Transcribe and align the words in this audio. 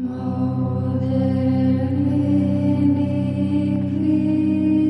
More 0.00 0.98
than 1.00 2.08
anything. 2.96 4.81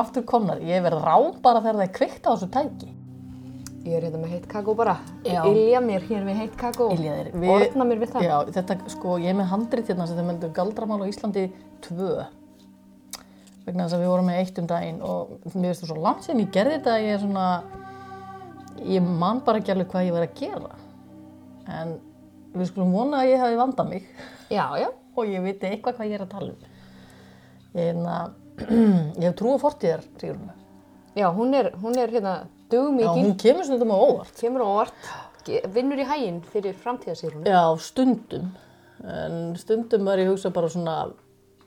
Aftur 0.00 0.24
komnar. 0.28 0.62
Ég 0.64 0.84
verð 0.84 1.02
rám 1.04 1.34
bara 1.44 1.62
þegar 1.64 1.80
það 1.80 1.86
er 1.86 1.92
kveikt 1.98 2.24
á 2.26 2.30
þessu 2.30 2.48
tæki. 2.54 2.94
Ég 3.88 3.94
er 3.96 4.04
hérna 4.04 4.18
með 4.20 4.32
heitt 4.34 4.48
kakó 4.50 4.74
bara. 4.76 4.96
Ilja 5.24 5.80
mér 5.80 6.02
hér 6.08 6.24
við 6.26 6.40
heitt 6.42 6.56
kakó. 6.60 6.88
Orna 6.92 7.86
mér 7.88 8.00
við 8.02 8.10
það. 8.12 8.26
Já, 8.26 8.34
þetta, 8.58 8.76
sko, 8.92 9.14
ég 9.22 9.32
er 9.32 9.38
með 9.38 9.52
handrit 9.52 9.88
hérna 9.88 10.08
sem 10.08 10.18
þau 10.18 10.26
meldu 10.28 10.50
galdramál 10.56 10.98
á 11.00 11.06
Íslandi 11.08 11.44
2. 11.86 12.08
Vegna 13.68 13.86
þess 13.86 13.96
að 13.96 14.02
við 14.02 14.10
vorum 14.12 14.28
með 14.28 14.40
eitt 14.42 14.58
um 14.60 14.68
daginn 14.68 14.98
og 15.04 15.32
mér 15.54 15.78
það 15.78 15.92
svo 15.92 15.96
langt 16.02 16.26
sem 16.26 16.42
ég 16.42 16.50
gerði 16.52 16.76
þetta 16.78 16.94
að 16.96 17.06
ég 17.06 17.14
er 17.14 17.22
svona, 17.22 17.46
ég 18.96 19.08
man 19.22 19.40
bara 19.46 19.62
ekki 19.62 19.72
alveg 19.72 19.90
hvað 19.92 20.08
ég 20.08 20.16
var 20.18 20.26
að 20.26 20.36
gera. 20.42 20.82
En 21.78 21.94
við 22.56 22.70
skulum 22.72 22.92
vona 22.96 23.22
að 23.22 23.32
ég 23.32 23.42
hafi 23.44 23.58
vandað 23.60 23.90
mig 23.92 24.10
Já, 24.48 24.64
já. 24.80 24.88
og 25.18 25.28
ég 25.28 25.44
viti 25.44 25.68
eitthvað 25.68 25.98
hvað 25.98 26.10
ég 26.10 26.18
er 26.18 26.26
að 26.26 26.34
tala 26.34 26.52
um. 26.52 26.68
Ég, 27.68 27.82
hérna, 27.82 28.18
ég 28.66 29.24
hef 29.28 29.36
trú 29.38 29.54
á 29.54 29.58
fortíðar, 29.62 30.02
Sigrun. 30.20 30.50
Já, 31.18 31.28
hún 31.34 31.54
er, 31.58 31.72
hún 31.82 31.96
er 31.98 32.10
hérna 32.12 32.34
Já, 32.44 32.74
dugmikil, 32.74 33.24
hún 33.24 33.36
kemur 33.40 33.64
stundum 33.66 33.90
á 33.94 33.98
óvart. 33.98 34.34
kemur 34.38 34.62
á 34.62 34.68
óvart, 34.68 35.08
vinnur 35.74 35.98
í 36.02 36.06
hæginn 36.06 36.42
fyrir 36.52 36.76
framtíðasýrunum. 36.78 37.46
Já, 37.48 37.62
stundum. 37.80 38.50
En 39.08 39.54
stundum 39.58 40.04
var 40.04 40.18
ég 40.20 40.28
að 40.28 40.34
hugsa 40.34 40.50
bara 40.52 40.68
svona, 40.68 40.96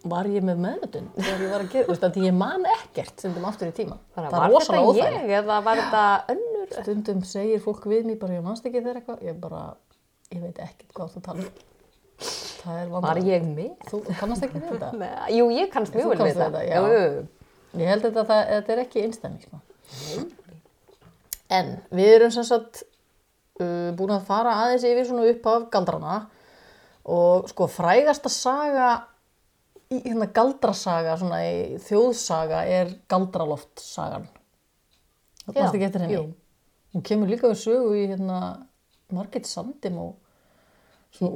var 0.04 0.28
ég 0.30 0.44
með 0.46 0.60
meðvutun 0.66 1.10
þegar 1.18 1.42
ég 1.46 1.52
var 1.56 1.64
að 1.66 1.72
gera, 1.74 1.86
þú 1.88 1.94
veist, 1.96 2.06
að 2.08 2.20
ég 2.26 2.36
man 2.38 2.68
ekkert 2.76 3.16
stundum 3.24 3.48
aftur 3.50 3.72
í 3.72 3.76
tíma. 3.78 3.98
Þannig 4.16 4.32
Það 4.36 4.46
að 4.46 4.56
var 4.56 4.66
þetta 4.68 4.84
óþægilegt. 4.86 5.26
ég 5.32 5.36
eða 5.42 5.60
var 5.68 5.82
þetta 5.82 6.04
önnur? 6.36 6.78
Stundum 6.82 7.24
segir 7.28 7.64
fólk 7.66 7.86
við 7.92 8.06
mér 8.12 8.20
bara, 8.22 8.38
ég 8.40 8.46
manst 8.46 8.66
ekki 8.70 8.82
þegar 8.84 9.02
eitthvað, 9.02 9.24
ég 9.28 9.40
bara, 9.42 9.62
ég 10.32 10.42
veit 10.46 10.60
ekkert 10.68 10.94
hvað 10.96 11.16
þú 11.18 11.24
tala 11.28 11.46
um. 11.48 11.52
Það 12.22 12.78
er 12.78 12.92
Var 12.94 13.20
ég 13.26 13.46
með? 13.48 13.72
Þú 13.90 14.00
kannast 14.20 14.46
ekki 14.46 14.60
við 14.62 14.74
þetta? 14.76 14.92
Nei, 15.02 15.10
Jú, 15.38 15.48
ég 15.56 15.72
kannast 15.74 15.96
mjög 15.98 16.12
vel 16.14 16.28
við 16.28 16.42
þetta. 16.42 16.64
Ég 17.80 17.88
held 17.88 18.08
að 18.10 18.18
það, 18.20 18.42
þetta 18.52 18.74
er 18.74 18.82
ekki 18.84 19.04
einstæmi, 19.06 19.46
sko. 19.46 19.62
En 21.52 21.72
við 21.92 22.14
erum 22.18 22.34
sem 22.36 22.46
sagt 22.48 22.84
uh, 23.62 23.92
búin 23.98 24.14
að 24.16 24.28
fara 24.28 24.58
aðeins 24.66 24.86
yfir 24.88 25.08
svona 25.08 25.28
upp 25.32 25.48
af 25.52 25.66
galdrana 25.74 26.18
og 27.12 27.48
sko 27.50 27.68
frægasta 27.72 28.30
saga, 28.32 28.90
í, 29.90 30.04
hérna 30.06 30.30
galdrasaga, 30.36 31.18
svona 31.20 31.42
í 31.48 31.80
þjóðsaga 31.88 32.62
er 32.70 32.94
galdraloftsagan. 33.12 34.28
Það 35.48 35.58
bæst 35.58 35.76
ekki 35.76 35.88
eftir 35.88 36.06
henni. 36.06 36.20
jú. 36.20 36.26
Hún 36.92 37.06
kemur 37.08 37.32
líka 37.32 37.50
við 37.50 37.64
sögu 37.64 37.96
í 37.98 38.06
hérna 38.12 38.42
Margit 39.16 39.48
Sandim 39.48 39.98
og 40.04 40.14
svona 41.18 41.32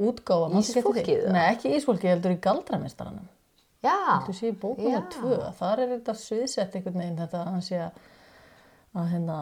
því? 0.96 1.04
Ísfólkið? 1.04 1.24
Nei, 1.36 1.42
ekki 1.52 1.72
ísfólkið, 1.76 2.10
heldur 2.14 2.34
í 2.34 2.40
galdramistaranum. 2.46 3.28
Já, 3.84 3.96
Þú 4.26 4.34
sé 4.34 4.50
í 4.50 4.56
með 4.96 5.08
tvö, 5.14 5.36
þar 5.60 5.82
er 5.84 5.90
þetta 5.94 6.14
sviðsett 6.18 6.74
einhvern 6.78 7.00
veginn 7.02 7.18
þetta 7.20 7.40
að 7.42 7.50
hann 7.52 7.64
sé 7.66 7.80
að, 7.84 7.98
að 8.96 9.10
hérna, 9.12 9.36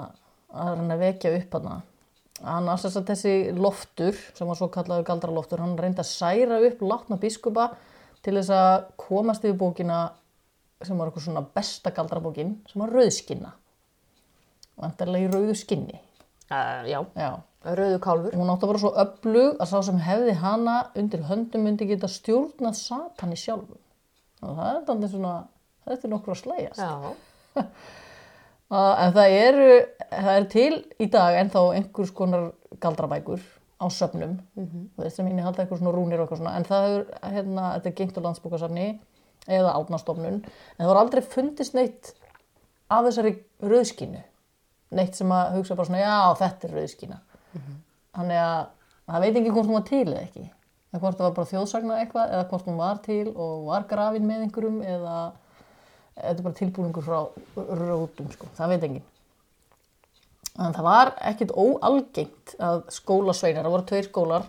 að 0.51 0.71
hann 0.73 0.95
að 0.95 1.05
vekja 1.07 1.33
upp. 1.39 1.57
Hann 2.45 2.69
að 2.69 2.83
þess 2.83 2.99
að 3.01 3.09
þessi 3.13 3.35
loftur, 3.57 4.19
sem 4.37 4.51
var 4.51 4.59
svo 4.59 4.69
kallaður 4.75 5.07
galdraloftur, 5.09 5.63
hann 5.63 5.77
reyndi 5.81 6.03
að 6.03 6.11
særa 6.11 6.59
upp 6.67 6.83
látna 6.85 7.19
biskupa 7.23 7.69
til 8.25 8.35
þess 8.41 8.53
að 8.59 8.75
komast 9.01 9.47
yfir 9.47 9.57
bókina 9.61 10.03
sem 10.85 10.99
var 10.99 11.09
eitthvað 11.09 11.29
svona 11.29 11.45
besta 11.55 11.93
galdrabókin, 11.95 12.57
sem 12.69 12.83
var 12.83 12.93
rauðskinna. 12.93 13.55
Vantarlega 14.83 15.29
í 15.29 15.33
rauðu 15.33 15.55
skinni. 15.57 16.01
uh, 16.51 16.83
já. 16.91 16.99
Já. 17.17 17.31
Rauðu 17.65 17.99
kálfur. 18.05 18.37
Hún 18.37 18.53
átti 18.53 18.67
að 18.67 18.73
vera 18.73 18.83
svo 18.83 18.93
öflug 19.01 19.57
að 19.63 19.71
sá 19.71 19.79
sem 19.87 20.01
hefði 20.05 20.37
hana 20.43 20.77
undir 21.01 21.25
höndum 21.31 21.65
myndi 21.65 21.89
geta 21.89 22.11
stjórnað 22.13 22.77
satani 22.77 23.39
sjálfum. 23.41 23.81
Það 24.45 24.69
er 24.69 24.81
þannig 24.89 25.13
svona, 25.15 25.35
þetta 25.89 26.07
er 26.07 26.13
nokkur 26.13 26.35
að 26.35 26.41
slægjast. 26.43 26.83
Já. 26.83 27.65
Uh, 28.69 28.93
en 29.07 29.15
það 29.17 29.37
eru, 29.39 29.69
það 30.13 30.35
er 30.35 30.49
til 30.53 30.73
í 31.01 31.09
dag 31.15 31.39
ennþá 31.41 31.65
einhvers 31.79 32.13
konar 32.17 32.51
galdrabækur 32.85 33.41
á 33.81 33.87
söfnum, 33.91 34.39
mm 34.55 34.67
-hmm. 34.67 35.03
veist 35.03 35.17
sem 35.17 35.27
inni 35.27 35.43
halda 35.43 35.63
eitthvað 35.63 35.79
svona 35.79 35.97
rúnir 35.97 36.21
og 36.21 36.27
eitthvað 36.27 36.39
svona, 36.39 36.57
en 36.57 36.65
það 36.65 36.85
er, 36.91 37.07
hérna, 37.33 37.73
þetta 37.75 37.89
er 37.89 37.95
gengt 37.95 38.19
á 38.19 38.25
landsbókasafni 38.27 39.01
eða 39.49 39.75
átnastofnun, 39.79 40.45
en 40.45 40.85
það 40.85 40.87
var 40.87 40.97
aldrei 40.97 41.23
fundist 41.23 41.75
neitt 41.75 42.15
af 42.91 43.05
þessari 43.05 43.35
rauðskínu, 43.63 44.23
neitt 44.91 45.15
sem 45.17 45.33
að 45.33 45.57
hugsa 45.57 45.75
bara 45.75 45.87
svona, 45.87 46.01
já, 46.01 46.35
þetta 46.39 46.69
er 46.69 46.75
rauðskína. 46.75 47.19
Þannig 48.15 48.43
að 48.43 48.61
það 49.11 49.25
veit 49.25 49.39
ekki 49.41 49.55
hvort 49.55 49.71
hún 49.71 49.79
var 49.79 49.89
til 49.89 50.05
eða 50.05 50.21
ekki. 50.25 50.45
Eða 50.95 51.03
hvort 51.03 51.19
það 51.19 51.27
var 51.27 51.39
bara 51.39 51.51
þjóðsagna 51.51 51.97
eitthvað 52.03 52.35
eða 52.37 52.49
hvort 52.51 52.69
hún 52.69 52.79
var 52.79 53.01
til 53.05 53.25
og 53.33 53.65
var 53.67 53.89
grafin 53.91 54.29
með 54.29 54.45
einhverjum 54.45 54.79
eða 54.83 55.17
þetta 56.15 56.37
er 56.37 56.45
bara 56.47 56.59
tilbúningur 56.61 57.05
frá 57.05 57.19
rótum, 57.81 58.31
sko. 58.31 58.51
Það 58.55 58.75
veit 58.75 58.89
enginn. 58.89 59.11
En 60.55 60.75
það 60.77 60.87
var 60.87 61.11
ekkit 61.33 61.55
óalgengt 61.59 62.55
að 62.63 62.85
skólasveinar, 62.95 63.67
það 63.67 63.75
voru 63.75 63.87
tveir 63.91 64.07
skólar 64.07 64.45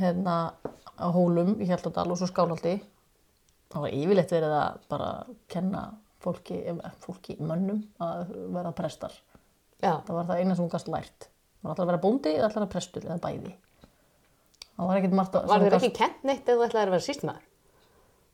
hérna 0.00 0.36
á 0.96 1.08
Hólum 1.12 1.58
í 1.60 1.68
Hjaltadal 1.68 2.06
og 2.12 2.20
svo 2.20 2.28
Skálhaldi. 2.30 2.78
Það 3.70 3.84
var 3.84 3.96
yfirleitt 3.96 4.32
verið 4.32 4.54
að 4.56 4.78
bara 4.90 5.10
kenna 5.52 5.82
fólki, 6.24 6.62
fólki 7.04 7.36
mönnum 7.40 7.82
að 8.02 8.32
vera 8.56 8.72
prestar. 8.76 9.12
Já. 9.80 10.00
Það 10.06 10.16
var 10.16 10.30
það 10.30 10.40
eina 10.40 10.56
sem 10.56 10.64
hún 10.64 10.72
gast 10.72 10.90
lært. 10.92 11.28
Var 11.60 11.72
alltaf 11.72 11.84
að 11.84 11.90
vera 11.90 12.02
bóndi 12.04 12.32
eða 12.32 12.46
alltaf 12.46 12.56
að 12.56 12.64
vera 12.64 12.72
prestur 12.74 13.06
eða 13.06 13.20
bæði. 13.24 13.52
Það 14.80 14.88
var 14.88 14.96
ekkert 15.00 15.16
margt 15.18 15.34
að... 15.36 15.48
Var 15.50 15.64
þér 15.66 15.76
ekki 15.76 15.92
kent 15.98 16.22
neitt 16.24 16.46
eða 16.48 16.56
þú 16.56 16.66
ætlaðir 16.66 16.88
að 16.88 16.94
vera 16.96 17.06
sístmaður? 17.06 17.46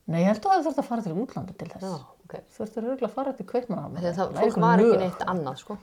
Nei, 0.07 0.21
ég 0.21 0.29
held 0.31 0.39
að 0.39 0.53
það 0.53 0.67
þurfti 0.67 0.83
að 0.83 0.87
fara 0.87 1.03
til 1.03 1.15
útlanda 1.19 1.53
til 1.59 1.69
þess. 1.73 1.83
Já, 1.83 1.97
ok. 2.23 2.35
Þú 2.47 2.59
þurfti 2.61 2.79
örgulega 2.83 3.09
að 3.09 3.17
fara 3.17 3.33
til 3.35 3.47
Kaupmannahafn. 3.51 3.97
Þegar 3.99 4.15
það, 4.21 4.29
fólk 4.39 4.59
var 4.63 4.83
ekki 4.85 5.01
neitt 5.01 5.25
annað, 5.33 5.57
sko. 5.65 5.75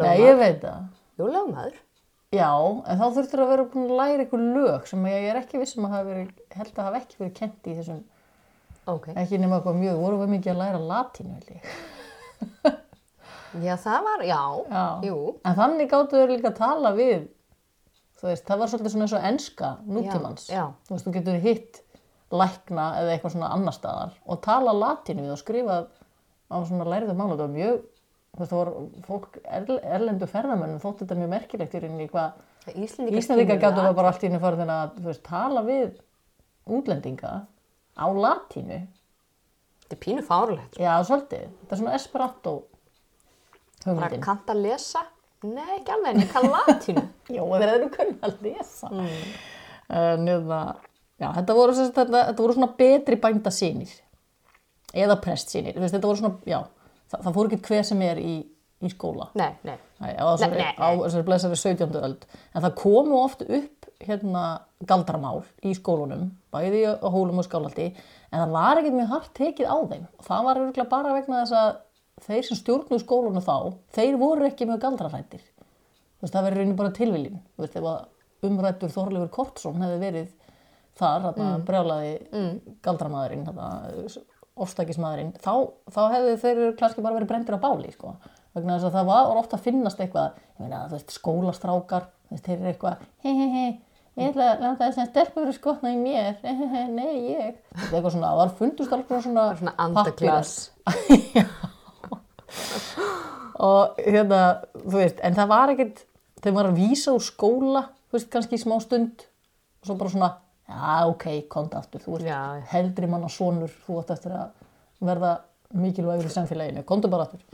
Nei, 0.00 0.14
ég 0.18 0.34
veit 0.40 0.58
það. 0.64 0.80
Jú, 1.14 1.28
lögmaður. 1.30 1.76
Já, 2.34 2.50
en 2.90 2.98
þá 2.98 3.04
þurftur 3.14 3.42
að 3.44 3.50
vera 3.52 3.66
að 3.70 3.92
læra 4.00 4.24
ykkur 4.24 4.42
lög 4.56 4.88
sem 4.90 5.06
ég 5.06 5.28
er 5.30 5.38
ekki 5.38 5.60
vissum 5.62 5.86
að 5.86 5.94
hafa 5.94 6.08
verið, 6.08 6.32
held 6.58 6.74
að 6.82 6.88
Já, 13.62 13.76
það 13.84 14.02
var, 14.08 14.24
já. 14.26 14.40
Já. 14.70 14.84
Jú. 15.08 15.18
En 15.44 15.54
þannig 15.58 15.90
gáttu 15.92 16.18
þau 16.20 16.28
líka 16.32 16.50
að 16.50 16.56
tala 16.58 16.92
við, 16.96 17.26
þú 18.18 18.28
veist, 18.30 18.44
það 18.48 18.58
var 18.62 18.68
svolítið 18.72 18.94
svona 18.94 19.04
eins 19.06 19.14
og 19.18 19.26
enska 19.30 19.70
nútímans. 19.86 20.46
Já, 20.50 20.54
já. 20.56 20.64
Þú 20.88 20.94
veist, 20.96 21.06
þú 21.08 21.12
getur 21.18 21.40
hitt 21.44 21.80
lækna 22.34 22.86
eða 23.00 23.12
eitthvað 23.14 23.34
svona 23.36 23.50
annar 23.54 23.76
staðar 23.76 24.14
og 24.26 24.40
tala 24.42 24.72
latínu 24.74 25.22
við 25.26 25.34
og 25.36 25.38
skrifa 25.38 25.76
á 26.50 26.56
svona 26.66 26.86
læriðu 26.88 27.14
mála. 27.14 27.36
Það 27.36 27.44
var 27.44 27.52
mjög, 27.54 27.84
þú 28.34 28.40
veist, 28.42 28.50
það 28.50 28.58
var 28.58 28.72
fólk, 29.06 29.38
erl- 29.58 29.84
erlendu 29.98 30.26
ferðamönnum 30.32 30.80
þótt 30.82 31.04
þetta 31.04 31.18
mjög 31.20 31.30
merkilegt 31.36 31.74
í 31.78 31.82
rauninni 31.84 32.08
hvað 32.10 32.32
kunnu 33.44 33.60
gáttu 33.60 33.80
það. 33.84 33.94
bara 34.00 34.08
allt 34.10 34.22
í 34.24 34.28
henni 34.30 34.40
farið 34.42 34.70
að 34.74 34.94
þú 34.98 35.08
veist, 35.12 35.22
tala 35.28 35.62
við 35.68 35.96
útlendinga 36.66 37.32
á 37.94 38.06
latínu. 38.08 38.78
Þetta 39.84 39.94
er 39.94 40.00
pínu 40.00 40.22
fárlegt. 40.24 40.78
Já, 40.80 40.94
svolítið. 41.04 41.50
Þetta 41.60 41.76
er 41.76 41.80
svona 41.82 41.94
esperanto 41.98 42.54
Bara 43.84 44.22
kannt 44.22 44.48
að 44.52 44.62
lesa? 44.64 45.04
Nei, 45.44 45.76
ekki 45.76 45.92
alveg, 45.92 46.14
en 46.14 46.22
ég 46.22 46.30
kann 46.32 46.46
latínu. 46.48 47.02
Jó, 47.36 47.44
þeir 47.52 47.72
eru 47.74 47.90
kunni 47.92 48.16
að 48.24 48.46
lesa. 48.46 48.88
Mm. 48.88 49.34
Njöfna, 50.24 50.60
já, 51.20 51.26
þetta 51.36 51.56
voru, 51.58 51.74
þetta, 51.76 52.06
þetta 52.14 52.40
voru 52.40 52.56
svona 52.56 52.70
betri 52.78 53.18
bænda 53.20 53.52
sínir. 53.52 53.92
Eða 54.94 55.18
prestsýnir. 55.20 55.76
Þetta 55.82 56.06
voru 56.06 56.22
svona, 56.22 56.38
já, 56.48 56.62
það, 57.12 57.26
það 57.26 57.36
fór 57.36 57.50
ekki 57.50 57.60
hver 57.68 57.86
sem 57.90 58.04
er 58.06 58.22
í, 58.22 58.34
í 58.80 58.92
skóla. 58.94 59.28
Nei, 59.36 59.50
nei. 59.68 59.76
Nei, 60.00 60.12
á 60.16 60.24
þessari, 60.32 61.26
blessari 61.28 61.60
17. 61.60 62.00
öld. 62.00 62.24
En 62.54 62.64
það 62.64 62.76
komu 62.80 63.20
oft 63.20 63.44
upp 63.44 63.90
hérna 64.04 64.44
galdramál 64.88 65.42
í 65.64 65.72
skólunum, 65.76 66.30
bæði 66.52 66.86
á 66.88 67.08
hólum 67.12 67.40
og 67.40 67.46
skálaldi, 67.46 67.90
en 68.30 68.40
það 68.40 68.54
var 68.56 68.80
ekkert 68.80 68.96
mjög 68.98 69.12
hart 69.12 69.34
tekið 69.36 69.70
á 69.70 69.78
þeim. 69.92 70.06
Og 70.18 70.26
það 70.28 70.48
var 70.48 70.62
bara 70.96 71.14
vegna 71.18 71.42
þess 71.44 71.58
að 71.60 71.70
þeir 72.24 72.46
sem 72.46 72.58
stjórnuðu 72.60 73.02
skólunum 73.02 73.44
þá, 73.44 73.56
þeir 73.96 74.18
voru 74.20 74.48
ekki 74.48 74.68
mjög 74.68 74.82
galdrarættir. 74.84 75.44
Þú 75.44 76.26
veist, 76.26 76.34
það 76.34 76.46
verður 76.46 76.62
raunin 76.62 76.78
bara 76.78 76.96
tilviljun. 76.96 77.40
Þú 77.54 77.64
veist, 77.64 77.78
ef 77.78 77.88
að 77.90 78.48
umrættur 78.48 78.92
Þorleifur 78.92 79.32
Kortsson 79.32 79.82
hefði 79.82 79.98
verið 80.02 80.30
þar, 80.98 81.26
þarna 81.26 81.48
mm. 81.48 81.64
brjálaði 81.68 82.14
mm. 82.30 82.76
galdramaðurinn, 82.84 83.46
þarna 83.48 84.24
ofstækismadurinn, 84.64 85.32
þá, 85.42 85.54
þá 85.90 86.00
hefðu 86.12 86.34
þeir 86.44 86.60
kannski 86.78 87.04
bara 87.04 87.18
verið 87.18 87.32
brendir 87.32 87.58
á 87.58 87.64
báli, 87.64 87.90
sko. 87.94 88.14
Vegna 88.54 88.76
þess 88.76 88.90
að 88.90 88.98
það 89.00 89.08
var 89.10 89.40
ofta 89.40 89.58
að 89.58 89.64
finnast 89.64 90.04
eitthvað, 90.04 90.38
ég 90.54 90.62
meina, 90.62 90.84
þú 90.86 90.98
veist, 90.98 91.16
skólastrákar, 91.16 92.06
þeir 92.36 92.54
eru 92.54 92.70
eitthvað, 92.70 93.04
hei, 93.26 93.32
hei, 93.34 93.48
hei, 93.56 93.68
ég 94.20 94.30
ætla 94.30 94.52
að 94.52 94.64
landa 94.68 94.86
þess 94.86 95.02
að 95.02 95.10
stelpur 95.10 95.48
eru 95.48 95.56
skotna 95.58 95.94
í 95.96 95.98
mér, 95.98 96.38
nei, 97.00 97.12
ég. 97.34 97.60
Þetta 97.74 97.90
er 97.90 97.98
eitthvað 97.98 98.14
svona, 98.14 98.30
það 98.30 98.42
var 98.44 98.58
fundust 98.62 98.98
alveg 98.98 99.24
svona, 99.26 99.48
Svona 99.58 99.78
andaglas. 99.88 100.58
Og 103.68 104.00
hérna, 104.02 104.40
þú 104.82 104.96
veist, 104.98 105.20
en 105.22 105.36
það 105.36 105.50
var 105.52 105.72
ekkert, 105.74 106.00
maður 106.42 106.56
var 106.56 106.68
að 106.70 106.80
vísa 106.80 107.14
úr 107.14 107.22
skóla, 107.24 107.84
þú 108.08 108.18
veist, 108.18 108.30
kannski 108.32 108.58
í 108.58 108.62
smá 108.62 108.74
stund, 108.82 109.26
og 109.80 109.88
svo 109.88 109.96
bara 110.00 110.12
svona, 110.12 110.30
já, 110.68 110.96
ok, 111.12 111.26
konta 111.52 111.78
aftur, 111.80 112.02
þú 112.02 112.16
veist, 112.16 112.26
Já. 112.28 112.40
heldri 112.72 113.10
manna 113.10 113.30
sonur, 113.32 113.72
þú 113.86 114.00
ert 114.02 114.10
eftir 114.16 114.34
að 114.34 115.06
verða 115.06 115.36
mikilvægur 115.74 116.28
í 116.28 116.34
samfélaginu, 116.34 116.84
kontu 116.88 117.10
bara 117.12 117.28
aftur. 117.28 117.44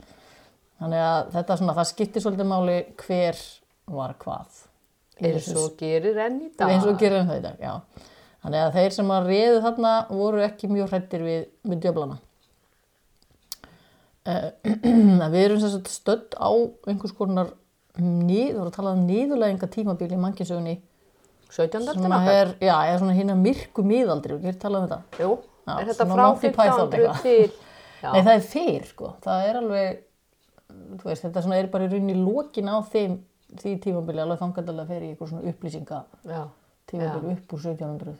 Þannig 0.81 1.05
að 1.05 1.31
þetta 1.35 1.57
svona, 1.59 1.77
það 1.77 1.89
skiptir 1.91 2.25
svolítið 2.25 2.49
máli 2.49 2.77
hver 3.03 3.43
var 3.93 4.15
hvað. 4.21 4.61
Eins 5.21 5.51
og 5.53 5.75
gerir 5.77 6.17
enn 6.17 6.39
í 6.47 6.49
dag. 6.57 6.71
eins 6.73 6.87
og 6.89 6.97
gerir 6.97 7.27
það 7.27 7.37
í 7.37 7.45
dag, 7.45 7.61
já. 7.61 8.07
Þannig 8.41 8.63
að 8.65 8.75
þeir 8.79 8.95
sem 8.95 9.11
að 9.13 9.27
réðu 9.29 9.59
þarna 9.61 9.93
voru 10.09 10.41
ekki 10.41 10.69
mjög 10.71 10.89
hrættir 10.89 11.25
við, 11.25 11.43
við 11.69 11.83
djöflana. 11.83 12.17
Uh, 14.29 15.23
við 15.33 15.43
erum 15.47 15.61
sagt 15.63 15.87
stödd 15.89 16.35
á 16.37 16.53
einhvers 16.85 17.13
konar 17.17 17.47
nið, 17.97 18.51
þú 18.51 18.59
voru 18.59 18.69
að 18.69 18.75
tala 18.75 18.91
um 18.93 19.07
niðurlæginga 19.07 19.69
tímabíl 19.73 20.11
í 20.13 20.19
mannkisögunni 20.21 20.75
17. 21.49 21.87
sem 21.97 22.13
að 22.13 22.29
er, 22.29 22.51
já, 22.61 22.75
er 22.85 23.01
svona 23.01 23.15
hérna 23.17 23.33
myrku 23.39 23.81
miðaldri, 23.81 24.37
við 24.37 24.51
getum 24.51 24.61
talað 24.61 24.85
um 24.85 24.91
þetta. 24.91 25.23
Jú, 25.23 25.31
Já, 25.65 25.73
er 25.73 25.89
þetta 25.89 26.07
frá 26.11 26.21
Monty 26.21 26.51
Python 26.53 26.85
1500 26.85 27.01
eitthvað. 27.01 27.25
til... 27.25 27.67
Já, 28.01 28.07
Nei, 28.13 28.21
það 28.21 28.31
er 28.33 28.45
fyrr, 28.49 28.85
sko. 28.89 29.09
Það 29.21 29.43
er 29.47 29.57
alveg, 29.59 29.99
þú 30.69 31.09
veist, 31.09 31.25
þetta 31.25 31.43
svona 31.45 31.57
er 31.61 31.67
bara 31.73 31.85
í 31.85 31.91
rauninni 31.91 32.15
lokin 32.17 32.71
á 32.71 32.77
þeim, 32.93 33.19
því 33.61 33.73
tímabili, 33.83 34.23
alveg 34.23 34.39
þangandalega 34.41 34.89
fer 34.93 35.03
í 35.05 35.11
eitthvað 35.11 35.33
svona 35.33 35.51
upplýsinga 35.51 35.99
já. 36.29 36.39
tímabili 36.89 37.35
upp 37.35 37.57
úr 37.57 37.65
1700 37.65 38.15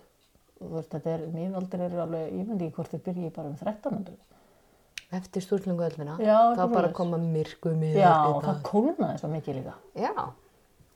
þú 0.62 0.74
veist, 0.75 0.92
þetta 0.92 1.15
er, 1.15 1.24
miðaldir 1.33 1.86
eru 1.88 2.04
alveg 2.04 2.27
ég 2.27 2.45
myndi 2.45 2.68
ekki 2.68 2.77
hvort 2.77 2.94
þið 2.94 3.04
byrji 3.07 3.31
bara 3.33 3.50
um 3.50 3.57
1300 3.57 4.31
Eftir 5.11 5.43
stúrlingu 5.43 5.83
öllina, 5.83 6.15
þá 6.15 6.65
bara 6.71 6.91
koma 6.95 7.17
myrku 7.19 7.73
miður 7.75 7.99
já, 7.99 8.11
og 8.31 8.43
það 8.45 8.59
kólnaði 8.63 9.19
svo 9.19 9.29
mikið 9.33 9.57
líka. 9.59 9.73
Já, 9.99 10.13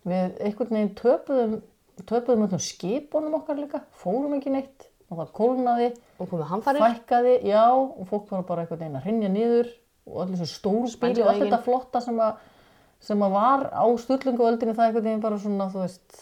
við 0.07 0.37
einhvern 0.47 0.77
veginn 0.77 0.93
töpuðum 1.01 1.55
töpuðum 2.03 2.45
öllum 2.47 2.61
skipunum 2.63 3.37
okkar 3.39 3.59
líka 3.59 3.81
fórum 3.99 4.35
ekki 4.37 4.51
neitt 4.51 4.87
og 5.09 5.19
það 5.19 5.33
kólnaði 5.37 5.89
og 6.19 6.29
komið 6.31 6.49
hamfarir. 6.51 6.83
fækkaði, 6.83 7.35
já, 7.47 7.65
og 7.71 8.07
fólk 8.09 8.31
var 8.33 8.45
bara 8.47 8.63
einhvern 8.63 8.81
veginn 8.81 8.99
að 8.99 9.05
hrinja 9.07 9.31
niður 9.31 9.69
og 10.05 10.21
allir 10.23 10.41
þessu 10.41 10.59
stóru 10.59 10.91
bíli 11.01 11.23
og 11.23 11.31
allt 11.31 11.43
þetta 11.45 11.61
flotta 11.65 12.01
sem 12.03 12.19
að, 12.21 12.39
sem 13.03 13.25
að 13.25 13.35
var 13.35 13.67
á 13.71 13.85
styrlinguöldinu 14.05 14.75
það 14.77 14.89
einhvern 14.89 15.07
veginn 15.09 15.23
bara 15.23 15.41
svona, 15.41 15.69
þú 15.73 15.83
veist 15.83 16.17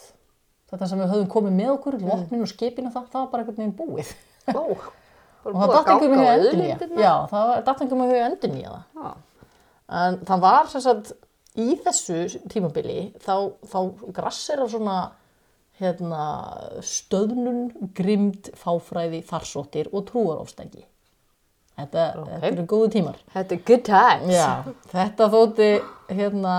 þetta 0.70 0.90
sem 0.90 1.02
við 1.02 1.14
höfum 1.14 1.32
komið 1.34 1.56
með 1.58 1.72
okkur, 1.78 1.98
vopnin 2.02 2.44
og 2.44 2.50
skipin 2.50 2.90
og 2.90 2.94
það, 2.94 3.08
það 3.12 3.24
var 3.24 3.32
bara 3.32 3.44
einhvern 3.44 3.60
veginn 3.62 3.78
búið. 3.78 4.14
Ó, 4.54 4.62
og 5.44 5.58
það 5.60 5.74
datt 5.74 5.92
veginn 5.92 6.24
endur 6.24 6.56
nýja 6.60 7.04
já, 7.04 7.12
það 7.32 7.52
datt 7.68 7.84
endur 7.84 8.54
nýja 8.54 8.72
það 8.72 9.04
Já, 9.04 9.12
en 10.04 10.22
það 10.28 10.46
var 10.46 10.72
sem 10.72 10.84
sagt 10.84 11.12
í 11.60 11.74
þessu 11.84 12.40
tímabili 12.50 13.12
þá, 13.22 13.36
þá 13.68 13.78
grassir 14.16 14.62
af 14.64 14.72
svona 14.72 14.98
hérna, 15.80 16.24
stöðnun, 16.86 17.68
grimd, 17.96 18.52
fáfræði, 18.58 19.22
farsóttir 19.26 19.90
og 19.92 20.06
trúarofstæki. 20.10 20.84
Þetta, 21.74 22.04
þetta 22.28 22.50
eru 22.52 22.66
góðu 22.70 22.90
tímar. 22.94 23.18
þetta 23.34 23.56
er 23.56 23.62
good 23.66 23.82
times. 23.88 24.34
Já, 24.36 24.74
þetta 24.92 25.28
þótti 25.32 25.70
hérna, 26.14 26.54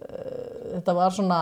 uh, 0.00 0.72
þetta 0.72 0.96
var 0.98 1.14
svona, 1.14 1.40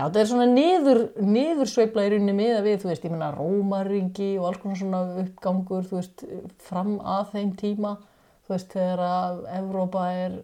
já 0.00 0.06
þetta 0.06 0.20
er 0.20 0.28
svona 0.30 0.46
niður, 0.48 1.00
niðursveifla 1.20 2.04
í 2.06 2.12
rauninni 2.14 2.36
miða 2.36 2.60
við, 2.64 2.78
þú 2.80 2.88
veist, 2.90 3.04
ég 3.04 3.12
meina 3.12 3.32
Rómaringi 3.34 4.30
og 4.40 4.46
alls 4.48 4.60
konar 4.62 4.78
svona 4.80 5.00
uppgangur, 5.20 5.84
þú 5.90 5.98
veist, 5.98 6.24
fram 6.64 6.94
að 7.04 7.34
þeim 7.34 7.50
tíma, 7.60 7.92
þú 8.46 8.54
veist, 8.54 8.72
þegar 8.72 9.02
að 9.04 9.42
Evrópa 9.58 10.06
er, 10.16 10.38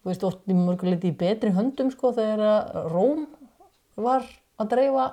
þú 0.00 0.12
veist, 0.12 0.24
oft 0.30 0.48
í 0.48 0.56
mörguleiti 0.56 1.12
í 1.12 1.18
betri 1.20 1.52
höndum, 1.52 1.92
sko, 1.92 2.14
þegar 2.16 2.44
að 2.48 2.90
Róm 2.94 3.26
var 4.00 4.24
að 4.62 4.72
dreifa 4.72 5.10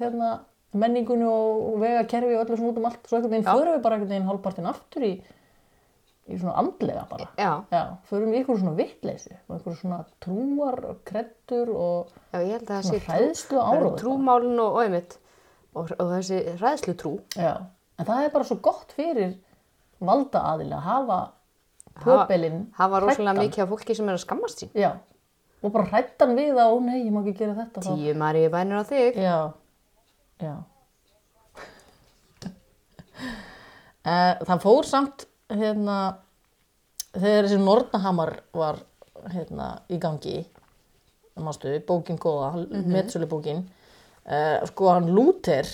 hérna 0.00 0.34
menningunni 0.76 1.28
og, 1.30 1.78
vegakerfi 1.80 2.34
og 2.34 2.42
öllu 2.42 2.58
svona 2.58 2.72
út 2.72 2.80
um 2.82 2.90
allt, 2.90 3.06
svo 3.06 3.20
einhvern 3.20 3.36
veginn 3.36 3.46
förum 3.48 3.76
við 3.76 3.82
bara 3.86 3.96
einhvern 3.96 4.14
veginn 4.16 4.30
hálfpartin 4.32 4.70
aftur 4.72 5.06
í, 5.06 5.12
í 6.26 6.36
svona 6.40 6.54
andlega 6.58 7.04
bara. 7.10 7.28
Já, 7.38 7.50
Já, 7.70 7.82
förum 8.10 8.32
í 8.34 8.40
ykkur 8.42 8.58
svona 8.60 8.74
vittleysi 8.78 9.36
og 9.48 9.60
ykkur 9.60 9.76
svona 9.78 10.00
trúar, 10.24 10.80
kreddur 11.06 11.70
og 11.70 12.12
já, 12.32 12.40
ég 12.42 12.52
held 12.56 12.66
að 12.66 12.74
það 12.74 12.88
sé 12.90 13.00
hræðslu 13.06 13.56
það 13.60 13.72
eru 13.76 13.86
áróður. 13.86 13.98
trúmálin 14.02 14.62
og, 14.64 14.78
einmitt 14.82 15.18
og, 15.76 15.92
og 15.98 16.12
þessi 16.16 16.40
hræðslu 16.60 16.96
trú. 17.02 17.14
já. 17.38 17.54
En 17.96 18.04
það 18.10 18.24
er 18.26 18.32
bara 18.34 18.44
svo 18.44 18.56
gott 18.60 18.90
fyrir 18.92 19.36
valda 20.04 20.42
aðilega 20.52 20.76
að 20.82 20.88
hafa 20.90 21.20
pöbelinn 22.02 22.64
Það 22.76 22.90
var 22.92 23.06
rosalega 23.06 23.38
mikið 23.40 23.62
af 23.64 23.70
fólki 23.72 23.94
sem 23.96 24.08
er 24.10 24.18
að 24.18 24.24
skammast 24.26 24.60
sín. 24.60 24.72
Já, 24.76 24.90
og 25.62 25.72
bara 25.72 25.86
hrættan 25.88 26.34
við 26.36 26.58
að, 26.60 26.74
ó 26.74 26.76
nei, 26.84 26.98
ég 27.06 27.12
má 27.14 27.22
ekki 27.22 27.38
gera 27.38 27.54
þetta. 27.62 27.86
Tíu 27.86 28.12
í 28.12 28.48
bænir 28.52 28.82
á 28.82 28.84
þig. 28.84 29.16
Já, 29.16 29.38
já. 30.44 30.56
Eh, 34.06 34.36
Það 34.46 34.60
fór 34.62 34.86
samt, 34.86 35.24
hérna, 35.52 35.96
þegar 37.14 37.46
þessi 37.46 37.58
Nornahamar 37.62 38.32
var 38.56 38.80
hérna, 39.32 39.72
í 39.90 39.98
gangi, 40.02 40.38
mástu, 41.42 41.74
bókin 41.86 42.18
góða, 42.18 42.52
mm 42.56 42.64
-hmm. 42.70 42.92
metsölubókin, 42.92 43.66
uh, 44.26 44.66
sko 44.66 44.88
hann 44.90 45.10
Lúther 45.10 45.66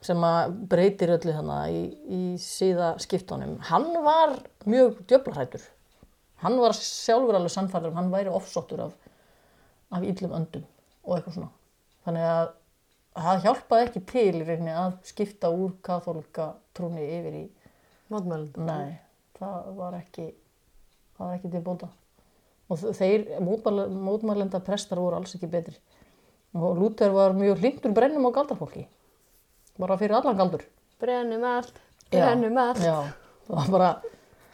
sem 0.00 0.24
að 0.24 0.54
breytir 0.70 1.12
öllu 1.12 1.32
hana 1.36 1.68
í, 1.68 1.82
í 2.08 2.22
síða 2.40 2.94
skiptunum, 2.98 3.58
hann 3.68 3.92
var 4.04 4.38
mjög 4.64 5.02
djöflarhættur. 5.06 5.60
Hann 6.40 6.56
var 6.56 6.72
sjálfur 6.72 7.36
alveg 7.36 7.52
sannfæður 7.52 7.92
um 7.92 7.98
hann 8.00 8.12
væri 8.12 8.32
ofsóttur 8.32 8.80
af, 8.80 8.94
af 9.92 10.02
illum 10.02 10.32
öndum 10.32 10.64
og 11.04 11.16
eitthvað 11.16 11.34
svona. 11.34 11.50
Þannig 12.06 12.24
að 12.30 12.48
það 13.20 13.42
hjálpaði 13.44 13.86
ekki 13.86 14.02
til 14.08 14.40
rauninni 14.46 14.72
að 14.72 14.96
skipta 15.04 15.50
úr 15.52 15.74
kathólika 15.84 16.54
trúni 16.72 17.04
yfir 17.04 17.36
í, 17.42 17.44
Mótmælum. 18.10 18.66
Það 19.40 19.72
var 19.78 19.96
ekki, 19.98 20.26
það 21.16 21.26
var 21.26 21.38
ekki 21.38 21.52
til 21.54 21.64
bóta. 21.64 21.88
Og 22.70 22.82
þeir, 22.94 23.24
mótmæl, 23.42 23.86
mótmælenda 23.90 24.60
prestar 24.62 25.00
voru 25.02 25.18
alls 25.18 25.34
ekki 25.34 25.48
betri. 25.50 25.74
Og 26.54 26.78
Lúther 26.78 27.12
var 27.14 27.34
mjög 27.34 27.62
hlindur 27.62 27.94
brennum 27.94 28.26
á 28.26 28.30
galdarfólki. 28.34 28.84
Bara 29.80 29.96
fyrir 29.98 30.18
allan 30.18 30.38
galdur. 30.38 30.62
Brennum 31.00 31.44
allt, 31.46 31.76
Já, 32.10 32.18
brennum 32.18 32.58
allt. 32.60 32.82
Já, 32.84 32.96
það 33.46 33.56
var 33.56 33.70
bara, 33.74 33.90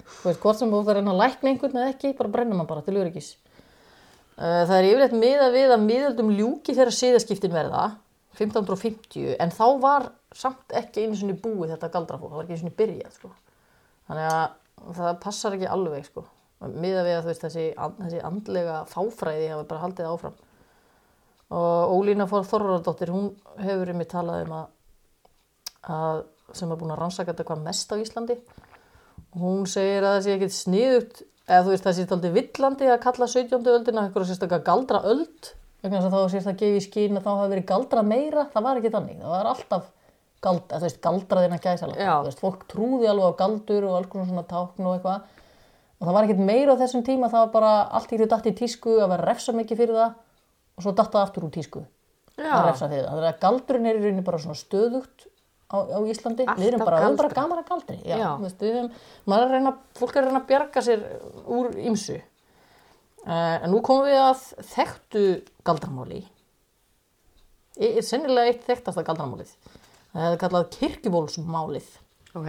þú 0.07 0.29
veist, 0.29 0.41
hvort 0.45 0.61
sem 0.61 0.73
þú 0.73 0.83
ert 0.85 1.01
að 1.03 1.21
lækna 1.21 1.51
einhvern 1.51 1.81
eða 1.81 1.93
ekki, 1.95 2.13
bara 2.19 2.33
brennum 2.37 2.61
hann 2.63 2.69
bara 2.69 2.85
til 2.87 2.97
öryggis. 3.01 3.33
Uh, 4.37 4.63
Það 4.69 4.75
er 4.77 4.89
yfirleitt 4.91 5.17
miða 5.17 5.49
við 5.55 5.73
að 5.73 5.87
miðöldum 5.89 6.35
ljúki 6.37 6.77
þegar 6.77 6.93
siðaskiptin 6.93 7.57
verða, 7.57 7.87
1550, 8.37 9.33
en 9.41 9.53
þá 9.57 9.67
var 9.81 10.11
samt 10.37 10.77
ekki 10.77 11.07
einu 11.07 11.17
sinni 11.17 11.37
búið 11.41 11.73
þetta 11.73 11.93
galdrafólk, 11.95 12.31
það 12.31 12.37
var 12.37 12.45
ekki 12.45 12.57
einu 12.57 12.63
sinni 12.63 12.77
byrjað, 12.77 13.17
sko. 13.17 13.33
Þannig 14.07 14.29
að 14.37 14.45
það 14.97 15.21
passar 15.23 15.57
ekki 15.57 15.71
alveg, 15.71 16.09
sko. 16.09 16.27
Miða 16.67 17.03
við 17.05 17.19
að 17.19 17.29
veist, 17.31 17.43
þessi, 17.45 17.67
þessi 17.99 18.23
andlega 18.25 18.83
fáfræði 18.91 19.51
hafa 19.53 19.67
bara 19.69 19.85
haldið 19.85 20.11
áfram. 20.13 20.39
Og 21.57 21.93
Ólína 21.95 22.27
Þorvaradóttir, 22.27 23.13
hún 23.15 23.29
hefur 23.63 23.93
um 23.93 24.01
mig 24.01 24.09
talað 24.11 24.47
um 24.47 24.57
að 24.57 24.73
að, 25.93 26.25
sem 26.57 26.71
er 26.71 26.81
búin 26.81 26.95
að 26.95 27.01
rannsaka 27.03 27.33
þetta 27.33 27.47
hvað 27.51 27.65
mest 27.67 27.93
á 27.95 27.97
Íslandi 28.01 28.37
hún 29.37 29.67
segir 29.71 30.05
að 30.05 30.17
það 30.17 30.25
sé 30.25 30.37
ekkit 30.37 30.57
sniðugt 30.57 31.23
eða 31.47 31.63
þú 31.63 31.73
veist 31.73 31.87
það 31.87 31.97
sé 31.97 32.07
aldrei 32.17 32.35
villandi 32.37 32.91
að 32.91 33.03
kalla 33.05 33.29
17. 33.31 33.71
öldina 33.75 34.07
eitthvað 34.07 34.31
sérstaklega 34.31 34.67
galdra 34.67 35.03
öld 35.07 35.53
þá 35.87 36.21
sést 36.33 36.51
að 36.51 36.63
gefa 36.63 36.81
í 36.81 36.83
skýn 36.83 37.19
að 37.21 37.27
þá 37.27 37.33
hafi 37.33 37.53
verið 37.53 37.69
galdra 37.69 38.03
meira, 38.03 38.47
það 38.51 38.67
var 38.67 38.81
ekki 38.81 38.95
þannig 38.97 39.21
það 39.21 39.35
var 39.37 39.51
alltaf 39.53 39.91
gald, 40.45 40.67
eða, 40.69 40.81
þú 40.81 40.87
veist, 40.89 41.01
galdraðina 41.05 41.59
gæsalega 41.63 42.05
Já. 42.05 42.13
þú 42.21 42.29
veist, 42.31 42.45
fólk 42.45 42.67
trúði 42.71 43.11
alveg 43.11 43.33
á 43.33 43.41
galdur 43.41 43.89
og 43.89 43.99
alls 43.99 44.13
konar 44.13 44.31
svona 44.31 44.47
tákn 44.51 44.87
og 44.87 44.97
eitthvað 44.97 45.35
og 45.97 46.05
það 46.05 46.17
var 46.17 46.27
ekkit 46.29 46.47
meira 46.51 46.77
á 46.77 46.81
þessum 46.83 47.05
tíma 47.07 47.31
það 47.33 47.45
var 47.47 47.53
bara 47.55 47.75
allt 47.97 48.13
í 48.13 48.17
hverju 48.17 48.31
datt 48.33 48.49
í 48.51 48.57
tísku 48.57 48.99
að 49.01 49.13
vera 49.15 49.29
refsa 49.31 49.55
mikið 49.57 49.81
fyrir 49.83 50.01
það 50.01 50.17
og 50.77 50.85
svo 50.85 50.93
datt 50.93 51.15
það 51.15 51.25
aftur 51.25 51.47
úr 51.49 51.55
tísku 51.57 51.87
að 52.37 52.67
refsa 52.69 52.91
fyrir 52.91 53.07
það. 53.07 53.15
Þannig 53.15 53.31
að 53.31 53.41
galdurinn 53.47 53.89
er 53.89 53.99
í 53.99 54.05
rauninni 54.05 54.27
bara 54.27 54.41
svona 54.43 54.59
stöðugt 54.61 55.27
á, 55.73 55.77
á 55.81 55.99
Íslandi. 56.05 56.47
við 56.47 56.69
erum 56.69 56.85
Alltaf 56.85 56.91
bara, 56.91 57.01
við 57.01 57.09
erum 57.09 57.21
bara 57.23 57.37
gaman 57.41 57.63
að 57.63 57.69
galdri. 57.71 57.99
Já, 58.05 58.17
Já. 58.21 58.29
Veist, 58.43 58.63
erum, 58.63 58.91
er 59.39 59.53
reyna, 59.55 59.75
fólk 59.97 60.17
er 60.17 60.23
að 60.23 60.31
reyna 60.31 60.43
að 60.43 60.49
bjarga 60.51 60.85
sér 60.85 61.05
úr 61.57 61.71
ymsu. 61.81 62.21
Uh, 63.27 63.57
en 63.65 63.73
nú 63.73 63.81
komum 63.83 64.07
við 64.07 64.21
að 64.21 64.45
þekktu 64.75 65.25
galdramáli. 65.67 66.23
Er 67.77 68.05
sennilega 68.07 68.53
eitt 68.53 68.69
þekktasta 68.69 69.05
galdramálið. 69.05 69.51
Það 70.17 70.33
er 70.33 70.39
kallað 70.41 70.69
kirkjubólsmálið 70.79 71.89
Ok. 72.37 72.49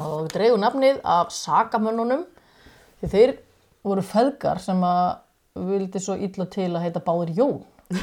og 0.00 0.28
dreigur 0.32 0.60
nafnið 0.62 1.00
af 1.04 1.32
sakamönnunum 1.34 2.22
því 3.00 3.10
þeir 3.14 3.32
voru 3.84 4.04
feðgar 4.04 4.60
sem 4.62 4.80
að 4.84 5.18
vildi 5.70 6.00
svo 6.00 6.14
illa 6.16 6.46
til 6.52 6.68
að 6.70 6.84
heita 6.86 7.02
báðir 7.04 7.32
Jón 7.36 7.58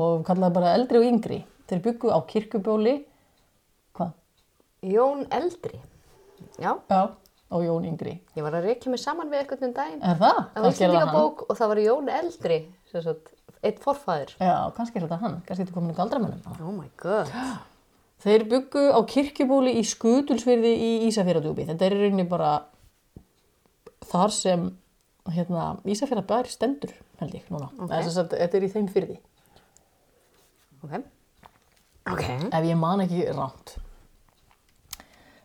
og 0.00 0.24
kallaði 0.28 0.56
bara 0.58 0.72
eldri 0.76 1.00
og 1.00 1.06
yngri. 1.08 1.38
Þeir 1.70 1.80
byggu 1.84 2.10
á 2.12 2.18
kirkjubóli, 2.28 2.96
hvað? 3.96 4.12
Jón 4.86 5.24
Eldri. 5.34 5.80
Já, 6.60 6.74
Já, 6.90 7.00
og 7.50 7.64
Jón 7.64 7.86
yngri. 7.88 8.18
ég 8.36 8.44
var 8.44 8.54
að 8.58 8.68
reykja 8.70 8.90
mig 8.92 9.00
saman 9.02 9.30
við 9.32 9.40
eitthvað 9.44 9.64
um 9.70 9.72
daginn. 9.76 10.02
Er 10.02 10.20
það? 10.20 10.42
Það 10.54 10.62
var 10.66 10.74
Íslandingabók 10.76 11.42
og 11.48 11.56
það 11.58 11.72
var 11.72 11.80
Jón 11.86 12.12
Eldri, 12.20 12.58
sem 12.92 13.02
sagt, 13.06 13.32
eitt 13.66 13.80
forfæður. 13.82 14.32
Já, 14.40 14.54
kannski 14.76 15.00
er 15.00 15.06
þetta 15.06 15.18
hann, 15.22 15.40
kannski 15.46 15.62
er 15.62 15.66
þetta 15.66 15.76
komin 15.76 15.94
í 15.94 15.98
galdramönnum. 15.98 16.60
Oh 16.62 16.72
my 16.74 16.88
god. 17.00 17.32
Þeir 18.24 18.46
byggu 18.50 18.82
á 18.96 19.00
kirkjubóli 19.06 19.74
í 19.76 19.84
Skutulsfyrði 19.86 20.72
í 20.72 20.90
Ísafjörðadjúpi. 21.10 21.66
Þetta 21.68 21.86
er 21.86 21.96
í 21.96 22.00
rauninni 22.00 22.24
bara 22.30 22.52
þar 24.08 24.32
sem 24.34 24.68
hérna, 25.34 25.66
Ísafjörðabær 25.84 26.48
stendur, 26.50 26.94
held 27.20 27.34
ég, 27.36 27.44
núna. 27.52 27.68
Ok. 27.76 27.90
Okay. 27.90 28.06
Að 28.06 28.32
þetta 28.32 28.58
er 28.58 28.66
í 28.66 28.72
þeim 28.72 28.88
fyrði, 28.94 29.18
Ok. 30.86 30.94
Ok. 32.06 32.24
ef 32.54 32.64
ég 32.64 32.78
man 32.78 33.02
ekki 33.02 33.26
ránt. 33.34 33.76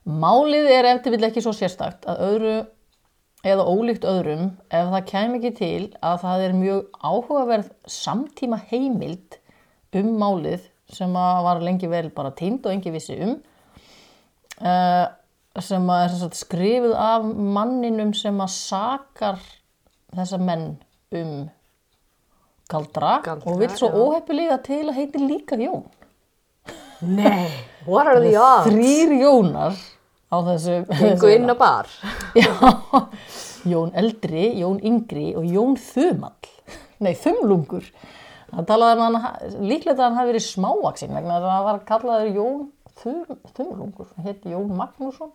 Málið 0.05 0.69
er 0.73 0.87
eftir 0.95 1.13
vill 1.13 1.25
ekki 1.27 1.41
svo 1.43 1.53
sérstakt 1.53 2.05
að 2.09 2.21
öðru 2.27 2.53
eða 3.47 3.65
ólíkt 3.65 4.05
öðrum 4.05 4.51
ef 4.69 4.89
það 4.93 5.07
kæm 5.11 5.37
ekki 5.39 5.51
til 5.57 5.85
að 6.05 6.19
það 6.25 6.43
er 6.45 6.57
mjög 6.57 6.99
áhugaverð 7.01 7.71
samtíma 7.89 8.59
heimild 8.69 9.39
um 9.97 10.11
málið 10.21 10.67
sem 10.91 11.15
að 11.17 11.39
var 11.47 11.63
lengi 11.63 11.89
vel 11.89 12.09
bara 12.13 12.33
tínd 12.37 12.65
og 12.65 12.75
engi 12.75 12.93
vissi 12.93 13.17
um 13.23 13.33
uh, 14.61 15.07
sem 15.59 15.89
að 15.91 16.03
er 16.03 16.13
sem 16.13 16.21
sagt, 16.21 16.37
skrifuð 16.39 16.93
af 16.95 17.25
manninum 17.25 18.13
sem 18.15 18.37
að 18.43 18.53
sakar 18.53 19.41
þessa 20.15 20.39
menn 20.41 20.67
um 21.17 21.33
galdra, 22.71 23.17
Galdra, 23.25 23.51
og 23.51 23.59
vill 23.59 23.73
svo 23.75 23.89
óheppilega 23.91 24.61
til 24.63 24.85
að 24.85 24.97
heiti 25.01 25.23
líka 25.25 25.57
Jón. 25.59 25.83
Nei. 27.01 27.49
What 27.87 28.07
are 28.07 28.21
the 28.21 28.37
odds? 28.37 28.69
Þrýr 28.69 29.15
Jónar 29.19 29.75
á 30.31 30.37
þessu. 30.47 30.79
Gengu 31.01 31.31
inn 31.35 31.51
á 31.51 31.55
bar. 31.59 31.91
Já, 32.39 32.49
Jón 33.67 33.91
eldri, 33.99 34.47
Jón 34.61 34.79
yngri 34.81 35.31
og 35.37 35.45
Jón 35.45 35.77
þumall. 35.77 36.51
Nei, 37.03 37.13
þumlungur. 37.19 37.85
Það 38.51 38.67
talaði 38.67 38.97
um 38.97 39.15
hann, 39.23 39.53
líklega 39.63 39.95
að 39.95 40.03
hann 40.05 40.17
hafi 40.19 40.31
verið 40.33 40.45
smávaksin 40.47 41.13
vegna 41.15 41.37
þess 41.37 41.47
að 41.47 41.53
hann 41.55 41.67
var 41.67 41.83
kallaður 41.87 42.33
Jón 42.35 42.65
þum, 43.01 43.37
þumlungur. 43.57 44.09
Hann 44.15 44.27
hétt 44.27 44.49
Jón 44.49 44.73
Magnússon. 44.79 45.31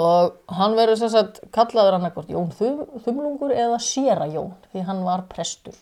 Og 0.00 0.36
hann 0.54 0.76
verður 0.78 1.00
sem 1.00 1.10
sagt 1.12 1.40
kallaður 1.54 1.98
hann 1.98 2.08
ekkert 2.10 2.30
Jón 2.30 2.50
þum, 2.54 2.82
þumlungur 3.04 3.54
eða 3.54 3.78
Séra 3.82 4.28
Jón 4.30 4.54
því 4.70 4.86
hann 4.86 5.04
var 5.06 5.26
prestur. 5.30 5.76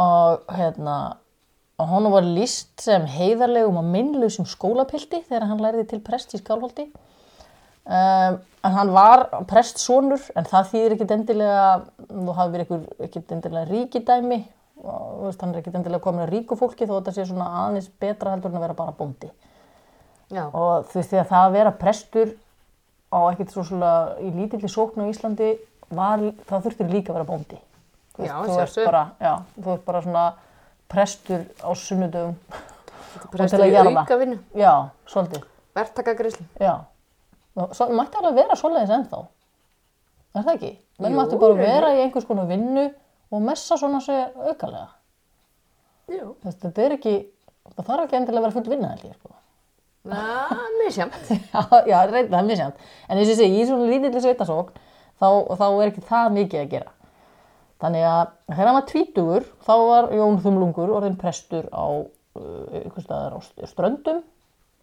Og 0.00 0.46
hérna, 0.56 0.96
og 1.80 1.88
hann 1.88 2.08
var 2.12 2.26
list 2.26 2.84
sem 2.84 3.06
heiðarlegum 3.08 3.80
og 3.80 3.88
minnlausum 3.88 4.46
skólapilti 4.48 5.22
þegar 5.28 5.48
hann 5.48 5.62
lærði 5.64 5.86
til 5.90 6.00
prest 6.04 6.34
í 6.36 6.40
Skálholti. 6.42 6.90
Um, 7.90 8.36
en 8.60 8.74
hann 8.76 8.90
var 8.92 9.24
prestsonur 9.48 10.20
en 10.36 10.46
það 10.46 10.66
þýðir 10.74 10.94
ekkit 10.96 11.14
endilega 11.16 11.62
þú 12.10 12.34
hafi 12.36 12.52
verið 12.54 12.74
ekkit 13.06 13.32
endilega 13.34 13.70
ríkidæmi 13.70 14.40
og 14.84 15.24
veist, 15.24 15.40
hann 15.40 15.54
er 15.54 15.62
ekkit 15.62 15.78
endilega 15.78 16.04
komin 16.04 16.24
að 16.26 16.34
ríku 16.34 16.58
fólki 16.60 16.88
þó 16.88 16.98
þetta 16.98 17.14
sé 17.16 17.24
svona 17.28 17.48
aðeins 17.64 17.88
betra 18.00 18.34
heldur 18.34 18.52
en 18.52 18.60
að 18.60 18.66
vera 18.66 18.76
bara 18.76 18.94
bóndi 18.96 19.30
Já. 20.30 20.44
og 20.46 20.92
veist 20.92 21.10
því 21.10 21.22
að 21.22 21.32
það 21.32 21.46
að 21.46 21.56
vera 21.56 21.72
prestur 21.80 22.36
á 23.10 23.20
svo 23.50 23.64
svona 23.66 23.94
í 24.22 24.30
lítilli 24.36 24.70
sókn 24.70 25.02
á 25.02 25.10
Íslandi 25.10 25.50
var, 25.90 26.22
það 26.46 26.68
þurftir 26.68 26.92
líka 26.92 27.12
að 27.12 27.18
vera 27.18 27.30
bóndi 27.32 27.58
Já, 28.20 28.36
þú 28.44 28.54
sjálfsögðu. 28.54 28.86
bara, 28.86 29.02
já, 29.18 29.34
þú 29.56 29.72
ert 29.74 29.84
bara 29.88 30.04
svona 30.04 30.24
prestur 30.90 31.46
á 31.62 31.70
sunnudögum 31.78 32.36
Prestur 33.30 33.64
í 33.66 33.72
jarða. 33.72 34.04
auka 34.04 34.16
vinnu. 34.20 34.38
já, 34.54 34.72
svolítið 35.06 35.42
og 37.60 37.74
svo 37.76 37.88
mætti 37.94 38.18
alveg 38.20 38.34
vera 38.38 38.56
svoleiðis 38.58 38.92
ennþá. 38.94 39.20
Er 40.34 40.44
það 40.46 40.54
ekki? 40.54 40.70
Menn 41.02 41.16
mætti 41.18 41.38
bara 41.40 41.54
raunar. 41.56 41.66
vera 41.66 41.90
í 41.96 42.02
einhvers 42.04 42.26
konar 42.28 42.46
vinnu 42.50 42.84
og 43.30 43.42
messa 43.42 43.76
svona 43.78 44.00
sig 44.00 44.20
aukalega. 44.36 44.88
Jú. 46.10 46.34
Þetta 46.44 46.82
er 46.84 46.94
ekki, 46.96 47.14
það 47.76 47.86
þarf 47.90 48.04
ekki 48.06 48.18
endilega 48.18 48.40
að 48.40 48.46
vera 48.46 48.56
full 48.56 48.70
vinna 48.72 48.92
held 48.94 49.04
ég, 49.06 49.16
sko. 49.18 49.34
Það 50.10 50.62
er 50.64 50.78
misjamt. 50.84 51.28
já, 51.54 51.60
já, 51.90 51.98
það 52.10 52.38
er 52.38 52.46
misjæmt. 52.48 52.86
En 53.08 53.18
eins 53.18 53.28
og 53.28 53.34
ég 53.34 53.40
segi, 53.42 53.60
í 53.60 53.66
svona 53.68 53.90
lítilli 53.90 54.22
sveitasókn, 54.24 54.80
þá, 55.20 55.28
þá 55.60 55.66
er 55.68 55.90
ekki 55.90 56.06
það 56.08 56.32
mikið 56.38 56.62
að 56.64 56.70
gera. 56.74 56.94
Þannig 57.80 58.04
að 58.04 58.32
þegar 58.50 58.68
hann 58.68 58.76
var 58.76 58.88
tvítugur, 58.90 59.46
þá 59.64 59.74
var 59.88 60.10
Jón 60.12 60.40
Þumlungur 60.44 60.90
orðin 60.98 61.20
prestur 61.20 61.68
á 61.72 62.04
uh, 62.04 62.98
staðar 63.00 63.38
á 63.38 63.40
ströndum 63.70 64.20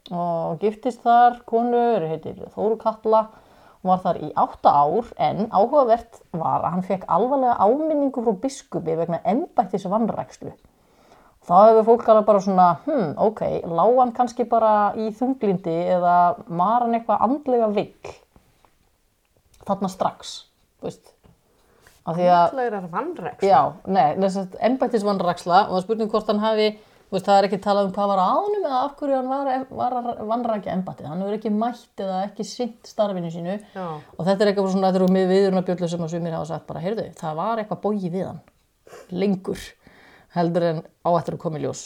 og 0.08 0.62
giftist 0.62 1.04
þar 1.04 1.42
konu, 1.46 1.78
er 1.98 2.08
heitir 2.10 2.40
Þóru 2.56 2.78
Katla 2.82 3.28
og 3.84 3.92
var 3.92 4.02
þar 4.06 4.20
í 4.24 4.30
átta 4.40 4.72
ár 4.74 5.12
en 5.22 5.46
áhugavert 5.52 6.22
var 6.32 6.64
að 6.64 6.72
hann 6.74 6.88
fekk 6.88 7.06
alvarlega 7.12 7.60
áminningu 7.62 8.24
frá 8.24 8.40
biskupi 8.42 8.96
vegna 8.98 9.22
embættis 9.28 9.86
vannrækslu. 9.90 10.56
Þá 11.48 11.56
hefur 11.70 11.86
fólk 11.88 12.10
alveg 12.12 12.26
bara 12.28 12.44
svona, 12.44 12.68
hm, 12.84 13.12
ok, 13.24 13.42
lág 13.72 14.00
hann 14.02 14.16
kannski 14.16 14.48
bara 14.50 14.92
í 15.00 15.12
þunglindi 15.16 15.76
eða 15.94 16.16
var 16.48 16.84
hann 16.84 16.98
eitthvað 16.98 17.24
andlega 17.24 17.70
vill 17.78 18.16
þarna 19.68 19.92
strax, 19.92 20.34
þú 20.80 20.90
veist. 20.90 21.14
Af 22.08 22.16
því 22.16 22.28
að, 22.32 22.44
Andlegar 22.46 22.86
vannræks. 22.92 23.44
já, 23.44 23.62
nei, 23.92 24.06
þess 24.16 24.38
að 24.40 24.54
embættisvannræksla 24.70 25.58
og 25.66 25.74
það 25.74 25.80
er 25.80 25.86
spurning 25.86 26.12
hvort 26.14 26.30
hann 26.32 26.40
hafi, 26.40 26.68
veist, 27.12 27.26
það 27.28 27.40
er 27.40 27.48
ekki 27.50 27.60
talað 27.66 27.90
um 27.90 27.96
hvað 27.98 28.12
var 28.14 28.22
að 28.24 28.30
honum 28.38 28.68
eða 28.70 28.78
af 28.86 28.94
hverju 29.00 29.18
hann 29.18 29.32
var, 29.32 29.96
var 29.98 30.22
vannrækja 30.30 30.76
embættið. 30.78 31.10
Hann 31.12 31.24
hefur 31.26 31.36
ekki 31.38 31.52
mætt 31.56 32.04
eða 32.06 32.22
ekki 32.30 32.46
sint 32.48 32.88
starfinu 32.88 33.32
sínu 33.34 33.58
Já. 33.76 33.88
og 34.00 34.22
þetta 34.24 34.46
er 34.46 34.52
eitthvað 34.54 34.70
svona, 34.72 34.92
þetta 34.92 35.02
eru 35.04 35.10
með 35.18 35.34
viðurunarbjöldu 35.34 35.90
sem 35.92 36.06
að 36.08 36.14
sumir 36.16 36.38
hafa 36.38 36.50
sagt 36.54 36.68
bara, 36.72 36.84
heyrðu, 36.86 37.10
það 37.20 37.36
var 37.42 37.62
eitthvað 37.64 37.84
bógi 37.84 38.14
við 38.16 38.26
hann, 38.30 38.40
lengur 39.12 39.68
heldur 40.38 40.68
en 40.72 40.82
á 41.04 41.10
eftir 41.18 41.36
að 41.38 41.44
koma 41.44 41.60
í 41.60 41.66
ljós. 41.66 41.86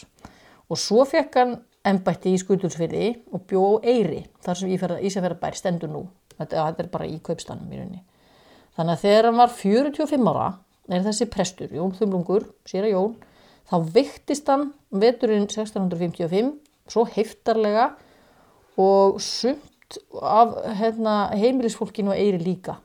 Og 0.72 0.80
svo 0.80 1.04
fekk 1.10 1.38
hann 1.42 1.58
embætti 1.88 2.36
í 2.36 2.40
Skutulsfyrði 2.42 3.08
og 3.34 3.46
bjó 3.50 3.82
á 3.82 3.90
Eyri, 3.90 4.22
þar 4.46 4.60
sem 4.60 4.70
Ísafjörðabær 4.78 5.58
stendur 5.58 5.90
nú. 5.92 6.06
Þetta, 6.38 6.68
þetta 6.70 6.84
er 6.86 6.90
bara 6.94 7.10
í 7.10 7.18
kaupstanum 7.26 7.70
í 7.74 7.80
rauninni. 7.80 8.04
Þannig 8.78 8.98
að 8.98 9.04
þegar 9.06 9.28
hann 9.30 9.42
var 9.42 9.56
45 9.56 10.30
ára, 10.32 10.48
er 10.92 11.04
þessi 11.06 11.28
prestur, 11.32 11.74
Jón 11.76 11.96
Þumlungur, 11.98 12.48
sér 12.68 12.88
að 12.88 12.96
Jón, 12.96 13.18
þá 13.72 13.76
viktist 13.98 14.52
hann 14.52 14.70
veturinn 14.92 15.48
1655, 15.48 16.54
svo 16.92 17.04
heiftarlega 17.08 17.90
og 18.80 19.20
sumt 19.24 20.00
af 20.24 20.56
hérna, 20.80 21.18
heimilisfólkinu 21.36 22.14
og 22.14 22.20
Eyri 22.20 22.40
líka 22.42 22.78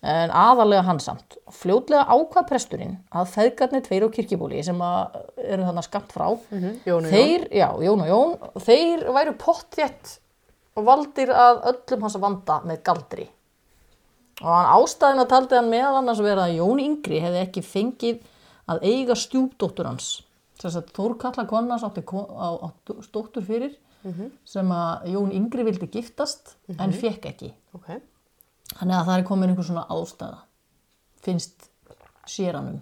en 0.00 0.32
aðalega 0.32 0.84
hann 0.86 1.00
samt. 1.02 1.36
Fljótlega 1.52 2.06
ákvað 2.08 2.48
presturinn 2.48 2.94
að 3.12 3.32
feðgarnir 3.34 3.84
tveir 3.84 4.06
á 4.08 4.14
kirkjubóli 4.14 4.62
sem 4.64 4.78
að 4.80 5.18
eru 5.44 5.66
þannig 5.66 5.86
skamt 5.86 6.14
frá, 6.14 6.26
Jón 6.88 7.04
og 7.04 7.12
þeir, 7.12 7.46
já, 7.52 7.68
Jón 7.84 8.04
og 8.06 8.08
Jón, 8.12 8.32
þeir 8.64 9.04
væru 9.16 9.36
pottjett 9.40 10.16
og 10.78 10.86
valdir 10.88 11.32
að 11.34 11.62
öllum 11.72 12.06
hans 12.06 12.18
vanda 12.22 12.60
með 12.64 12.82
galdri. 12.86 13.28
Og 14.40 14.48
hann 14.48 14.70
ástæðin 14.78 15.20
að 15.24 15.28
taldi 15.34 15.56
hann 15.58 15.68
meðal 15.70 15.98
annars 16.00 16.20
vera 16.24 16.46
að 16.48 16.56
Jón 16.58 16.80
Yngri 16.80 17.20
hefði 17.20 17.40
ekki 17.44 17.62
fengið 17.66 18.20
að 18.70 18.84
eiga 18.88 19.16
stjúpdóttur 19.18 19.88
hans. 19.90 20.22
Þess 20.60 20.76
að 20.80 20.92
Þórkalla 20.96 21.44
konans 21.48 21.82
átti 21.84 22.02
ko- 22.08 22.28
á, 22.30 22.48
á 22.64 22.68
dóttur 23.12 23.44
fyrir 23.44 23.76
sem 24.48 24.70
að 24.72 25.10
Jón 25.12 25.32
Yngri 25.36 25.64
vildi 25.66 25.90
giftast 25.92 26.54
en 26.78 26.92
fekk 26.92 27.26
ekki. 27.34 27.50
Ok. 27.76 27.90
Þannig 28.78 28.96
að 28.96 29.06
það 29.10 29.18
er 29.18 29.26
komin 29.28 29.50
einhver 29.52 29.66
svona 29.68 29.84
ástæða. 29.92 30.38
Finnst 31.20 31.68
séranum. 32.26 32.80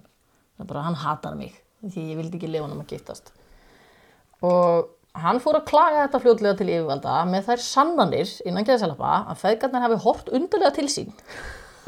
Það 0.59 0.63
er 0.63 0.69
bara, 0.71 0.83
hann 0.87 0.95
hatar 0.95 1.35
mig. 1.35 1.57
Því 1.83 2.05
ég 2.13 2.17
vildi 2.21 2.39
ekki 2.39 2.51
lifa 2.53 2.67
hann 2.69 2.77
um 2.77 2.85
að 2.85 2.93
giftast. 2.95 3.33
Og 4.43 4.89
hann 5.25 5.41
fór 5.43 5.59
að 5.61 5.67
klaga 5.71 6.05
þetta 6.05 6.21
fljótlega 6.25 6.59
til 6.59 6.69
yfirvalda 6.73 7.15
með 7.31 7.47
þær 7.51 7.63
sannanir 7.65 8.33
innan 8.49 8.67
geðsalapa 8.69 9.13
að 9.33 9.41
feðgarnir 9.45 9.85
hafi 9.87 10.01
hort 10.05 10.29
undarlega 10.39 10.75
til 10.79 10.89
sín. 10.93 11.15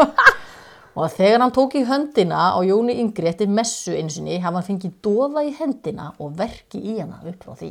og 0.97 1.05
að 1.07 1.15
þegar 1.19 1.45
hann 1.45 1.55
tók 1.57 1.77
í 1.79 1.85
höndina 1.89 2.49
á 2.57 2.59
Jóni 2.67 2.97
Yngri 3.03 3.31
eftir 3.31 3.51
messu 3.51 3.95
einsinni 3.97 4.41
hafa 4.43 4.61
hann 4.61 4.67
fengið 4.67 4.97
dóða 5.05 5.45
í 5.47 5.53
hendina 5.59 6.11
og 6.19 6.35
verki 6.39 6.81
í 6.81 6.99
hana 6.99 7.21
upp 7.25 7.47
frá 7.47 7.55
því. 7.61 7.71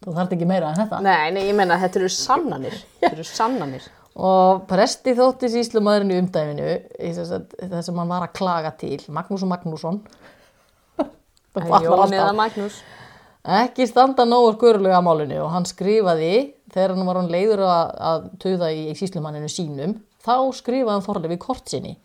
Þú 0.00 0.14
þarft 0.16 0.36
ekki 0.36 0.48
meira 0.48 0.70
en 0.72 0.78
þetta. 0.80 1.00
Nei, 1.04 1.30
nei, 1.36 1.42
ég 1.50 1.56
menna 1.56 1.76
þetta 1.80 2.00
eru 2.00 2.12
sannanir. 2.14 2.76
Þetta 3.02 3.16
eru 3.18 3.26
sannanir. 3.28 3.88
Og 4.20 4.62
presti 4.68 5.12
þótti 5.16 5.48
síslumadurinn 5.52 6.14
í 6.14 6.20
umdæminu, 6.20 6.70
í 6.98 7.10
þess 7.14 7.36
að- 7.36 7.98
hann 7.98 8.08
var 8.10 8.24
að 8.26 8.32
klaga 8.36 8.72
til, 8.80 8.98
Magnús 9.12 9.44
og 9.46 9.52
Magnússon, 9.52 10.00
það 10.98 11.68
kvartlar 11.68 11.86
Jón 11.86 12.16
eða 12.18 12.32
Magnús. 12.36 12.80
Ekki 13.44 13.86
standa 13.88 14.26
nógu 14.28 14.54
skurlega 14.56 15.00
á 15.00 15.04
málinu 15.04 15.40
og 15.44 15.52
hann 15.54 15.66
skrifaði 15.68 16.54
þegar 16.72 16.94
hann 16.94 17.08
var 17.08 17.20
hann 17.20 17.32
leiður 17.32 17.64
að, 17.64 17.92
að 18.10 18.26
tuða 18.42 18.70
í 18.76 18.82
síslumanninu 18.98 19.48
sínum 19.50 19.96
þá 20.24 20.36
skrifaði 20.56 20.92
hann 20.92 21.06
Þorleifi 21.06 21.38
kort 21.40 21.70
sinni 21.72 21.96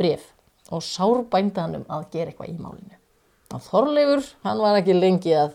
bref 0.00 0.30
og 0.72 0.84
sárbænda 0.84 1.66
hann 1.66 1.80
um 1.80 1.88
að 1.88 2.08
gera 2.12 2.32
eitthvað 2.32 2.52
í 2.52 2.58
málinu. 2.60 2.96
Og 3.54 3.64
Þorleifur 3.64 4.24
hann 4.44 4.62
var 4.64 4.80
ekki 4.80 4.96
lengi 4.96 5.34
að 5.36 5.54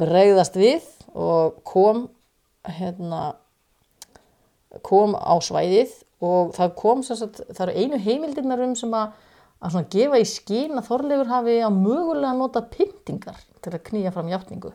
bregðast 0.00 0.58
við 0.58 0.86
og 1.14 1.58
kom 1.66 2.06
hérna 2.66 3.34
kom 4.86 5.16
á 5.18 5.34
svæðið 5.42 5.96
og 6.22 6.52
það 6.54 6.76
kom 6.78 7.02
sagt, 7.06 7.40
það 7.50 7.64
eru 7.66 7.82
einu 7.82 8.00
heimildirnar 8.04 8.62
um 8.62 8.76
sem 8.78 8.92
að, 8.94 9.14
að 9.60 9.74
svona 9.74 9.90
gefa 9.92 10.20
í 10.20 10.26
skín 10.28 10.78
að 10.78 10.88
Þorleifur 10.88 11.30
hafi 11.30 11.56
að 11.64 11.78
mögulega 11.78 12.32
nota 12.36 12.62
pyntingar 12.72 13.40
til 13.60 13.72
að 13.74 13.84
knýja 13.90 14.12
fram 14.14 14.30
játningu. 14.32 14.72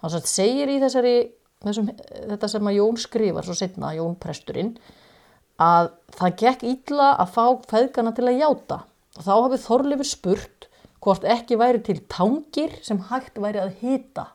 Það 0.00 0.12
sem 0.12 0.14
sagt, 0.20 0.30
segir 0.32 0.72
í 0.72 0.78
þessari, 0.82 1.16
þessum, 1.64 1.90
þetta 2.32 2.50
sem 2.52 2.70
að 2.70 2.78
Jón 2.80 3.00
skrifar 3.00 3.46
svo 3.46 3.56
setna, 3.58 3.94
Jón 3.96 4.16
presturinn, 4.22 4.72
að 5.62 5.92
það 6.18 6.38
gekk 6.42 6.64
illa 6.72 7.10
að 7.22 7.34
fá 7.36 7.44
feðgana 7.70 8.12
til 8.16 8.26
að 8.26 8.40
játa. 8.42 8.80
Og 9.16 9.24
þá 9.24 9.34
hafi 9.34 9.60
Þorleifur 9.64 10.10
spurt 10.10 10.70
hvort 11.06 11.28
ekki 11.36 11.58
væri 11.60 11.84
til 11.86 12.00
tangir 12.10 12.74
sem 12.84 12.98
hægt 13.10 13.38
væri 13.40 13.62
að 13.62 13.76
hita. 13.82 14.32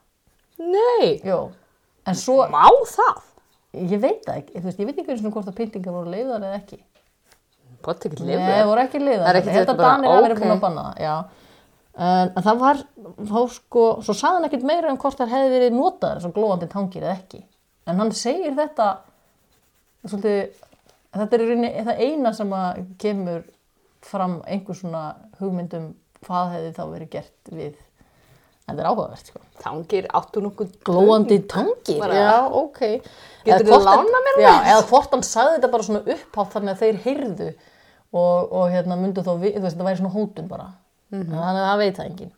Nei, 0.61 1.19
Jó. 1.25 1.51
En 2.07 2.17
svo, 2.17 2.39
má 2.49 2.65
það? 2.89 3.27
ég 3.77 4.01
veit 4.03 4.23
það 4.25 4.39
ekki, 4.41 4.61
veist, 4.65 4.79
ég 4.79 4.87
veit 4.89 4.97
ekki 4.99 5.13
einu 5.13 5.21
sinni 5.21 5.33
hvort 5.33 5.51
að 5.51 5.59
pyntingar 5.59 5.95
voru 5.95 6.11
leiðar 6.11 6.43
eða 6.43 6.57
ekki. 6.59 6.79
Bótt 7.85 8.05
ekki 8.07 8.23
Nei, 8.23 8.31
lifur. 8.35 8.47
það 8.53 8.65
voru 8.71 8.81
ekki 8.85 8.99
liðar. 9.01 9.23
Það 9.25 9.29
er 9.29 9.41
held 9.41 9.51
þetta 9.59 9.71
að 9.73 9.77
bara, 9.81 9.91
Danir 9.95 10.11
hafi 10.11 10.23
verið 10.25 10.37
ok. 10.37 10.43
búin 10.43 10.55
að 10.55 10.61
banna 10.65 10.83
það, 10.87 10.99
já. 11.05 11.15
En, 12.01 12.31
en 12.39 12.43
það 12.47 12.59
var, 12.61 12.77
þá 13.31 13.39
sko, 13.51 13.85
svo 14.05 14.13
sagði 14.15 14.37
hann 14.37 14.47
ekkert 14.47 14.63
meira 14.69 14.91
um 14.93 14.97
hvort 15.01 15.17
það 15.19 15.33
hefði 15.35 15.49
verið 15.57 15.73
notaður 15.75 16.21
svo 16.23 16.31
glóandi 16.37 16.69
tangir 16.71 17.03
eða 17.03 17.15
ekki. 17.17 17.41
En 17.91 17.99
hann 17.99 18.11
segir 18.15 18.53
þetta, 18.55 18.87
svolítið, 20.07 20.61
þetta 21.17 21.37
er 21.37 21.43
rauninni 21.45 21.71
það 21.85 22.03
eina 22.07 22.31
sem 22.37 22.53
að 22.55 22.81
kemur 23.01 23.43
fram 24.05 24.39
einhver 24.49 24.77
svona 24.79 25.03
hugmyndum 25.41 25.91
hvað 26.25 26.53
hefði 26.55 26.71
þá 26.77 26.83
verið 26.95 27.11
gert 27.17 27.51
við. 27.51 27.75
En 28.69 28.77
þetta 28.77 28.83
er 28.85 28.89
áhugavert, 28.91 29.27
sko. 29.31 29.41
Tangir 29.61 30.07
áttu 30.15 30.41
nokkuð 30.45 30.71
Glóandi 30.87 31.39
tangir, 31.49 31.99
Bara- 31.99 32.15
já, 32.15 32.37
ok. 32.47 32.79
Hvort 33.43 33.85
hann- 33.89 34.05
lánað 34.07 34.25
mér 34.27 34.39
Já, 34.41 34.51
það? 34.53 34.69
eða 34.71 34.87
hvort 34.91 35.11
hann 35.11 35.23
sagði 35.27 35.55
þetta 35.57 35.71
bara 35.71 35.83
svona 35.83 36.03
upphátt 36.15 36.53
þannig 36.55 36.71
að 36.75 36.81
þeir 36.85 36.99
heyrðu 37.05 37.49
og, 38.11 38.51
og 38.51 38.65
hérna 38.73 38.97
myndu 38.99 39.23
þá, 39.23 39.31
við- 39.41 39.55
þú 39.57 39.61
veist, 39.65 39.75
þetta 39.77 39.87
væri 39.89 39.99
svona 40.01 40.13
hótun 40.15 40.47
bara. 40.51 40.69
Þannig 41.11 41.37
að 41.43 41.61
það 41.67 41.77
veit 41.83 41.95
það 41.99 42.09
enginn. 42.09 42.31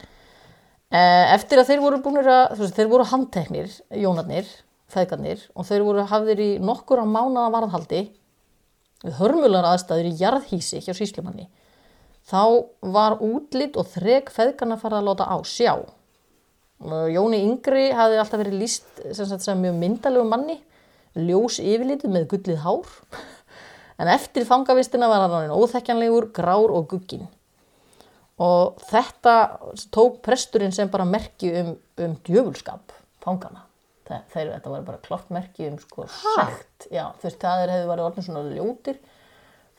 Eh, 0.94 1.34
Eftir 1.34 1.60
að 1.62 1.70
þeir 1.72 1.82
voru 1.82 2.01
búinir 2.06 2.27
að, 2.30 2.58
veist, 2.60 2.75
þeir 2.77 2.89
voru 2.92 3.08
handteknir, 3.10 3.72
jónarnir, 3.98 4.50
feðgarnir 4.94 5.42
og 5.58 5.65
þeir 5.65 5.84
voru 5.88 6.03
hafðir 6.10 6.39
í 6.44 6.50
nokkur 6.62 7.01
á 7.01 7.06
mánaða 7.10 7.50
varðhaldi 7.56 8.01
við 9.03 9.18
hörmular 9.18 9.65
aðstæður 9.72 10.10
í 10.12 10.15
jarðhísi 10.22 10.82
hjá 10.86 10.94
síslumanni. 10.94 11.48
Þá 12.30 12.44
var 12.94 13.18
útlit 13.25 13.75
og 13.82 13.89
þrek 13.92 14.30
feðgarna 14.32 14.77
farið 14.80 15.01
að 15.01 15.08
láta 15.10 15.25
á 15.27 15.38
sjá. 15.44 15.74
Jóni 16.84 17.39
Yngri 17.48 17.89
hafði 17.96 18.18
alltaf 18.22 18.39
verið 18.42 18.56
líst 18.60 19.01
sem, 19.15 19.25
sagt, 19.27 19.44
sem 19.46 19.60
mjög 19.60 19.75
myndalegu 19.80 20.25
manni, 20.27 20.58
ljós 21.15 21.60
yfirlitið 21.63 22.12
með 22.12 22.25
gullið 22.34 22.62
hár. 22.63 22.89
En 24.01 24.09
eftir 24.09 24.47
fangavistina 24.50 25.09
var 25.12 25.27
hann 25.29 25.53
óþekkjanlegur, 25.53 26.31
grár 26.35 26.73
og 26.73 26.88
gugginn. 26.91 27.27
Og 28.41 28.79
þetta 28.89 29.35
tók 29.93 30.21
presturinn 30.25 30.73
sem 30.73 30.89
bara 30.91 31.05
merki 31.05 31.51
um, 31.59 31.75
um 32.01 32.15
djöfulskap 32.25 32.95
fangana. 33.23 33.67
Það, 34.03 34.23
þeir, 34.33 34.47
þetta 34.57 34.71
var 34.73 34.85
bara 34.88 35.01
klart 35.05 35.29
merki 35.31 35.67
um 35.69 35.77
sko 35.79 36.07
sekt. 36.12 36.88
Já, 36.91 37.06
þú 37.21 37.29
veist, 37.29 37.39
það 37.39 37.62
hefði 37.63 37.91
verið 37.91 38.08
orðin 38.08 38.25
svona 38.25 38.43
ljótir. 38.49 38.97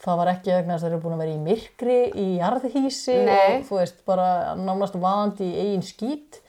Það 0.05 0.21
var 0.21 0.31
ekki 0.35 0.53
vegna 0.53 0.75
þess 0.75 0.85
að 0.85 0.87
þeir 0.87 0.95
eru 0.95 1.03
búin 1.03 1.15
að 1.17 1.23
vera 1.23 1.35
í 1.35 1.43
myrkri, 1.43 1.99
í 2.21 2.25
jarðhísi 2.39 3.19
og 3.25 3.69
þú 3.69 3.79
veist, 3.79 4.01
bara 4.09 4.29
nánast 4.59 4.97
vaðandi 5.01 5.47
í 5.49 5.61
eigin 5.65 5.85
skít. 5.87 6.41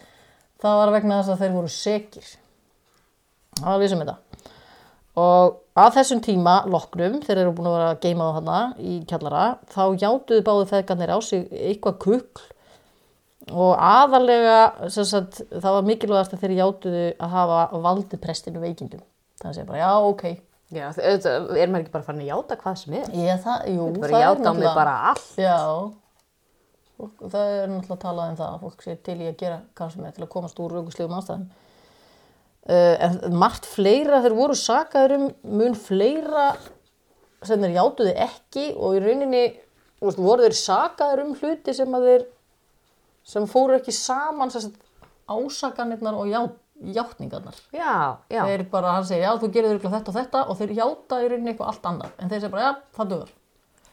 Það 0.62 0.80
var 0.82 0.93
vegna 0.95 1.19
þess 1.19 1.34
að 1.34 1.43
þeir 1.43 1.54
voru 1.56 1.71
sekir. 1.71 2.32
Það 3.60 3.69
var 3.69 3.82
við 3.82 3.91
sem 3.91 4.04
þetta. 4.04 4.17
Og 5.15 5.62
að 5.80 5.93
þessum 5.95 6.19
tíma 6.25 6.56
loknum, 6.67 7.21
þeir 7.23 7.39
eru 7.45 7.54
búin 7.56 7.69
að 7.69 7.75
vera 7.78 7.91
að 7.93 8.01
geima 8.04 8.25
á 8.28 8.32
hana 8.36 8.58
í 8.84 8.97
kjallara, 9.08 9.45
þá 9.71 9.82
játuðu 10.01 10.43
báðu 10.43 10.65
feðgarnir 10.73 11.13
á 11.15 11.19
sig 11.23 11.45
eitthvað 11.51 11.97
kukl 12.04 12.43
og 13.56 13.75
aðalega, 13.78 14.89
sagt, 14.89 15.43
það 15.54 15.75
var 15.78 15.86
mikilvægast 15.88 16.34
að 16.34 16.41
þeir 16.43 16.56
játuðu 16.60 17.04
að 17.21 17.36
hafa 17.36 17.60
valdi 17.86 18.17
prestinu 18.19 18.63
veikindum. 18.63 19.04
Það 19.39 19.60
er 19.62 19.67
bara, 19.69 19.80
já, 19.84 19.91
ok. 20.10 20.23
Já, 20.73 20.88
er 20.97 21.69
maður 21.69 21.84
ekki 21.84 21.93
bara 21.93 22.08
farin 22.08 22.23
að 22.25 22.32
játa 22.32 22.58
hvað 22.58 22.80
sem 22.82 22.95
er. 22.97 23.12
Ég, 23.13 23.43
það, 23.43 23.67
jú, 23.75 23.89
Bara 23.99 24.10
það 24.15 24.23
er 24.25 24.39
náttúrulega- 24.41 24.75
bara 24.80 24.95
allt. 25.12 25.28
Já, 25.38 25.58
fólk, 26.97 27.21
það 27.30 27.51
er 27.60 27.67
náttúrulega 27.69 28.01
talað 28.01 28.32
um 28.32 28.39
það 28.39 28.49
að 28.56 28.63
fólk 28.65 28.82
sé 28.88 28.95
til 29.06 29.17
í 29.21 29.28
að 29.30 29.38
gera 29.43 29.60
hvað 29.78 29.93
sem 29.93 30.06
er 30.10 30.12
til 30.17 30.23
að 30.25 30.32
komast 30.36 30.60
úr 30.60 30.71
rauguslegum 30.75 31.15
ástæðum. 31.19 31.45
Uh, 32.65 32.95
en 33.06 33.36
margt 33.38 33.67
fleira, 33.69 34.23
þeir 34.23 34.34
voru 34.34 34.56
sakaður 34.58 35.19
um 35.19 35.25
mun 35.60 35.75
fleira 35.78 36.56
sem 37.45 37.62
þeir 37.62 37.75
játuðu 37.75 38.13
ekki 38.25 38.71
og 38.73 38.95
í 38.97 39.01
rauninni 39.04 39.43
veist, 40.01 40.17
voru 40.17 40.47
þeir 40.47 40.58
sakaður 40.58 41.21
um 41.28 41.36
hluti 41.38 41.75
sem 41.78 41.93
að 41.93 42.08
þeir 42.10 42.25
sem 43.25 43.45
fóru 43.49 43.78
ekki 43.78 43.93
saman 43.93 44.54
ásakanirnar 45.25 46.17
og 46.17 46.30
ját, 46.30 46.58
játningarnar. 46.95 47.60
Já, 47.73 48.17
já. 48.30 48.41
Þeir 48.45 48.65
bara, 48.69 48.95
hann 48.97 49.06
segir, 49.08 49.25
já, 49.25 49.34
þú 49.41 49.49
gerir 49.54 49.73
örugglega 49.73 49.99
þetta 49.99 50.12
og 50.12 50.17
þetta 50.19 50.41
og 50.45 50.60
þeir 50.60 50.73
játa 50.80 51.21
í 51.21 51.30
rauninni 51.32 51.54
eitthvað 51.54 51.71
allt 51.71 51.88
annað. 51.89 52.15
En 52.19 52.32
þeir 52.32 52.43
segir 52.43 52.54
bara, 52.54 52.65
já, 52.65 52.97
það 52.97 53.12
duður. 53.13 53.36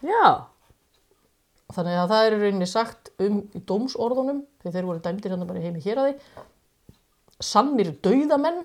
Já. 0.03 0.25
Þannig 1.73 1.99
að 1.99 2.11
það 2.11 2.25
er 2.25 2.35
í 2.35 2.41
rauninni 2.43 2.69
sagt 2.69 3.13
um 3.25 3.39
í 3.49 3.63
dómsorðunum, 3.69 4.43
þegar 4.61 4.75
þeir 4.77 4.89
voru 4.89 5.03
dæmdir 5.07 5.33
hérna 5.33 5.49
bara 5.49 5.63
heimi 5.63 5.81
hér 5.81 6.01
að 6.03 6.09
því, 6.09 6.43
sannir 7.41 7.93
dauðamenn 8.03 8.63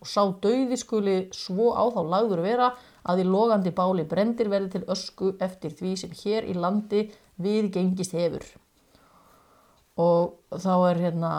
og 0.00 0.08
sá 0.08 0.22
dauði 0.42 0.78
skuli 0.78 1.16
svo 1.34 1.72
á 1.76 1.84
þá 1.94 2.00
lagður 2.12 2.44
vera 2.44 2.70
að 3.06 3.22
í 3.22 3.26
logandi 3.28 3.72
báli 3.74 4.04
brendir 4.08 4.50
verði 4.52 4.76
til 4.76 4.84
ösku 4.92 5.32
eftir 5.40 5.74
því 5.76 5.96
sem 6.00 6.14
hér 6.22 6.48
í 6.48 6.56
landi 6.56 7.06
við 7.42 7.70
gengist 7.76 8.16
hefur. 8.16 8.44
Og 9.96 10.36
þá 10.52 10.72
er 10.90 11.02
hérna, 11.06 11.32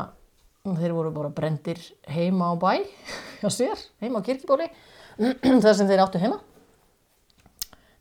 þeir 0.66 0.96
voru 0.98 1.14
bara 1.14 1.34
brendir 1.34 1.82
heima 2.10 2.52
á 2.52 2.54
bæ, 2.58 2.72
hjá 3.42 3.50
sér, 3.54 3.88
heima 4.02 4.24
á 4.24 4.26
kirkibóli, 4.26 4.70
þar 5.64 5.74
sem 5.74 5.90
þeir 5.90 6.06
áttu 6.06 6.22
heima 6.22 6.42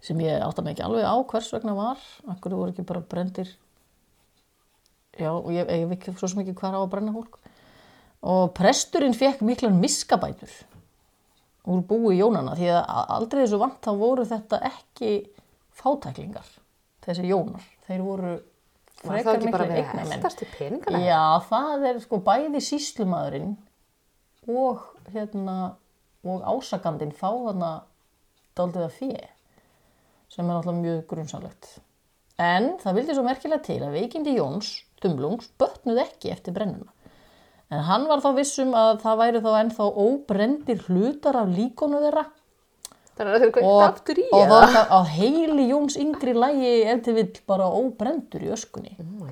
sem 0.06 0.18
ég 0.22 0.42
átta 0.44 0.62
mig 0.62 0.76
ekki 0.76 0.84
alveg 0.86 1.06
á 1.06 1.16
hvers 1.26 1.48
vegna 1.54 1.74
var, 1.74 2.02
akkur 2.30 2.54
voru 2.54 2.70
ekki 2.70 2.84
bara 2.86 3.02
brendir 3.02 3.48
já, 5.18 5.32
og 5.32 5.50
ég, 5.54 5.66
veit 5.90 6.06
svo 6.14 6.28
ekki 6.42 6.54
hvað 6.54 6.78
á 6.78 6.80
að 6.84 6.90
brenna 6.92 7.14
fólk 7.16 7.40
og 8.26 8.52
presturinn 8.56 9.14
fekk 9.16 9.44
miklan 9.46 9.78
miskabætur 9.80 10.52
úr 11.66 11.82
búi 11.86 12.18
Jónana 12.18 12.54
því 12.58 12.70
að 12.74 13.14
aldrei 13.16 13.42
þessu 13.44 13.62
vant 13.62 13.80
þá 13.82 13.92
voru 13.98 14.26
þetta 14.26 14.60
ekki 14.68 15.12
fátæklingar 15.76 16.52
þessi 17.06 17.30
Jónar, 17.30 17.64
þeir 17.86 18.04
voru 18.04 18.34
eldast 19.06 20.42
í 20.42 20.48
peningana? 20.50 21.00
Já, 21.04 21.22
það 21.46 21.88
er 21.90 22.00
sko 22.02 22.20
bæði 22.26 22.62
síslumadurinn 22.64 23.52
og 24.50 24.86
hérna 25.12 25.56
og 26.26 26.42
ásakandinn 26.42 27.14
fá 27.14 27.28
þarna 27.30 27.72
daldið 28.58 28.86
að 28.88 28.96
fjö 28.96 29.26
sem 30.32 30.48
er 30.48 30.56
náttúrulega 30.56 30.80
mjög 30.80 31.02
grunnsamlegt. 31.12 31.68
En 32.42 32.72
það 32.82 32.98
vildi 32.98 33.14
svo 33.16 33.24
merkilega 33.24 33.64
til 33.64 33.78
að 33.84 33.94
veikindi 33.94 34.34
Jóns, 34.36 34.72
Dumlungs, 35.00 35.52
bötnuð 35.60 36.02
ekki 36.02 36.32
eftir 36.34 36.56
brennuna. 36.56 36.90
En 37.74 37.82
hann 37.82 38.06
var 38.06 38.22
þá 38.22 38.30
vissum 38.36 38.74
að 38.78 39.00
það 39.02 39.22
væri 39.22 39.42
þá 39.42 39.52
ennþá 39.60 39.86
óbrendir 40.06 40.84
hlutar 40.86 41.40
af 41.40 41.48
líkonu 41.50 42.02
þeirra 42.04 42.28
Þannig 43.16 43.32
að 43.46 43.52
kveikt 43.54 43.66
og, 43.70 43.78
aftur 43.80 44.18
í 44.20 44.24
og 44.28 44.42
eða? 44.42 44.56
það 44.74 44.90
að 44.92 45.06
heili 45.14 45.66
Jóns 45.70 45.94
yngri 46.00 46.34
lægi 46.36 46.72
ef 46.92 46.98
til 47.06 47.14
vill 47.16 47.38
bara 47.48 47.68
óbrendur 47.72 48.44
í 48.44 48.50
öskunni. 48.52 48.92
Oh. 49.00 49.30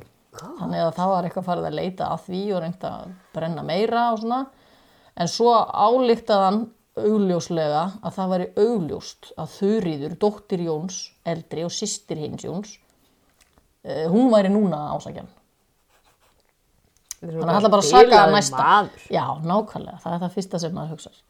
Þannig 0.63 0.81
að 0.87 0.95
það 0.97 1.11
var 1.13 1.29
eitthvað 1.29 1.49
farið 1.51 1.69
að 1.69 1.77
leita 1.79 2.09
að 2.15 2.23
því 2.29 2.41
og 2.55 2.63
reynda 2.65 2.93
að 2.95 3.13
brenna 3.37 3.67
meira 3.69 4.07
og 4.15 4.23
svona. 4.23 4.41
En 5.21 5.31
svo 5.31 5.53
álíktaði 5.53 6.47
hann 6.49 6.63
augljóslega 6.95 7.85
að 8.01 8.17
það 8.17 8.33
væri 8.33 8.49
augljóst 8.65 9.31
að 9.37 9.53
Þurriður, 9.59 10.17
dóttir 10.25 10.65
Jóns, 10.65 10.99
eldri 11.29 11.67
og 11.67 11.75
systir 11.75 12.23
hins 12.23 12.47
Jóns, 12.47 12.75
eh, 13.85 14.07
hún 14.09 14.33
væri 14.33 14.49
núna 14.55 14.95
ásakjan. 14.95 15.29
Þannig 17.25 17.45
að 17.45 17.53
það 17.53 17.61
ætla 17.61 17.73
bara 17.75 17.85
að 17.85 17.91
saka 17.91 18.09
Bilaður 18.09 18.35
næsta. 18.37 18.65
maður. 18.65 19.07
Já, 19.17 19.25
nákvæmlega. 19.51 20.01
Það 20.05 20.17
er 20.17 20.23
það 20.25 20.35
fyrsta 20.39 20.61
sem 20.63 20.75
maður 20.77 20.95
hugsar. 20.95 21.23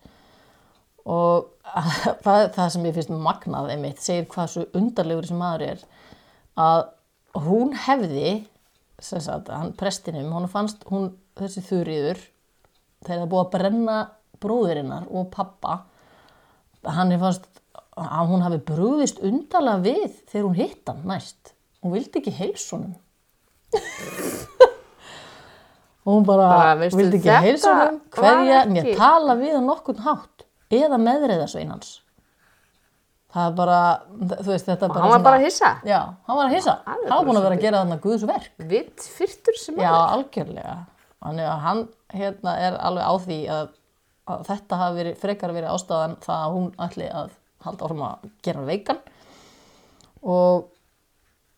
Og 1.05 1.47
það, 2.25 2.41
það 2.57 2.73
sem 2.75 2.89
ég 2.89 2.97
finnst 2.99 3.15
magnað 3.29 3.71
einmitt 3.75 4.03
segir 4.05 4.29
hvað 4.33 4.51
svo 4.55 4.67
undarlegur 4.81 5.29
sem 5.29 5.41
maður 5.41 5.67
er 5.69 5.87
að 6.65 6.85
hún 7.45 7.75
hefði 7.85 8.35
sem 9.03 9.21
sagt, 9.21 9.51
hann 9.51 9.73
prestinum, 9.79 10.31
hún 10.33 10.47
fannst 10.51 10.85
hún, 10.91 11.11
þessi 11.39 11.65
þurriður 11.67 12.21
þegar 13.05 13.25
það 13.25 13.33
búið 13.33 13.43
að 13.43 13.51
brenna 13.57 13.97
bróðurinnar 14.45 15.09
og 15.11 15.27
pappa 15.35 15.81
hann 16.95 17.13
er 17.15 17.21
fannst 17.23 17.49
að 17.99 18.31
hún 18.31 18.45
hafi 18.45 18.61
brúðist 18.71 19.21
undarlega 19.25 19.83
við 19.85 20.17
þegar 20.31 20.47
hún 20.47 20.59
hitt 20.59 20.91
hann 20.91 21.03
næst 21.11 21.53
hún 21.83 21.95
vildi 21.97 22.21
ekki 22.23 22.35
heilsunum 22.39 22.95
og 26.05 26.11
hún 26.19 26.25
bara, 26.29 26.49
Bara, 26.53 26.89
vildi 26.93 27.17
ekki 27.21 27.37
heilsunum 27.49 27.79
var 27.79 27.93
hverja, 28.21 28.65
mér 28.69 28.91
tala 28.99 29.37
við 29.41 29.55
hann 29.57 29.69
nokkurn 29.71 30.03
hátt 30.05 30.45
eða 30.75 30.99
meðreiðasvein 31.01 31.71
hans 31.73 31.93
það 33.35 33.47
er 33.51 33.55
bara 33.59 33.79
þú 34.43 34.51
veist 34.53 34.69
þetta 34.69 34.85
er 34.87 34.91
Og 34.91 34.95
bara 34.95 35.05
hann 35.05 35.15
var 35.15 35.23
bara 35.27 35.39
að 35.41 35.47
hissa. 35.49 35.71
já, 35.89 36.01
hann 36.29 36.37
var 36.39 36.45
að 36.51 36.53
hissa 36.59 36.75
Hann 36.87 37.01
hann 37.09 37.17
var 37.17 37.25
búin 37.29 37.39
að 37.41 37.47
vera 37.49 37.57
að 37.59 37.65
gera 37.65 37.81
þarna 37.83 37.97
guðsverk 38.05 38.51
Vitt 38.75 39.07
fyrtur 39.17 39.57
sem 39.59 39.75
Já, 39.81 39.89
maður. 39.91 40.13
algjörlega. 40.19 40.77
Að 41.25 41.41
hann 41.65 41.81
hérna 42.15 42.53
er 42.61 42.77
alveg 42.85 43.09
á 43.11 43.15
því 43.25 43.39
að, 43.57 43.73
að 44.29 44.45
þetta 44.51 44.79
hafi 44.83 44.99
verið, 45.01 45.17
frekar 45.25 45.55
verið 45.57 45.73
ástæðan 45.73 46.15
það 46.23 46.45
að 46.45 46.55
hún 46.59 46.69
ætli 46.87 47.09
að 47.11 47.33
halda 47.65 47.85
áfram 47.89 48.05
að 48.11 48.29
gera 48.45 48.61
hann 48.61 48.69
veikan 48.71 49.01
og 50.23 50.69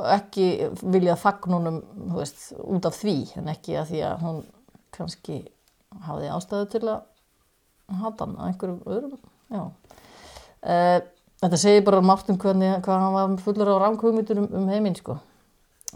ekki 0.04 0.46
vilja 0.82 1.16
fagnunum, 1.16 1.80
veist, 2.16 2.50
út 2.60 2.86
af 2.88 2.96
því 2.98 3.16
en 3.40 3.50
ekki 3.52 3.76
að 3.80 3.92
því 3.92 4.02
að 4.10 4.24
hún 4.24 4.40
kannski 4.96 5.38
hafði 6.04 6.32
ástæðu 6.34 6.68
til 6.72 6.82
að 6.84 6.98
hata 8.02 8.26
hann 8.26 8.36
að 8.36 8.50
einhverjum 8.50 8.80
öðrum. 8.92 9.20
Uh, 10.66 10.98
þetta 11.42 11.60
segir 11.62 11.84
bara 11.86 12.02
margt 12.04 12.30
um 12.32 12.38
hvernig, 12.40 12.80
hvað 12.84 13.04
hann 13.04 13.16
var 13.16 13.36
fullur 13.44 13.72
á 13.72 13.76
rámkvömyndunum 13.84 14.48
um, 14.50 14.68
heiminn, 14.72 14.98
sko. 14.98 15.18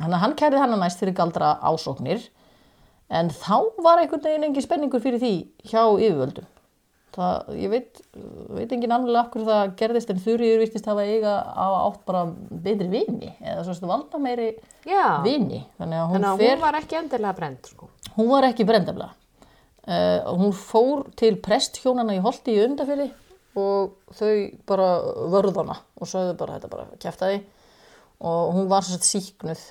Að 0.01 0.17
hann 0.23 0.37
kærði 0.39 0.63
hann 0.63 0.79
næst 0.81 1.03
fyrir 1.03 1.17
galdra 1.19 1.57
ásóknir 1.61 2.23
en 3.11 3.29
þá 3.35 3.67
var 3.83 4.01
einhvern 4.01 4.23
veginn 4.23 4.47
engin 4.47 4.65
spenningur 4.65 5.03
fyrir 5.03 5.21
því 5.21 5.35
hjá 5.67 5.83
yfirvöldum. 5.83 6.47
Það, 7.11 7.49
ég 7.59 7.73
veit, 7.73 8.01
veit 8.55 8.73
engin 8.77 8.93
af 8.95 9.31
hverju 9.33 9.47
það 9.49 9.73
gerðist 9.81 10.13
en 10.13 10.21
Þurriður 10.23 10.61
virtist 10.63 10.87
hafa 10.87 11.07
eiga 11.09 11.33
á 11.43 11.67
átt 11.89 12.05
bara 12.07 12.21
betri 12.67 12.87
vini 12.93 13.33
eða 13.41 13.65
svo 13.67 13.75
stu 13.75 13.89
valda 13.91 14.21
meiri 14.23 14.53
Já, 14.87 15.19
vini. 15.25 15.65
Þannig 15.81 15.99
að 15.99 16.05
hún, 16.07 16.15
þannig 16.15 16.29
að 16.31 16.45
fer, 16.45 16.53
hún 16.55 16.63
var 16.63 16.79
ekki 16.79 17.01
endilega 17.01 17.35
brend, 17.41 17.73
sko. 17.73 17.91
hún 18.15 18.31
var 18.31 18.47
ekki 18.47 18.69
brendafla. 18.69 19.11
Uh, 19.91 20.31
hún 20.39 20.55
fór 20.55 21.09
til 21.19 21.35
presthjónana 21.43 22.15
í 22.15 22.23
Holti 22.23 22.55
í 22.55 22.63
Undafili 22.63 23.09
og 23.59 24.15
þau 24.15 24.35
bara 24.69 24.89
vörðana 25.33 25.81
og 25.99 26.09
sögðu 26.09 26.37
bara 26.39 26.59
þetta 26.59 26.71
bara 26.71 27.01
kæftaði 27.03 27.41
og 28.21 28.53
hún 28.55 28.69
var 28.71 28.85
svo 28.87 28.95
sett 28.95 29.09
síknuð 29.09 29.63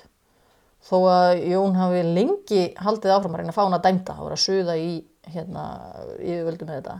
þó 0.84 0.96
að 1.12 1.44
Jón 1.50 1.78
hafi 1.78 2.02
lengi 2.04 2.64
haldið 2.80 3.14
áfram 3.14 3.36
að 3.36 3.42
reyna 3.42 3.54
að 3.54 3.56
fá 3.56 3.62
hann 3.62 3.78
að 3.78 3.86
dæmda 3.86 4.16
það 4.16 4.26
var 4.26 4.36
að 4.36 4.44
suða 4.44 4.76
í 4.80 4.90
hérna 5.30 5.64
yfirvöldum 6.18 6.70
með 6.70 6.80
þetta 6.80 6.98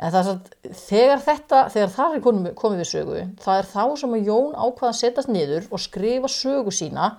en 0.00 0.12
það 0.12 0.20
er 0.20 0.28
satt, 0.28 0.52
þegar 0.88 1.24
þetta, 1.24 1.64
þegar 1.74 1.90
það 1.96 2.14
er 2.14 2.22
komið, 2.24 2.52
komið 2.56 2.80
við 2.80 2.88
sögu 2.90 3.18
það 3.44 3.58
er 3.58 3.68
þá 3.68 3.82
sem 4.00 4.14
að 4.16 4.30
Jón 4.30 4.54
ákvað 4.56 4.88
að 4.90 5.00
setjast 5.00 5.32
niður 5.32 5.66
og 5.68 5.82
skrifa 5.84 6.30
sögu 6.32 6.72
sína 6.74 7.10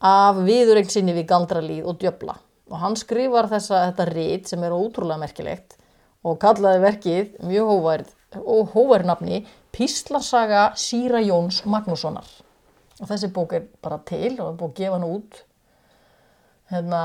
af 0.00 0.40
viðurengd 0.46 0.92
sinni 0.92 1.12
við 1.12 1.28
galdralíð 1.28 1.88
og 1.90 1.98
djöfla. 2.00 2.38
Og 2.70 2.78
hann 2.80 2.96
skrifar 2.96 3.50
þessa, 3.50 3.90
þetta 3.90 4.06
rit 4.08 4.48
sem 4.48 4.62
er 4.64 4.72
ótrúlega 4.74 5.20
merkilegt 5.20 5.76
og 6.24 6.38
kallaði 6.40 6.82
verkið 6.84 7.34
mjög 7.48 7.72
hóværð 7.74 8.40
og 8.40 8.74
hóværð 8.74 9.08
nafni 9.10 9.40
Píslarsaga 9.74 10.70
Síra 10.78 11.20
Jóns 11.24 11.62
Magnússonar. 11.68 12.26
Og 13.00 13.08
þessi 13.08 13.30
bók 13.32 13.54
er 13.56 13.66
bara 13.82 14.00
til 14.06 14.36
og 14.38 14.50
er 14.50 14.58
búið 14.60 14.70
að 14.70 14.78
gefa 14.80 14.96
hann 14.96 15.08
út. 15.08 15.40
Hérna 16.70 17.02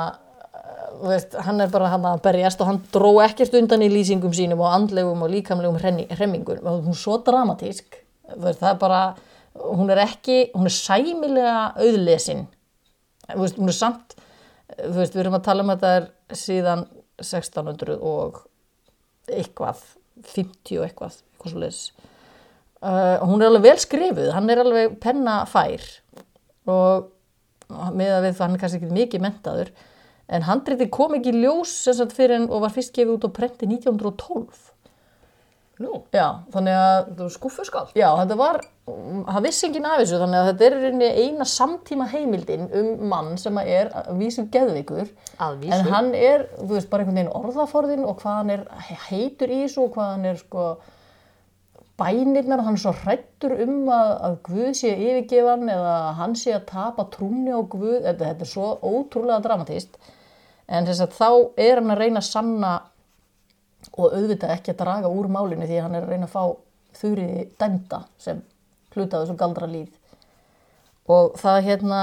veist, 1.05 1.35
hann 1.45 1.61
er 1.63 1.71
bara 1.73 1.91
hann 1.93 2.07
að 2.09 2.23
berjast 2.25 2.61
og 2.63 2.71
hann 2.71 2.81
dró 2.93 3.13
ekkert 3.25 3.55
undan 3.59 3.83
í 3.85 3.91
lýsingum 3.91 4.33
sínum 4.35 4.63
og 4.63 4.73
andlegum 4.73 5.23
og 5.25 5.31
líkamlegum 5.33 5.79
hremmingum 5.81 6.61
hún 6.65 6.91
er 6.93 6.99
svo 6.99 7.19
dramatísk. 7.25 8.01
Veist, 8.35 8.61
það 8.61 8.71
er 8.71 8.81
bara, 8.81 9.01
hún 9.75 9.91
er 9.93 10.03
ekki 10.05 10.39
hún 10.55 10.69
er 10.69 10.75
sæmilega 10.75 11.57
auðlesin. 11.75 12.45
Veist, 13.33 13.59
hún 13.59 13.71
er 13.71 13.77
samt 13.77 14.15
við 14.75 15.19
erum 15.21 15.37
að 15.37 15.45
tala 15.45 15.63
um 15.63 15.71
þetta 15.73 16.35
síðan 16.35 16.85
1600 17.21 17.99
og 18.01 18.41
eitthvað 19.31 19.81
50 20.25 20.79
og 20.79 20.87
eitthvað, 20.87 21.19
eitthvað 21.39 21.75
uh, 22.81 23.17
hún 23.25 23.41
er 23.41 23.49
alveg 23.49 23.65
vel 23.69 23.81
skrifuð 23.81 24.31
hann 24.35 24.49
er 24.51 24.61
alveg 24.63 24.97
penna 25.03 25.41
fær 25.49 25.83
og 26.69 27.11
með 27.69 28.17
að 28.17 28.25
við 28.27 28.37
það 28.37 28.43
hann 28.45 28.55
er 28.55 28.63
kannski 28.63 28.81
ekki 28.81 28.97
mikið 28.99 29.25
mentaður 29.25 29.71
en 30.27 30.47
handriti 30.47 30.89
kom 30.89 31.17
ekki 31.17 31.35
ljós 31.35 31.73
sagt 31.85 32.15
fyrir 32.17 32.39
en 32.39 32.47
og 32.49 32.63
var 32.65 32.73
fyrst 32.73 32.95
gefið 32.95 33.17
út 33.17 33.27
á 33.27 33.29
prenti 33.35 33.69
1912 33.69 34.75
Nú, 35.83 36.05
já, 36.15 36.39
þannig 36.53 36.71
að 36.79 36.97
þetta 37.09 37.25
var 37.25 37.31
skúfuskáld. 37.33 37.89
Já, 37.99 38.05
þetta 38.21 38.35
var, 38.39 38.61
það 38.87 39.39
vissi 39.43 39.65
enginn 39.67 39.87
af 39.89 39.97
þessu 39.99 40.19
þannig 40.21 40.39
að 40.39 40.45
þetta 40.49 40.67
er 40.69 41.17
eina 41.25 41.47
samtíma 41.51 42.07
heimildin 42.13 42.69
um 42.79 43.03
mann 43.11 43.33
sem 43.41 43.59
er 43.59 43.91
að 43.91 44.21
vísu 44.21 44.45
geðveikur. 44.53 45.09
Að 45.35 45.57
vísu. 45.65 45.73
en 45.75 45.91
hann 45.91 46.13
er, 46.15 46.45
þú 46.61 46.69
veist, 46.77 46.89
bara 46.93 47.03
einhvern 47.03 47.19
veginn 47.19 47.33
orðaforðin 47.41 48.07
og 48.07 48.21
hvað 48.21 48.39
hann 48.39 48.53
er 48.55 48.63
heitur 49.09 49.51
í 49.51 49.61
þessu 49.65 49.83
og 49.83 49.91
hvað 49.97 50.11
hann 50.13 50.29
er 50.31 50.39
sko 50.39 50.69
bænirnar, 51.99 52.63
hann 52.63 52.79
er 52.79 52.83
svo 52.85 52.95
hrættur 53.01 53.59
um 53.65 53.91
að, 53.91 54.15
að 54.29 54.41
Guð 54.47 54.73
sé 54.79 54.95
yfirgefan 54.95 55.67
eða 55.75 55.95
hann 56.21 56.39
sé 56.39 56.55
að 56.55 56.69
tapa 56.71 57.09
trúni 57.11 57.51
á 57.51 57.59
Guð, 57.59 57.99
þetta, 58.07 58.31
þetta 58.31 58.47
er 58.47 58.53
svo 58.53 58.71
ótrúlega 58.79 59.43
dramatist 59.43 59.99
en 60.67 60.85
þess 60.87 61.01
að 61.05 61.15
þá 61.19 61.29
er 61.61 61.75
hann 61.81 61.91
að 61.93 62.01
reyna 62.01 62.21
að 62.23 62.29
sanna 62.29 62.73
og 63.95 64.13
auðvitað 64.15 64.53
ekki 64.55 64.71
að 64.73 64.79
draga 64.81 65.11
úr 65.13 65.27
málinu 65.29 65.67
því 65.69 65.81
hann 65.83 65.95
er 65.95 66.03
að 66.07 66.09
reyna 66.15 66.25
að 66.25 66.33
fá 66.35 66.43
þurriði 66.99 67.47
dæmda 67.61 67.99
sem 68.17 68.41
hluta 68.95 69.17
af 69.19 69.25
þessu 69.27 69.37
galdra 69.37 69.67
líð 69.67 69.91
og 71.11 71.35
það 71.37 71.59
hérna 71.67 71.99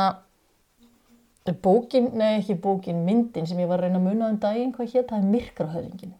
bókin, 1.62 2.10
nei 2.14 2.36
ekki 2.38 2.54
bókin 2.62 3.00
myndin 3.06 3.46
sem 3.50 3.58
ég 3.58 3.66
var 3.70 3.80
að 3.82 3.88
reyna 3.88 3.98
að 3.98 4.06
muna 4.10 4.28
um 4.30 4.38
daginn 4.38 4.72
hvað 4.76 4.92
hétt, 4.94 5.08
það? 5.10 5.18
Er 5.24 5.30
myrkrahöfingin 5.32 6.12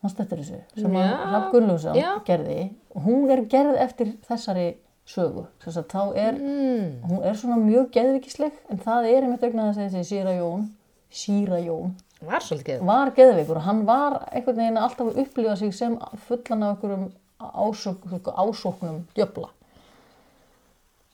hann 0.00 0.10
stættir 0.14 0.40
þessu? 0.40 0.58
Sem 0.80 0.96
að 0.96 1.04
Já, 1.06 1.16
Hrafn 1.30 1.50
Gunnlaugsson 1.52 1.98
já. 1.98 2.10
gerði. 2.24 2.60
Og 2.96 3.02
hún 3.04 3.30
er 3.30 3.42
gerð 3.52 3.76
eftir 3.84 4.14
þessari 4.26 4.68
sögu. 5.06 5.42
Þess 5.60 5.76
að 5.76 5.88
þá 5.92 6.16
er 6.16 6.34
Mm. 6.40 7.02
hún 7.10 7.22
er 7.22 7.34
svona 7.36 7.58
mjög 7.60 7.90
geðvikisleg 7.92 8.52
en 8.70 8.78
það 8.78 9.08
er 9.10 9.22
einmitt 9.26 9.40
þess 9.44 9.76
að 9.78 9.90
þessi 9.90 10.04
Síra 10.08 10.32
Jón 10.38 10.70
Síra 11.10 11.58
Jón 11.62 11.94
Var 12.20 12.44
svolítið. 12.44 12.82
var 12.84 13.10
geðveikur 13.16 13.56
og 13.56 13.64
hann 13.64 13.84
var 13.88 14.18
einhvern 14.30 14.58
veginn 14.60 14.80
alltaf 14.80 15.08
að 15.08 15.22
upplifa 15.24 15.56
sig 15.56 15.72
sem 15.74 15.96
fullan 16.26 16.62
af 16.62 16.76
einhverjum 16.76 17.06
ásók, 17.40 18.04
ásóknum 18.36 19.06
djöfla. 19.16 19.48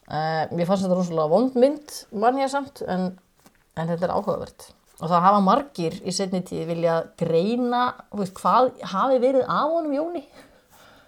Uh, 0.06 0.46
mér 0.54 0.66
fannst 0.66 0.84
þetta 0.86 0.98
rosalega 0.98 1.30
vond 1.30 1.54
mynd, 1.58 1.94
mann 2.14 2.38
ég 2.38 2.50
samt, 2.50 2.82
en, 2.86 3.08
en 3.74 3.88
þetta 3.90 4.06
er 4.06 4.14
áhugavert. 4.14 4.68
Og 5.00 5.10
það 5.10 5.24
hafa 5.26 5.40
margir 5.44 5.96
í 6.06 6.12
setni 6.14 6.40
tíð 6.46 6.68
vilja 6.70 7.00
greina, 7.20 7.88
veist, 8.16 8.36
hvað 8.38 8.70
hafi 8.92 9.18
verið 9.22 9.42
af 9.44 9.72
honum 9.74 9.96
Jóni? 9.96 10.22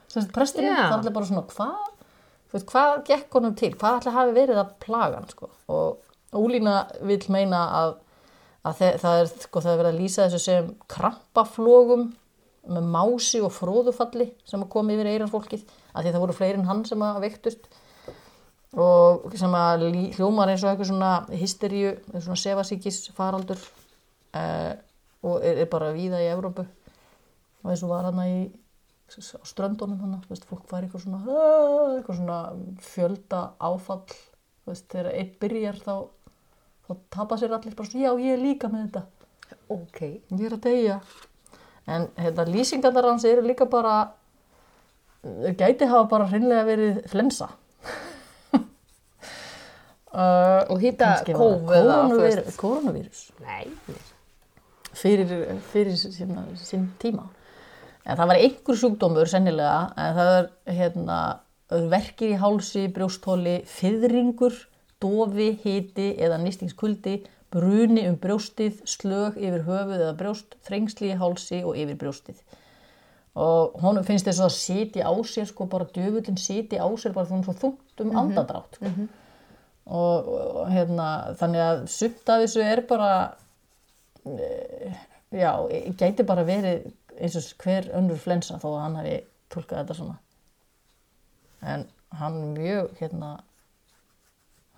Sem 0.09 0.23
sagt, 0.23 0.35
presturinn, 0.35 0.75
Já. 0.75 0.89
það 0.93 1.09
er 1.11 1.15
bara 1.15 1.29
svona, 1.31 1.45
hvað, 1.53 2.11
veist, 2.55 2.69
hvað 2.73 2.99
gekk 3.09 3.39
honum 3.39 3.55
til? 3.59 3.71
Hvað 3.79 4.01
allir 4.01 4.19
hafi 4.19 4.37
verið 4.37 4.61
að 4.65 4.75
plaga 4.85 5.21
hann, 5.21 5.33
sko? 5.33 5.51
Og 5.73 6.05
Ólína 6.37 6.83
vil 7.09 7.23
meina 7.33 7.63
að 7.79 7.95
að 8.67 8.81
það 8.99 9.21
er, 9.23 9.29
sko, 9.45 9.61
það 9.63 9.73
er 9.73 9.81
verið 9.83 9.93
að 9.93 10.01
lýsa 10.03 10.25
þessu 10.27 10.41
sem 10.43 10.71
krampaflogum 10.91 12.09
með 12.69 12.89
mási 12.93 13.41
og 13.45 13.53
fróðufalli 13.55 14.33
sem 14.49 14.63
að 14.65 14.73
koma 14.73 14.95
yfir 14.95 15.09
eiranfólkið 15.13 15.63
að 15.95 16.05
því 16.05 16.13
það 16.15 16.25
voru 16.25 16.37
fleiri 16.37 16.59
en 16.61 16.69
hann 16.69 16.83
sem 16.89 17.05
að 17.05 17.21
veiktust. 17.25 17.69
Og 18.79 19.33
sem 19.41 19.55
að 19.57 19.87
hljómar 20.19 20.51
eins 20.53 20.65
og 20.65 20.73
eitthvað 20.73 20.91
svona 20.91 21.13
hysteríu, 21.33 21.95
svona 22.19 22.37
sefasíkis 22.37 23.07
faraldur 23.17 23.61
uh, 24.37 24.75
og 25.25 25.39
er, 25.41 25.63
er 25.65 25.71
bara 25.73 25.95
víða 25.97 26.21
í 26.21 26.29
Evrópu. 26.35 26.67
Og 27.65 27.73
eins 27.73 27.85
og 27.87 27.95
var 27.95 28.11
hann 28.11 28.21
í 28.27 28.35
á 29.09 29.41
ströndunum 29.49 30.03
hann, 30.03 30.19
veist, 30.29 30.45
fólk 30.45 30.67
var 30.69 30.85
eitthvað 30.85 31.07
svona 31.07 31.23
"Ah", 31.25 31.95
eitthvað 31.97 32.19
svona 32.19 32.41
fjölda 32.85 33.41
áfall. 33.57 34.05
Þú 34.05 34.75
veist, 34.75 34.89
þegar 34.93 35.13
einn 35.15 35.31
byrjar 35.41 35.79
þá 35.81 35.95
þá 36.89 36.97
tapa 37.13 37.37
sér 37.39 37.53
allir 37.53 37.77
bara 37.77 37.89
svona, 37.89 38.07
já 38.07 38.13
ég 38.25 38.35
er 38.35 38.43
líka 38.43 38.71
með 38.73 38.87
þetta. 38.87 39.03
Ok. 39.69 40.01
ég 40.03 40.45
er 40.49 40.57
að 40.57 40.65
deyja. 40.65 41.01
En 41.89 42.09
hérna, 42.17 42.45
lýsingarnar 42.49 43.09
hans 43.09 43.25
eru 43.29 43.45
líka 43.45 43.69
bara 43.69 43.97
þau 45.23 45.55
gæti 45.59 45.89
hafa 45.89 46.09
bara 46.11 46.29
hreinlega 46.31 46.67
verið 46.69 47.01
flensa. 47.11 47.51
Uh, 50.09 50.65
Og 50.73 50.79
hýta 50.81 51.19
kórónuvírus. 52.57 53.29
Nei. 53.45 53.69
fyrir, 54.99 55.35
fyrir 55.73 55.99
sína, 55.99 56.47
sín 56.59 56.89
tíma. 57.03 57.29
En 58.09 58.17
það 58.17 58.31
var 58.31 58.41
einhver 58.41 58.81
sjúkdómur 58.81 59.29
sennilega 59.29 59.93
en 60.01 60.17
það 60.17 60.33
er 60.39 60.49
hérna 60.79 61.19
verkir 61.93 62.33
í 62.33 62.41
hálsi, 62.41 62.87
brjóstóli, 62.89 63.59
fyrringur 63.69 64.57
dofi, 65.03 65.51
hiti 65.63 66.13
eða 66.19 66.39
nýstingskuldi, 66.43 67.21
bruni 67.55 68.05
um 68.11 68.19
brjóstið, 68.21 68.83
slög 68.89 69.39
yfir 69.41 69.65
höfuð 69.67 70.03
eða 70.03 70.17
brjóst, 70.19 70.59
þrengsli 70.67 71.13
í 71.15 71.19
hálsi 71.21 71.63
og 71.65 71.79
yfir 71.81 71.97
brjóstið. 72.01 72.43
Og 73.39 73.79
honum 73.85 74.05
finnst 74.05 74.27
þess 74.27 74.43
að 74.43 74.55
sitja 74.57 75.09
á 75.09 75.15
sér, 75.31 75.47
sko, 75.49 75.69
bara 75.71 75.87
djöfullin 75.95 76.39
sitja 76.41 76.83
á 76.83 76.89
sér, 76.99 77.15
bara 77.15 77.31
svona 77.31 77.47
svo 77.47 77.55
þungt 77.61 78.03
um 78.05 78.15
andadrátt, 78.19 78.79
sko. 78.81 78.93
Og, 79.89 80.27
og 80.29 80.65
hérna, 80.69 81.09
þannig 81.41 81.65
að 81.65 81.85
sumt 81.89 82.29
af 82.29 82.43
þessu 82.43 82.65
er 82.67 82.83
bara, 82.91 83.13
eh, 84.29 84.99
já, 85.33 85.53
gæti 85.97 86.27
bara 86.29 86.45
verið 86.45 86.91
eins 87.19 87.39
og 87.39 87.63
hver 87.63 87.89
önnur 87.97 88.19
flensa 88.21 88.59
þó 88.61 88.69
að 88.75 88.83
hann 88.83 88.99
hafi 89.01 89.15
tólkað 89.55 89.81
þetta 89.81 89.97
svona. 89.97 90.19
En 91.63 91.87
hann 92.21 92.37
mjög, 92.55 92.93
hérna, 93.01 93.31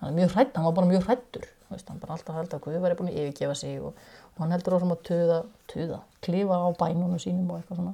hann 0.01 0.11
er 0.11 0.17
mjög 0.19 0.35
hrætt, 0.35 0.55
hann 0.57 0.65
var 0.67 0.75
bara 0.79 0.89
mjög 0.91 1.07
hrættur 1.07 1.45
hann 1.71 1.99
bara 2.01 2.17
alltaf 2.17 2.35
held 2.35 2.51
að 2.57 2.63
Guð 2.65 2.79
væri 2.83 2.95
búin 2.99 3.09
að 3.13 3.19
yfirgefa 3.21 3.53
sig 3.55 3.77
og, 3.79 3.93
og 4.35 4.41
hann 4.43 4.51
heldur 4.51 4.75
áfram 4.75 4.91
að 4.91 5.03
tuða, 5.07 5.37
tuða, 5.71 5.99
klifa 6.25 6.57
á 6.59 6.67
bænunum 6.81 7.21
sínum 7.21 7.47
og 7.53 7.61
eitthvað 7.61 7.79
svona. 7.79 7.93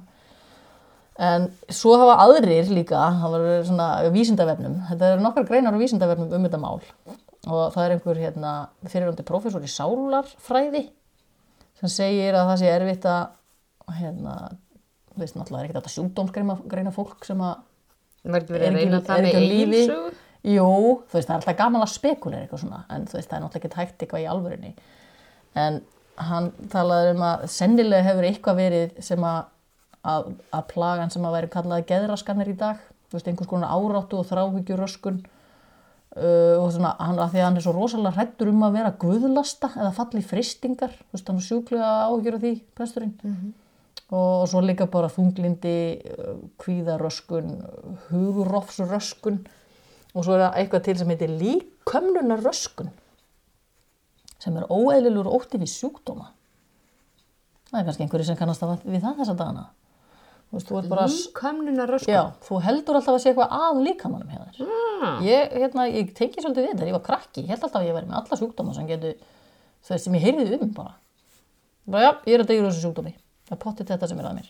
En 1.28 1.46
svo 1.74 1.94
hafa 1.98 2.16
aðrir 2.24 2.68
líka 2.74 2.98
það 3.20 3.32
var 3.36 3.46
svona 3.68 3.86
vísindavefnum 4.14 4.74
þetta 4.90 5.12
eru 5.14 5.22
nokkar 5.24 5.46
greinar 5.48 5.74
á 5.74 5.82
vísindavefnum 5.82 6.34
um 6.34 6.44
þetta 6.48 6.60
mál. 6.62 6.82
Og 7.46 7.72
það 7.74 7.84
er 7.84 7.94
einhver 7.96 8.20
hérna 8.22 8.52
fyrirhundi 8.90 9.24
professor 9.26 9.62
í 9.62 9.70
sálarfræði 9.70 10.84
sem 11.78 11.90
segir 11.94 12.34
að 12.34 12.50
það 12.50 12.60
sé 12.64 12.70
erfitt 12.74 13.06
að 13.06 13.94
hérna, 14.00 14.34
þú 15.14 15.22
veist 15.22 15.38
náttúrulega 15.38 15.62
er 15.62 15.68
ekkert 15.70 15.80
þetta 15.84 15.94
sjúkdómsgreina 15.94 16.58
greina 16.70 16.94
fólk 16.94 17.26
sem 17.30 17.40
að 17.46 17.62
Var 18.28 18.42
ekki 18.42 18.56
Er 18.58 18.64
að 18.66 18.78
ekki- 18.82 18.88
er 18.98 19.04
það 19.06 19.28
ekki 19.28 19.38
á 19.38 19.50
lífi? 19.54 19.82
Jú, 20.46 20.66
þú 21.10 21.16
veist, 21.16 21.26
það 21.26 21.34
er 21.34 21.40
alltaf 21.40 21.56
gaman 21.58 21.82
að 21.82 21.92
spekulera 21.92 22.44
eitthvað 22.44 22.60
svona, 22.62 22.84
en 22.94 23.06
þú 23.10 23.16
veist, 23.18 23.30
það 23.30 23.38
er 23.38 23.44
náttúrulega 23.44 23.68
ekki 23.68 23.80
hægt 23.80 24.02
eitthvað 24.04 24.22
í 24.22 24.28
alvörinni. 24.30 24.74
En 25.58 25.80
hann 26.28 26.52
talaði 26.72 27.14
um 27.14 27.24
að 27.26 27.46
sennilega 27.50 28.06
hefur 28.06 28.28
eitthvað 28.28 28.60
verið 28.60 29.00
sem 29.04 29.26
að, 29.26 29.40
að, 30.12 30.30
að 30.54 30.68
plagan 30.70 31.12
sem 31.14 31.26
að 31.26 31.34
væri 31.38 31.50
kallaði 31.56 31.88
geðraskanir 31.90 32.52
í 32.52 32.56
dag, 32.60 32.86
þú 33.08 33.18
veist, 33.18 33.32
einhvers 33.32 33.50
konar 33.50 33.74
áráttu 33.74 34.20
og 34.20 34.30
þráhyggjuröskun 34.30 35.20
uh, 35.24 36.56
og 36.62 36.70
svona, 36.76 36.94
hann, 37.02 37.18
að 37.18 37.34
því 37.34 37.42
að 37.42 37.46
hann 37.48 37.60
er 37.60 37.66
svo 37.66 37.74
rosalega 37.74 38.16
hrættur 38.16 38.52
um 38.52 38.66
að 38.68 38.78
vera 38.78 38.96
guðlasta 39.04 39.72
eða 39.74 39.94
falli 39.98 40.24
fristingar, 40.26 40.94
þú 40.94 41.18
veist, 41.18 41.30
hann 41.32 41.42
er 41.42 41.48
sjúklega 41.50 41.92
áhyggjur 42.06 42.38
af 42.38 42.44
því, 42.46 42.58
presturinn. 42.78 43.16
Og 44.08 44.46
svo 44.48 44.62
líka 44.64 44.86
bara 44.88 45.10
þunglindi, 45.12 45.78
uh, 46.14 46.34
kvíðaröskun, 46.62 47.56
hugurofsröskun 48.08 49.42
og 50.14 50.24
svo 50.24 50.34
er 50.36 50.44
það 50.46 50.58
eitthvað 50.62 50.84
til 50.86 50.96
sem 51.00 51.12
heitir 51.12 51.34
líkömlunarröskun 51.42 52.92
sem 54.38 54.56
er 54.60 54.68
óeðlilur 54.70 55.26
ótti 55.34 55.58
við 55.58 55.70
sjúkdóma. 55.72 56.30
Það 57.68 57.80
er 57.80 57.86
kannski 57.88 58.04
einhverju 58.06 58.26
sem 58.28 58.38
kannast 58.38 58.62
að 58.64 58.84
við 58.86 59.02
það 59.02 59.18
þessa 59.22 59.34
dagana. 59.36 59.64
Þú 60.48 60.56
veist, 60.56 60.68
þú 60.70 60.76
ert 60.78 60.86
bara... 60.88 61.06
Líkamnuna 61.12 61.84
röskun. 61.90 62.14
Já, 62.14 62.22
þú 62.46 62.60
heldur 62.64 62.96
alltaf 62.96 63.16
að 63.18 63.18
sé 63.20 63.32
eitthvað 63.32 63.56
að 63.58 63.80
líkamannum 63.84 64.30
hjá 64.32 64.38
þér. 64.46 64.70
Ah, 65.02 65.18
Ég, 65.26 65.50
hérna, 65.60 65.84
ég 65.92 66.14
tengi 66.16 66.40
svolítið 66.40 66.64
við 66.64 66.70
þetta, 66.70 66.86
ég 66.88 66.96
var 66.96 67.02
krakki, 67.04 67.42
ég 67.42 67.50
held 67.52 67.66
alltaf 67.66 67.82
að 67.82 67.90
ég 67.90 67.98
væri 67.98 68.08
með 68.08 68.20
alla 68.22 68.38
sjúkdóma 68.40 68.76
sem 68.78 68.88
getur, 68.88 69.18
veist, 69.90 70.06
sem 70.06 70.16
ég 70.16 70.24
heyrði 70.24 70.60
um 70.64 70.72
bara. 70.78 70.94
Bara, 71.84 72.06
já, 72.06 72.10
ég 72.30 72.38
er 72.38 72.44
að 72.46 72.48
degjur 72.54 72.70
þessu 72.70 72.86
sjúkdómi. 72.86 73.12
Það 73.50 73.56
er 73.58 73.60
pottið 73.66 73.92
þetta 73.92 74.08
sem 74.08 74.22
er 74.22 74.30
að 74.30 74.38
mér. 74.38 74.48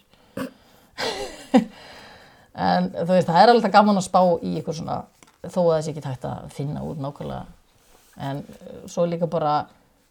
en 2.68 2.88
þú 2.94 3.11
veist, 3.11 3.33
það 3.33 3.40
er 3.42 3.53
alltaf 3.57 3.75
gaman 3.75 3.99
að 3.99 4.07
spá 4.07 4.21
í 4.38 4.55
ykkur 4.62 4.79
svona, 4.79 5.01
þó 5.46 5.61
að 5.64 5.74
þessi 5.77 5.94
ekki 5.94 6.07
hægt 6.09 6.29
að 6.29 6.46
finna 6.55 6.85
út 6.87 7.03
nákvæmlega. 7.03 7.44
En 8.29 8.42
eh, 8.42 8.79
svo 8.90 9.07
líka 9.07 9.29
bara 9.31 9.59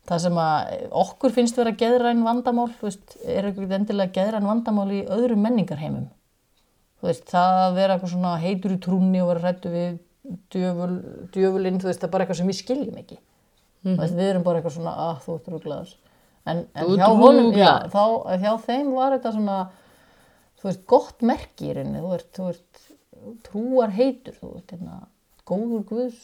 það 0.08 0.22
sem 0.24 0.38
að 0.40 0.86
okkur 1.04 1.34
finnst 1.36 1.58
vera 1.60 1.76
geðræn 1.76 2.24
vandamál, 2.24 2.70
þú 2.80 2.88
veist, 2.88 3.18
er 3.28 3.50
ekkert 3.50 3.74
endilega 3.76 4.16
geðræn 4.16 4.48
vandamál 4.48 4.88
í 4.96 5.02
öðrum 5.04 5.44
menningarheimum 5.44 6.08
þú 6.98 7.10
veist, 7.10 7.26
það 7.30 7.62
að 7.62 7.78
vera 7.78 7.96
eitthvað 7.96 8.13
svona 8.13 8.34
heitur 8.42 8.74
í 8.74 8.80
trúnni 8.82 9.22
og 9.22 9.32
vera 9.32 9.44
hrættu 9.44 9.72
við 9.74 9.98
djöful, 10.54 10.92
djöfulinn, 11.34 11.80
þú 11.82 11.90
veist, 11.90 12.02
það 12.02 12.08
er 12.08 12.13
bara 12.13 12.26
eitthvað 12.26 12.40
sem 12.42 12.52
við 12.52 12.60
skiljum 12.62 13.02
ekki. 13.02 13.20
Þú 13.88 13.98
veist, 14.02 14.18
við 14.18 14.30
erum 14.32 14.46
bara 14.48 14.60
eitthvað 14.60 14.76
svona, 14.76 14.94
að 15.06 15.20
þú 15.24 15.36
ert 15.38 15.52
rúglaður. 15.54 15.92
En, 16.48 16.63
en 16.80 16.94
hjá 16.96 17.08
honum, 17.20 17.52
já, 17.56 17.72
þá, 17.92 18.04
hjá 18.42 18.52
þeim 18.66 18.90
var 18.96 19.16
þetta 19.16 19.34
svona, 19.36 19.58
þú 20.58 20.70
veist, 20.70 20.84
gott 20.90 21.28
merki 21.28 21.70
í 21.70 21.76
rauninni, 21.78 22.02
þú 22.04 22.16
ert, 22.18 22.30
þú 22.36 22.50
ert 22.54 22.84
trúar 23.46 23.94
heitur, 23.96 24.38
þú 24.42 24.52
ert, 24.56 24.74
hérna, 24.74 25.00
góður 25.48 25.86
guðs 25.88 26.20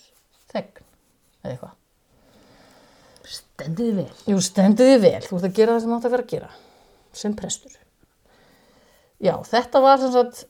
þegn, 0.51 0.83
eða 1.43 1.53
eitthvað. 1.53 1.79
Stendiði 3.33 3.93
vel. 4.01 4.09
Jú, 4.27 4.39
stendu 4.43 4.87
þið 4.87 4.99
vel, 5.05 5.21
þú 5.23 5.37
ert 5.37 5.47
að 5.47 5.55
gera 5.59 5.75
það 5.75 5.83
sem 5.85 5.95
átt 5.95 6.07
að 6.07 6.13
vera 6.15 6.25
að 6.25 6.33
gera, 6.33 6.49
sem 7.15 7.35
prestur. 7.37 7.77
Já, 9.23 9.35
þetta 9.47 9.81
var 9.85 10.01
sem 10.01 10.11
sagt, 10.11 10.41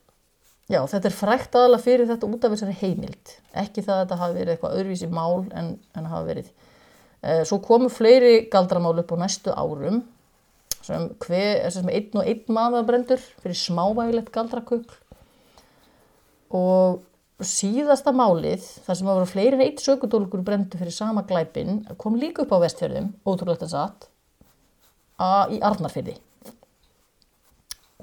já, 0.72 0.80
þetta 0.90 1.10
er 1.10 1.16
frækt 1.20 1.58
aðalega 1.60 1.86
fyrir 1.86 2.10
þetta 2.10 2.30
út 2.32 2.48
af 2.48 2.56
þessari 2.56 2.78
heimild. 2.80 3.36
Ekki 3.62 3.84
það 3.86 3.94
að 3.94 4.02
þetta 4.04 4.20
hafi 4.24 4.38
verið 4.40 4.56
eitthvað 4.56 4.78
öðruvísi 4.80 5.10
mál 5.14 5.44
en, 5.54 5.70
en 5.94 6.10
hafi 6.10 6.30
verið. 6.32 6.50
Eh, 7.22 7.44
Svo 7.48 7.62
komu 7.64 7.92
fleiri 7.94 8.34
galdramál 8.52 8.98
upp 9.04 9.14
á 9.14 9.18
næstu 9.22 9.54
árum, 9.54 10.02
sem, 10.84 11.06
hver, 11.28 11.70
sem 11.72 11.94
einn 11.94 12.18
og 12.20 12.26
einn 12.26 12.58
maður 12.58 12.90
brendur 12.90 13.22
fyrir 13.44 13.60
smávægilegt 13.62 14.34
galdrakukl. 14.34 14.98
Og 16.54 17.04
síðasta 17.41 18.13
málið, 18.15 18.65
þar 18.86 18.98
sem 19.00 19.10
vera 19.10 19.30
fleiri 19.30 19.58
en 19.58 19.63
eitt 19.65 19.82
sökudólgur 19.82 20.43
brendu 20.46 20.78
fyrir 20.80 20.93
sama 20.93 21.24
glæpin, 21.28 21.82
kom 21.98 22.19
líka 22.19 22.43
upp 22.43 22.54
á 22.54 22.63
vestfjörðum, 22.63 23.10
ótrúlegt 23.26 23.65
að 23.65 23.74
satt, 23.74 24.08
í 25.54 25.60
Arnarfyrði. 25.63 26.17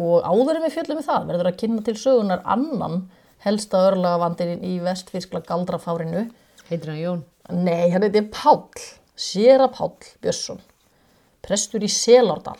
Og 0.00 0.24
áður 0.24 0.58
en 0.58 0.64
við 0.64 0.74
fjöllum 0.78 1.00
við 1.00 1.08
það, 1.10 1.26
verður 1.28 1.50
að 1.50 1.58
kynna 1.60 1.84
til 1.86 1.96
sögunar 2.00 2.42
annan 2.48 3.02
helsta 3.44 3.84
örlagavandinn 3.90 4.64
í 4.66 4.78
vestfyrskla 4.84 5.42
galdrafárinu. 5.46 6.26
Heitir 6.70 6.92
hann 6.92 7.00
Jón? 7.00 7.22
Nei, 7.52 7.90
hann 7.92 8.04
heiti 8.06 8.24
Páll, 8.32 8.66
Séra 9.18 9.68
Páll 9.72 9.96
Björnsson, 10.24 10.60
prestur 11.44 11.84
í 11.84 11.90
Selárdal. 11.92 12.58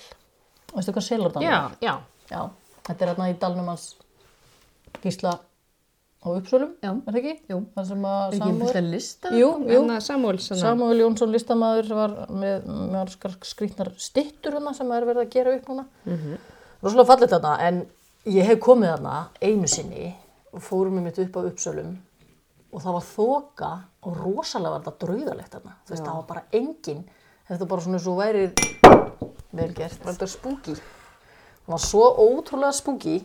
Veistu 0.75 0.95
hvað 0.95 1.07
Selárdal 1.09 1.45
er? 1.45 1.51
Já, 1.51 1.61
já. 1.85 1.95
Já, 2.31 2.43
þetta 2.87 3.05
er 3.05 3.11
hérna 3.11 3.31
í 3.33 3.39
dalnum 3.43 3.71
hans 3.73 3.87
gísla 5.03 5.33
á 6.21 6.29
Uppsölum, 6.29 6.75
er 6.85 6.99
það 7.07 7.19
ekki? 7.21 7.35
Jú. 7.49 7.59
Það 7.75 7.87
sem 7.89 8.03
að 8.11 8.35
Samuel, 10.05 10.41
sann. 10.45 10.59
Samuel 10.61 11.01
Jónsson 11.01 11.33
listamaður 11.33 11.95
var 11.97 12.17
með, 12.29 12.67
með 12.93 13.15
skrýtnar 13.49 13.93
stittur 13.97 14.59
hana 14.59 14.75
sem 14.77 14.93
er 14.93 15.09
verið 15.09 15.25
að 15.25 15.33
gera 15.33 15.55
upp 15.57 15.71
núna. 15.73 15.87
Mm 16.05 16.19
-hmm. 16.19 16.37
Róslega 16.83 17.09
fallið 17.09 17.33
þarna, 17.35 17.55
en 17.69 17.87
ég 18.27 18.45
hef 18.45 18.61
komið 18.61 18.93
þarna 18.95 19.17
einu 19.41 19.69
sinni 19.69 20.15
og 20.53 20.63
fórum 20.63 20.99
við 20.99 21.03
mitt 21.03 21.19
upp 21.19 21.37
á 21.37 21.41
Uppsölum 21.49 21.97
og 22.71 22.83
það 22.83 22.93
var 22.93 23.03
þoka 23.03 23.71
og 24.07 24.17
rosalega 24.17 24.71
var 24.71 24.85
þetta 24.85 25.07
draugalegt 25.07 25.53
þarna. 25.53 25.75
Þú 25.87 25.91
veist, 25.91 26.05
Já. 26.05 26.09
það 26.09 26.17
var 26.17 26.27
bara 26.29 26.45
engin, 26.53 27.05
þetta 27.49 27.67
bara 27.67 27.81
svona 27.81 27.99
svo 27.99 28.15
væri 28.19 28.45
vel 29.53 29.73
gert. 29.75 30.05
Var 30.05 30.15
þetta 30.15 30.29
spooky? 30.31 30.75
Það 30.75 31.75
var 31.75 31.85
svo 31.85 32.05
ótrúlega 32.17 32.73
spooky. 32.77 33.17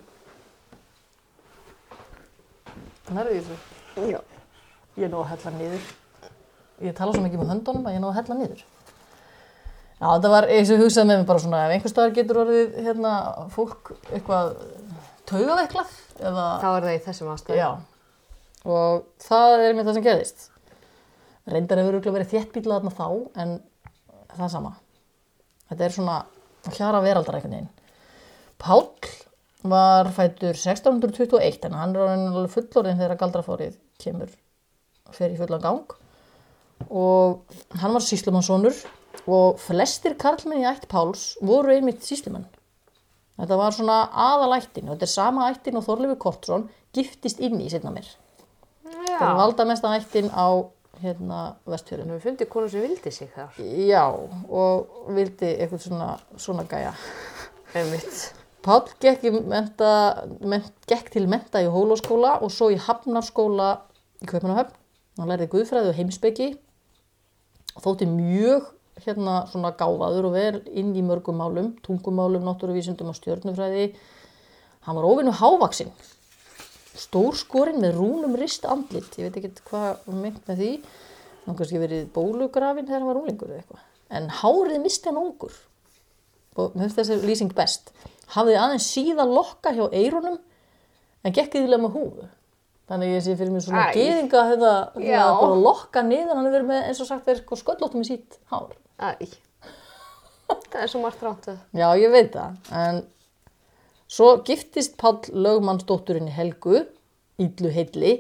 Nærðu 3.13 3.35
þessu? 3.39 3.57
Já. 4.09 4.19
Ég 4.95 5.05
er 5.07 5.11
nú 5.11 5.19
að 5.21 5.29
hella 5.33 5.51
niður. 5.59 5.85
Ég 6.85 6.95
tala 6.97 7.13
svo 7.15 7.21
mikið 7.23 7.41
með 7.43 7.51
höndunum 7.53 7.85
að 7.85 7.93
ég 7.95 7.99
er 7.99 8.03
nú 8.03 8.09
að 8.11 8.17
hella 8.19 8.37
niður. 8.39 8.63
Já, 9.95 10.07
þetta 10.11 10.31
var 10.33 10.47
eins 10.51 10.71
og 10.75 10.81
hugsaði 10.83 11.07
með 11.09 11.19
mig 11.21 11.27
bara 11.29 11.43
svona 11.43 11.59
ef 11.65 11.73
einhver 11.75 11.91
staðar 11.93 12.15
getur 12.17 12.39
orðið 12.41 12.73
hérna 12.83 13.11
fólk 13.53 13.91
eitthvað 14.11 14.49
taugaveiklað 15.29 15.93
eða, 16.19 16.47
Þá 16.63 16.67
er 16.71 16.87
það 16.87 16.95
í 16.97 17.03
þessum 17.05 17.29
ástæðum. 17.31 17.61
já, 17.61 17.69
og 18.65 19.05
það 19.23 19.53
er 19.69 19.77
með 19.77 19.87
það 19.87 19.97
sem 19.99 20.05
gerðist. 20.09 20.43
Reyndar 21.45 21.79
hefur 21.79 21.93
örugglega 21.95 22.17
verið 22.17 22.33
þéttbílað 22.33 22.81
þarna 22.81 22.93
þá 22.97 23.07
en 23.45 23.55
það 24.35 24.45
er 24.49 24.53
sama. 24.57 24.73
Þetta 25.69 25.85
er 25.87 25.95
svona 25.95 26.17
hjara 26.75 27.01
veraldar 27.05 27.37
einhvern 27.39 27.55
veginn. 27.55 27.71
Páll 28.59 28.89
var 29.71 30.09
fættur 30.15 30.55
1621 30.55 31.69
en 31.69 31.77
hann 31.79 31.95
er 31.95 32.15
alveg 32.15 32.51
fullorðin 32.53 32.99
þegar 32.99 33.19
galdrafárið 33.21 33.77
kemur 34.01 34.33
fer 35.15 35.33
í 35.33 35.39
fullan 35.39 35.63
gang 35.63 35.95
og 36.89 37.55
hann 37.79 37.95
var 37.95 38.03
síslumannssonur 38.03 38.77
og 39.31 39.59
flestir 39.61 40.17
karlmenn 40.19 40.61
í 40.61 40.67
ætt 40.69 40.87
Páls 40.91 41.33
voru 41.41 41.73
einmitt 41.73 42.03
síslumenn. 42.05 42.45
Þetta 43.35 43.57
var 43.59 43.75
svona 43.75 43.97
aðalættin 44.11 44.87
og 44.87 44.95
þetta 44.95 45.07
er 45.07 45.13
sama 45.13 45.49
ættin 45.51 45.79
og 45.79 45.85
Þorleifur 45.87 46.19
Kortsson 46.27 46.69
giftist 46.95 47.41
inn 47.43 47.59
í 47.59 47.69
setna 47.71 47.91
mér. 47.95 48.07
Það 48.85 49.27
er 49.27 49.39
valda 49.39 49.65
mesta 49.67 49.91
ættin 49.95 50.29
á 50.31 50.47
hérna 51.01 51.41
vestfjörðinu. 51.67 52.15
Við 52.15 52.27
fundið 52.29 52.51
konu 52.53 52.71
sem 52.71 52.85
vildi 52.85 53.11
sig 53.11 53.31
þar. 53.35 53.57
Já, 53.59 54.05
og 54.47 55.11
vildi 55.15 55.51
eitthvað 55.57 55.83
svona, 55.89 56.09
svona 56.39 56.67
gæja. 56.69 56.93
Einmitt. 57.75 58.44
Páll 58.65 58.87
gekk, 58.97 59.27
menta, 59.45 59.89
ment, 60.41 60.71
gekk 60.89 61.11
til 61.13 61.27
menta 61.29 61.61
í 61.61 61.67
Hólóskóla 61.69 62.39
og 62.41 62.49
svo 62.53 62.71
í 62.73 62.79
Hafnarskóla 62.81 63.75
í 64.23 64.29
Kaupmannahöfn. 64.29 64.73
Hann 65.19 65.29
lærði 65.29 65.51
guðfræði 65.51 65.91
og 65.91 65.99
heimspeki 65.99 66.47
þótti 67.83 68.07
mjög 68.09 68.71
hérna 69.05 69.43
svona 69.51 69.73
gáfaður 69.75 70.29
og 70.29 70.35
vel 70.35 70.59
inn 70.71 70.93
í 70.95 71.03
mörgum 71.05 71.37
málum, 71.39 71.73
tungumálum, 71.85 72.45
náttúruvísundum 72.47 73.11
og 73.11 73.17
stjörnufræði. 73.19 73.89
Hann 74.87 74.97
var 74.97 75.07
óvinnu 75.07 75.33
hávaksinn, 75.35 75.91
stór 76.95 77.35
skorinn 77.37 77.81
með 77.83 77.99
rúnum 77.99 78.37
rist 78.39 78.65
andlit, 78.69 79.11
ég 79.19 79.27
veit 79.27 79.39
ekki 79.41 79.67
hvað 79.69 80.07
mynd 80.09 80.41
með 80.47 80.61
því, 80.61 80.71
hann 81.45 81.59
kannski 81.59 81.81
verið 81.81 82.09
bólugrafin 82.15 82.87
þegar 82.87 83.01
hann 83.01 83.09
var 83.11 83.21
úlingur 83.21 83.51
eða 83.51 83.61
eitthvað. 83.63 83.85
En 84.15 84.29
hárið 84.41 84.83
misti 84.83 85.11
hann 85.11 85.21
ungur 85.21 85.55
og 86.55 86.75
mér 86.77 86.87
finnst 86.87 87.01
þessi 87.01 87.27
lýsing 87.27 87.55
best. 87.55 87.91
Hafði 88.33 88.57
aðeins 88.57 88.87
síðan 88.89 89.33
lokka 89.35 89.73
hjá 89.75 89.85
eirunum 89.93 90.39
en 91.25 91.33
gekk 91.35 91.59
yfirlega 91.59 91.83
með 91.85 91.95
húfu. 91.99 92.27
Þannig 92.85 93.15
ég 93.15 93.23
sé 93.25 93.33
fyrir 93.37 93.53
mér 93.53 93.63
svona 93.65 93.87
Æ. 93.89 93.95
geðinga 93.97 94.41
þetta, 94.51 94.73
Já. 95.01 95.17
þetta 95.17 95.37
bara 95.41 95.57
lokka 95.57 96.03
niður, 96.05 96.35
hann 96.35 96.45
hefur 96.45 96.55
verið 96.55 96.67
með 96.69 96.83
eins 96.89 97.01
og 97.01 97.07
sagt 97.09 97.25
verið 97.29 97.41
sko 97.41 97.57
sköllóttum 97.61 98.03
í 98.03 98.09
sítt 98.11 98.37
hár. 98.51 98.75
Æ. 99.01 99.09
Það 100.45 100.83
er 100.83 100.91
svo 100.91 101.01
margt 101.01 101.23
rátt 101.25 101.47
að. 101.49 101.57
Já, 101.73 101.87
ég 101.97 102.11
veit 102.13 102.29
það, 102.35 102.59
en 102.77 103.01
svo 104.11 104.27
giftist 104.45 104.93
Páll 105.01 105.31
lögmannsdótturinni 105.33 106.33
Helgu, 106.35 106.83
Ídlu 107.41 107.71
Heilli, 107.73 108.13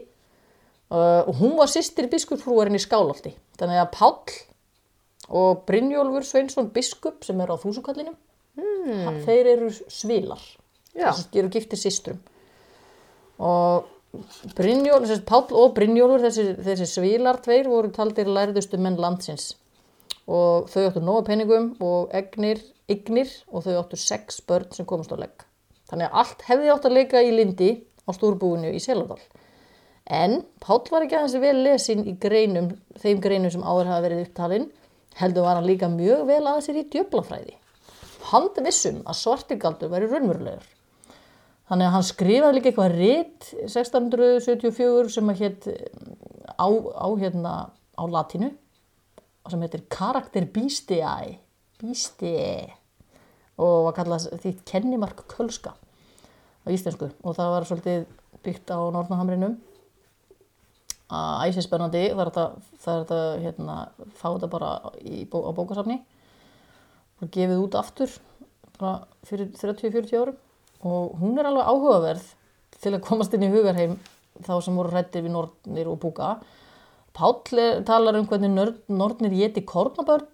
uh, 0.89 1.21
og 1.27 1.35
hún 1.43 1.53
var 1.59 1.69
sýstir 1.69 2.09
biskupsfrúarinn 2.09 2.79
í 2.79 2.81
Skálholti. 2.81 3.35
Þannig 3.59 3.83
að 3.83 3.91
Páll 3.93 4.39
og 5.29 5.61
Brynjólfur 5.69 6.25
Sveinsson 6.25 6.71
biskup 6.73 7.21
sem 7.27 7.37
er 7.41 7.53
á 7.53 7.55
þúsukallinum, 7.61 8.17
mm. 8.59 9.19
þeir 9.25 9.51
eru 9.55 9.73
svilar. 9.73 10.43
Að 10.95 11.35
eru 11.35 11.51
giftir 11.51 11.79
systrum. 11.79 12.21
Og 13.43 13.91
Brynjólfur, 14.55 15.09
þessi 15.09 15.25
Páll 15.27 15.55
og 15.59 15.73
Brynjólfur, 15.75 16.23
þessi, 16.23 16.45
þessi 16.63 16.87
svilar 16.87 17.41
tveir 17.43 17.67
voru 17.67 17.91
taldir 17.95 18.29
lærðustu 18.31 18.79
menn 18.79 18.99
landsins 19.01 19.53
og 20.25 20.69
þau 20.71 20.85
áttu 20.87 21.01
nóga 21.05 21.25
peningum 21.27 21.73
og 21.85 22.13
egnir, 22.15 22.61
ignir 22.89 23.29
og 23.51 23.65
þau 23.65 23.75
áttu 23.83 23.99
sex 23.99 24.39
börn 24.47 24.71
sem 24.73 24.87
komast 24.89 25.13
á 25.13 25.17
legg. 25.19 25.43
Þannig 25.89 26.07
að 26.07 26.21
allt 26.21 26.45
hefði 26.47 26.71
átt 26.73 26.87
að 26.87 26.95
leika 26.97 27.21
í 27.21 27.33
lindi 27.33 27.69
á 28.05 28.09
stúrbúinu 28.15 28.71
í 28.73 28.81
Selandal. 28.81 29.19
En 30.05 30.39
Páll 30.61 30.85
var 30.93 31.05
ekki 31.05 31.17
aðeins 31.17 31.37
vel 31.41 31.59
lesin 31.65 32.03
í 32.05 32.15
greinum, 32.21 32.71
þeim 33.01 33.21
greinum 33.21 33.53
sem 33.53 33.65
áður 33.65 33.91
hafa 33.91 34.05
verið 34.05 34.23
upptalinn, 34.25 34.67
heldur 35.19 35.45
var 35.45 35.59
hann 35.59 35.69
líka 35.69 35.89
mjög 35.89 36.25
vel 36.29 36.41
að 36.49 36.63
sér 36.65 36.81
í 36.81 36.87
djöflafræði. 36.93 37.55
Hann 38.31 38.49
vissum 38.65 39.01
að 39.05 39.19
svartigaldur 39.19 39.91
væri 39.91 40.09
raunverulegur. 40.09 40.65
Þannig 41.69 41.87
að 41.87 41.95
hann 41.95 42.05
skrifaði 42.05 42.57
líka 42.57 42.69
eitthvað 42.71 42.95
rit 42.99 43.47
1674 43.65 45.13
sem 45.15 45.31
að 45.31 45.41
hétt 45.41 45.67
á, 46.61 46.67
á, 46.69 47.07
hérna, 47.17 47.53
á 47.97 48.03
latinu 48.05 48.51
sem 49.49 49.61
heitir 49.61 49.85
Karakter 49.93 50.45
Bístiæ 50.49 51.37
Bístiæ 51.81 52.69
og 53.61 53.87
var 53.87 53.95
kallað 53.97 54.27
því 54.43 54.51
kennimark 54.67 55.25
kölska 55.31 55.73
á 55.73 56.67
íslensku. 56.69 57.09
Og 57.23 57.37
það 57.37 57.53
var 57.53 57.67
svolítið 57.69 58.05
byggt 58.45 58.73
á 58.73 58.79
Norðnahamrinum 58.93 59.57
að 61.13 61.49
æsið 61.49 61.65
spennandi 61.67 62.03
það 62.13 62.23
er 62.25 62.31
þetta, 62.85 63.19
hérna, 63.41 63.77
fá 64.17 64.27
þetta 64.33 64.49
bara 64.49 64.71
í, 65.01 65.25
á 65.25 65.51
bókasafni 65.53 65.99
og 67.25 67.31
gefið 67.33 67.61
út 67.65 67.77
aftur 67.79 68.11
fyrir 69.25 69.49
30-40 69.55 70.17
árum. 70.19 70.37
Og 70.85 71.15
hún 71.17 71.39
er 71.39 71.49
alveg 71.49 71.65
áhugaverð 71.65 72.25
til 72.83 72.93
að 72.93 73.05
komast 73.07 73.33
inn 73.33 73.47
í 73.47 73.51
hugarheim 73.53 73.97
þá 74.45 74.53
sem 74.61 74.75
voru 74.77 74.91
hrættir 74.93 75.25
við 75.25 75.33
nornir 75.33 75.89
og 75.89 75.99
búka. 76.03 76.35
Páll 77.15 77.57
er- 77.57 77.83
talar 77.87 78.19
um 78.19 78.27
hvernig 78.27 78.51
nörd, 78.51 78.81
nornir 78.89 79.31
geti 79.31 79.63
kornabörn 79.65 80.27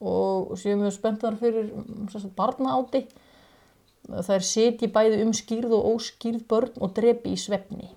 og 0.00 0.52
séu 0.60 0.76
mjög 0.76 0.92
spenntar 0.94 1.38
fyrir 1.40 1.72
mm, 1.72 2.08
sem 2.12 2.20
sagt, 2.20 2.36
barnaáti. 2.36 3.08
Þær 4.08 4.44
sitji 4.44 4.88
bæði 4.92 5.24
um 5.24 5.32
skýrð 5.32 5.72
og 5.74 5.96
óskýrð 5.96 6.46
börn 6.46 6.78
og 6.80 6.94
drepi 6.94 7.34
í 7.34 7.40
svefni. 7.40 7.88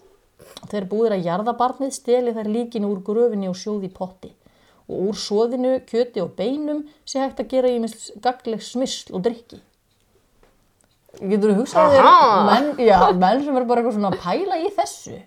Þeir 0.72 0.88
búðir 0.90 1.20
að 1.20 1.28
jarða 1.28 1.54
barnið 1.60 1.94
steli 1.94 2.34
þær 2.34 2.50
líkinu 2.50 2.90
úr 2.90 3.04
gröfinni 3.06 3.52
og 3.52 3.60
sjóði 3.60 3.92
potti 3.94 4.32
og 4.92 5.10
úr 5.12 5.18
svoðinu, 5.20 5.74
kjöti 5.90 6.22
og 6.24 6.34
beinum 6.38 6.84
sé 7.08 7.22
hægt 7.24 7.40
að 7.44 7.52
gera 7.56 7.72
í 7.72 7.80
gagleg 8.24 8.64
smysl 8.66 9.16
og 9.16 9.24
drikki 9.28 9.62
Getur 11.22 11.52
þú 11.52 11.58
hugsað 11.60 11.92
þér 11.98 12.06
menn, 12.48 12.70
já, 12.88 12.98
menn 13.20 13.42
sem 13.44 13.58
er 13.60 13.66
bara 13.68 13.82
eitthvað 13.82 13.98
svona 13.98 14.12
að 14.14 14.22
pæla 14.24 14.60
í 14.64 14.70
þessu 14.78 15.18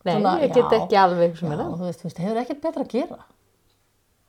Nei, 0.00 0.14
Svona, 0.14 0.32
ég 0.40 0.54
get 0.54 0.64
já. 0.64 0.78
ekki 0.80 0.96
alveg 0.96 1.34
sem 1.36 1.50
er 1.52 1.58
það. 1.60 1.72
þú 1.76 1.84
veist, 1.90 2.04
veist, 2.06 2.20
hefur 2.24 2.38
ekkert 2.40 2.60
betra 2.64 2.84
að 2.86 2.92
gera. 2.94 3.18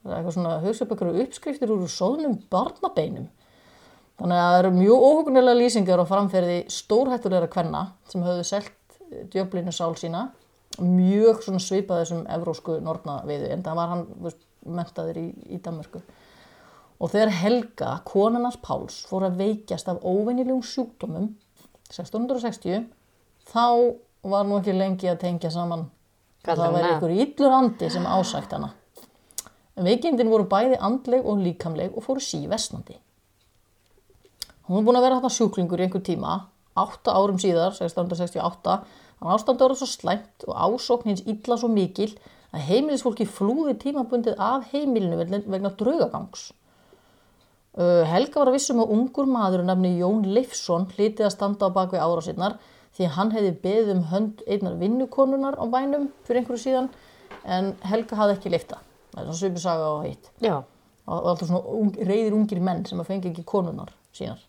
Það 0.02 0.12
er 0.12 0.18
eitthvað 0.18 0.34
svona, 0.36 0.56
hugsa 0.66 0.84
upp 0.84 0.90
eitthvað 0.92 1.20
uppskriftir 1.24 1.72
úr 1.72 1.86
sóðnum 1.94 2.34
barnabeinum. 2.52 3.30
Þannig 4.20 4.42
að 4.42 4.50
það 4.50 4.58
eru 4.60 4.72
mjög 4.76 5.06
óhugnlega 5.08 5.54
lýsingar 5.62 6.04
og 6.04 6.10
framferði 6.12 6.58
stórhættulegra 6.76 7.48
kvenna 7.56 7.86
sem 8.12 8.26
höfðu 8.26 8.44
selt 8.52 9.00
djöflinu 9.32 9.72
sál 9.72 9.96
sína. 9.96 10.26
Mjög 10.80 11.42
svipað 11.60 12.04
þessum 12.04 12.26
evrósku 12.32 12.78
nornaviðu, 12.84 13.50
en 13.52 13.64
það 13.66 13.80
var 13.82 13.92
hann 13.92 14.06
mentaður 14.66 15.20
í, 15.20 15.28
í 15.52 15.60
Danmörku. 15.64 16.02
Og 17.02 17.10
þegar 17.12 17.34
Helga, 17.34 17.92
konarnas 18.06 18.60
Páls, 18.62 19.02
fór 19.10 19.26
að 19.28 19.40
veikjast 19.42 19.90
af 19.90 20.04
óvenjulegum 20.06 20.62
sjúkdómum 20.64 21.32
1660, 21.90 22.86
þá 23.52 23.66
var 24.32 24.46
nú 24.46 24.60
ekki 24.62 24.76
lengi 24.78 25.10
að 25.10 25.24
tengja 25.26 25.52
saman 25.54 25.88
Kallar 26.46 26.72
það 26.72 26.78
hana. 26.78 26.94
ykkur 26.96 27.16
illur 27.16 27.56
andi 27.58 27.90
sem 27.90 28.06
ásækt 28.06 28.54
hana. 28.56 28.72
En 29.78 29.88
veikindin 29.88 30.30
voru 30.30 30.46
bæði 30.50 30.78
andleg 30.78 31.26
og 31.26 31.42
líkamleg 31.42 31.98
og 31.98 32.06
fóru 32.06 32.22
síversnandi. 32.22 32.98
Hún 34.68 34.78
var 34.78 34.88
búin 34.88 35.00
að 35.00 35.06
vera 35.08 35.20
þarna 35.20 35.34
sjúklingur 35.36 35.82
í 35.82 35.88
einhver 35.88 36.04
tíma, 36.06 36.36
átta 36.78 37.16
árum 37.18 37.40
síðar, 37.42 37.74
1668, 37.76 38.78
hann 39.22 39.36
ástandi 39.38 39.64
voru 39.66 39.78
svo 39.78 39.88
slæmt 39.90 40.48
og 40.48 40.56
ásókn 40.56 41.12
hins 41.12 41.24
illa 41.30 41.58
svo 41.58 41.70
mikil 41.72 42.12
að 42.52 42.66
heimilisfólki 42.68 43.28
flúði 43.30 43.78
tímabundið 43.80 44.40
af 44.42 44.66
heimilinu 44.74 45.20
vegna- 45.22 45.76
draugagangs. 45.78 46.52
Helga 47.78 48.42
var 48.42 48.50
að 48.52 48.58
vissum 48.58 48.82
að 48.84 48.92
ungur 48.92 49.30
maður 49.32 49.64
nafni 49.64 49.94
Jón 50.02 50.26
Leifsson 50.28 50.90
hlítið 50.92 51.30
að 51.30 51.36
standa 51.38 51.70
á 51.72 51.76
bakvið 51.78 52.04
árásinnar 52.04 52.58
því 52.98 53.06
að 53.06 53.16
hann 53.16 53.32
hefði 53.32 53.52
beðið 53.64 53.92
um 53.94 54.04
hönd 54.12 54.44
einnar 54.48 54.76
vinnukonunar 54.82 55.56
á 55.56 55.64
bænum 55.72 56.10
fyrir 56.28 56.42
einhverju 56.42 56.64
síðan 56.66 56.90
en 57.46 57.72
Helga 57.88 58.20
hafði 58.20 58.36
ekki 58.36 58.52
leifta. 58.52 58.82
Það 59.14 59.22
er 59.22 59.26
svona 59.30 59.40
svipið 59.40 59.64
saga 59.64 59.88
á 59.88 59.96
hitt. 60.04 60.32
Já. 60.44 60.56
Og 61.08 61.18
og 61.18 61.30
alltaf 61.32 61.48
svona 61.48 62.06
reyðir 62.12 62.36
ungir 62.36 62.60
menn 62.62 62.86
sem 62.86 63.00
að 63.00 63.08
fengi 63.08 63.32
ekki 63.32 63.46
konunar 63.48 63.96
síðan. 64.14 64.40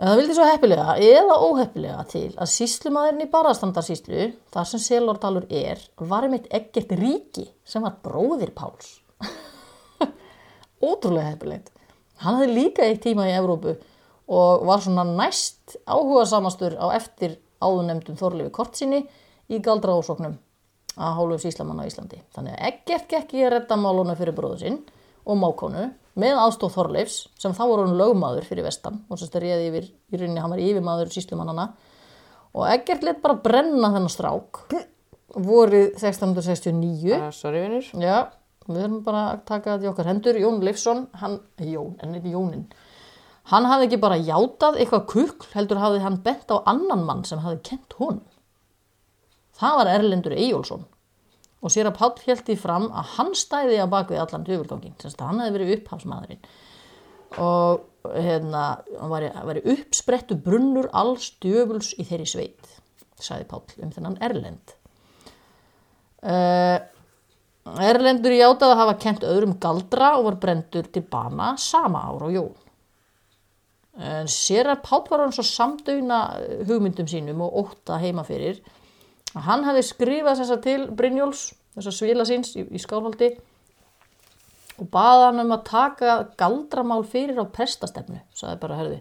En 0.00 0.08
það 0.08 0.18
vildi 0.18 0.34
svo 0.38 0.46
heppilega 0.48 0.94
eða 1.04 1.34
óheppilega 1.44 2.04
til 2.10 2.28
að 2.40 2.50
síslumadurinn 2.54 3.26
í 3.26 3.30
Barastandarsíslu, 3.30 4.30
þar 4.54 4.68
sem 4.70 4.80
Selordalur 4.82 5.44
er, 5.52 5.82
var 6.00 6.24
einmitt 6.26 6.48
ekkert 6.54 6.94
ríki 6.98 7.44
sem 7.68 7.84
var 7.84 7.98
bróðir 8.04 8.54
Páls 8.56 8.96
ótrúlega 10.88 11.34
heppilegt. 11.34 11.70
Hann 12.22 12.38
hafði 12.38 12.56
líka 12.56 12.86
eitt 12.86 13.02
tíma 13.04 13.28
í 13.28 13.34
Evrópu 13.36 13.76
og 14.32 14.64
var 14.66 14.82
svona 14.82 15.04
næst 15.04 15.76
áhuga 15.84 16.24
samastur 16.30 16.78
á 16.80 16.88
eftir 16.96 17.36
áðunemdum 17.62 18.16
Þorleifi 18.18 18.54
Kortsinni 18.54 19.02
í 19.52 19.60
galdra 19.62 19.94
ásóknum 19.98 20.38
að 20.96 21.16
hálfu 21.18 21.38
síslamann 21.44 21.82
á 21.84 21.88
Íslandi. 21.88 22.20
Þannig 22.34 22.56
að 22.56 22.68
ekkert 22.70 23.10
gekk 23.10 23.34
í 23.36 23.44
að 23.44 23.54
redda 23.56 23.78
málunum 23.80 24.18
fyrir 24.18 24.36
bróðu 24.36 24.62
sinn 24.64 24.80
og 25.24 25.38
mákonu 25.40 25.90
með 26.20 26.38
aðstóð 26.42 26.74
Þorleifs 26.76 27.16
sem 27.40 27.54
þá 27.56 27.62
voru 27.64 27.86
hann 27.86 27.96
lögmaður 27.98 28.44
fyrir 28.48 28.66
vestan 28.66 29.00
og 29.08 29.18
sem 29.18 29.28
þetta 29.28 29.42
réði 29.46 29.68
yfir, 29.70 29.86
í 30.12 30.20
rauninni 30.20 30.42
hann 30.44 30.52
var 30.52 30.60
yfirmaður 30.60 31.12
síslumannana 31.14 31.68
og 32.52 32.66
ekkert 32.68 33.06
let 33.06 33.22
bara 33.24 33.38
brenna 33.40 33.88
þennan 33.94 34.12
strák 34.12 34.60
vorið 35.32 35.94
1669 35.96 37.16
Ah, 37.16 37.30
sorry, 37.32 37.62
vinnur. 37.64 37.86
Já, 37.96 38.18
við 38.68 38.82
erum 38.84 38.98
bara 39.06 39.22
að 39.32 39.44
taka 39.48 39.76
þetta 39.78 39.86
í 39.86 39.90
okkar 39.92 40.10
hendur. 40.10 40.36
Jón 40.42 40.58
Leifsson, 40.60 41.06
hann, 41.22 41.38
Jón, 41.64 41.94
en 42.04 42.12
þetta 42.18 42.34
Jónin, 42.34 42.66
hann 43.48 43.64
hafði 43.70 43.88
ekki 43.88 44.00
bara 44.04 44.20
játað 44.20 44.76
eitthvað 44.82 45.06
kukl, 45.14 45.48
heldur 45.56 45.80
hafði 45.80 46.02
hann 46.04 46.20
bent 46.26 46.52
á 46.52 46.60
annan 46.68 47.06
mann 47.08 47.24
sem 47.24 47.40
hafði 47.40 47.62
kent 47.70 47.96
honum. 47.96 48.20
Það 49.56 49.78
var 49.80 49.90
Erlendur 49.96 50.36
Eyjólfsson 50.36 50.84
og 51.62 51.70
sér 51.70 51.88
að 51.88 51.98
Páll 52.00 52.26
held 52.26 52.50
í 52.50 52.58
fram 52.58 52.88
að 52.90 53.14
hann 53.16 53.32
stæði 53.38 53.78
á 53.78 53.86
bakvið 53.90 54.22
allan 54.24 54.46
döfurgangin, 54.46 54.98
sagt 54.98 55.20
að 55.22 55.30
hann 55.30 55.42
hefði 55.44 55.58
verið 55.58 55.74
upphafsmaðurinn 55.78 56.46
og 57.42 58.12
hérna, 58.18 58.62
hann 58.98 59.12
væri, 59.12 59.28
væri 59.48 59.62
uppsprettu 59.76 60.36
brunnur 60.42 60.88
alls 60.92 61.30
djöfuls 61.42 61.92
í 61.96 62.06
þeirri 62.08 62.28
sveit, 62.28 62.72
sagði 63.22 63.46
Páll 63.52 63.84
um 63.86 63.92
þennan 63.94 64.18
Erlend. 64.26 64.74
Uh, 66.22 66.78
Erlendur 67.62 68.34
játaði 68.34 68.74
að 68.74 68.80
hafa 68.80 68.98
kent 69.04 69.24
öðrum 69.26 69.54
galdra 69.62 70.16
og 70.18 70.26
var 70.26 70.38
brendur 70.42 70.88
til 70.90 71.04
bana 71.06 71.54
sama 71.62 72.02
ár 72.10 72.26
og 72.26 72.34
jól. 72.34 72.52
En 74.02 74.30
sér 74.30 74.72
að 74.72 74.82
Páll 74.86 75.06
var 75.10 75.22
hann 75.22 75.34
svo 75.36 75.44
samdöina 75.46 76.22
hugmyndum 76.66 77.06
sínum 77.10 77.44
og 77.46 77.58
ótta 77.62 78.00
heima 78.02 78.24
fyrir 78.26 78.58
að 79.36 79.46
hann 79.48 79.64
hefði 79.68 79.82
skrifað 79.88 80.42
þess 80.42 80.54
að 80.56 80.62
til 80.66 80.80
Brynjóls, 80.98 81.46
þess 81.76 81.88
að 81.92 81.98
svila 82.00 82.26
síns 82.28 82.52
í, 82.60 82.66
í 82.68 82.80
skálholti 82.82 83.32
og 84.82 84.86
baða 84.92 85.26
hann 85.30 85.42
um 85.44 85.54
að 85.56 85.64
taka 85.68 86.14
galdramál 86.40 87.02
fyrir 87.06 87.38
á 87.40 87.44
prestastefnu 87.52 88.20
sagði 88.36 88.58
bara, 88.62 88.78
herði, 88.80 88.98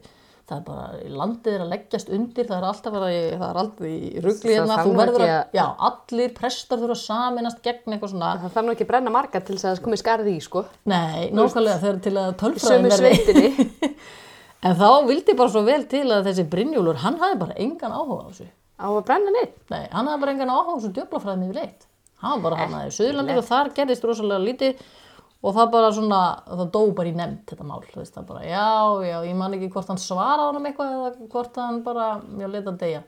það 0.52 0.58
er 0.58 0.64
bara 0.68 1.16
landið 1.22 1.54
er 1.56 1.64
að 1.66 1.72
leggjast 1.74 2.12
undir, 2.16 2.48
það 2.50 2.58
er 2.60 2.68
alltaf 2.70 2.98
í- 3.08 3.38
það 3.40 3.46
er 3.50 3.60
alltaf 3.64 3.88
í 3.88 3.96
rugli 4.26 4.42
Það 4.52 4.56
hérna 4.58 4.78
þú 4.86 4.94
verður 5.00 5.26
að, 5.26 5.34
að- 5.38 5.58
já, 5.60 5.66
allir 5.90 6.34
prestar 6.38 6.82
þurfa 6.84 6.98
að 6.98 7.04
saminast 7.06 7.62
gegn 7.66 7.96
eitthvað 7.96 8.14
svona 8.14 8.32
Það 8.44 8.56
þarf 8.58 8.68
nú 8.68 8.76
ekki 8.76 8.88
að 8.88 8.92
brenna 8.94 9.16
marga 9.16 9.42
til 9.48 9.56
þess 9.58 9.66
að 9.70 9.76
það 9.78 9.84
komi 9.88 10.02
skarði 10.04 10.36
í, 10.38 10.42
sko. 10.48 10.66
nei, 10.92 11.30
nákvæmlega 11.32 11.92
eru 11.92 12.04
til 12.08 12.16
að 12.20 12.34
tölfræðin 12.44 12.92
verði 12.92 13.94
en 14.68 14.76
þá 14.78 14.90
vildi 15.08 15.38
bara 15.40 15.50
svo 15.56 15.64
vel 15.66 15.84
til 15.90 16.06
að 16.12 16.28
þessi 16.30 16.48
Brynjúlur, 16.52 17.00
hann 17.02 17.18
hafði 17.24 17.40
bara 17.46 17.58
engan 17.64 17.96
áhuga 17.96 18.28
á 18.28 18.30
þessu 18.30 18.50
Á 18.82 18.88
að 18.90 19.04
brenna 19.06 19.34
neitt. 19.36 19.60
Nei, 19.70 19.86
hann 19.92 20.10
hafði 20.10 20.24
bara 20.24 20.34
engan 20.36 20.54
áhuga 20.54 20.76
þessu 20.80 20.94
djöflafræðin 20.98 21.46
yfir 21.48 21.60
leitt. 21.62 21.88
Hann 22.22 22.34
var 22.34 22.44
bara 22.48 22.60
hann 22.64 22.76
aðeins 22.78 22.98
í 22.98 23.02
Suðurlandi 23.02 23.38
og 23.38 23.48
þar 23.48 23.72
gerðist 23.78 24.06
rosalega 24.06 24.46
lítið 24.46 24.82
og 25.42 25.56
það 25.58 25.72
bara 25.74 25.94
svona, 25.96 26.20
það 26.46 26.68
dó 26.76 26.82
bara 26.98 27.10
í 27.10 27.16
nefnd 27.18 27.50
þetta 27.50 27.66
mál, 27.66 27.80
þú 27.88 27.98
veist 27.98 28.18
það 28.18 28.28
bara, 28.30 28.44
já, 28.46 28.68
já, 29.08 29.16
ég 29.26 29.38
man 29.40 29.56
ekki 29.58 29.72
hvort 29.74 29.90
hann 29.90 30.02
svaraði 30.02 30.52
honum 30.52 30.68
eitthvað 30.70 30.92
eða 30.98 31.30
hvort 31.34 31.58
hann 31.58 31.80
bara, 31.86 32.10
já, 32.38 32.46
leta 32.46 32.70
hann 32.70 32.80
deyja 32.82 33.02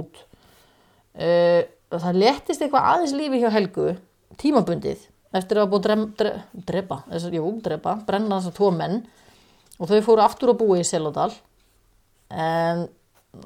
út. 0.00 0.22
Uh, 1.14 1.62
það 1.94 2.18
léttist 2.24 2.64
eitthvað 2.64 2.88
aðeins 2.90 3.14
lífi 3.18 3.42
hjá 3.42 3.52
Helgu, 3.54 3.86
tímabundið, 4.42 5.06
eftir 5.38 5.62
að 5.62 5.70
búið 5.70 5.86
dre, 6.18 6.32
drepa, 6.72 7.02
þess, 7.12 7.30
jú, 7.38 7.52
drepa, 7.62 7.96
brenna 8.06 8.40
þessar 8.40 8.58
tvo 8.58 8.72
menn 8.74 8.98
og 9.78 9.90
þau 9.90 10.00
fóru 10.08 10.24
aftur 10.26 10.52
að 10.52 10.60
búa 10.64 10.80
í 10.80 10.86
Selodal 10.86 11.30
en 12.30 12.88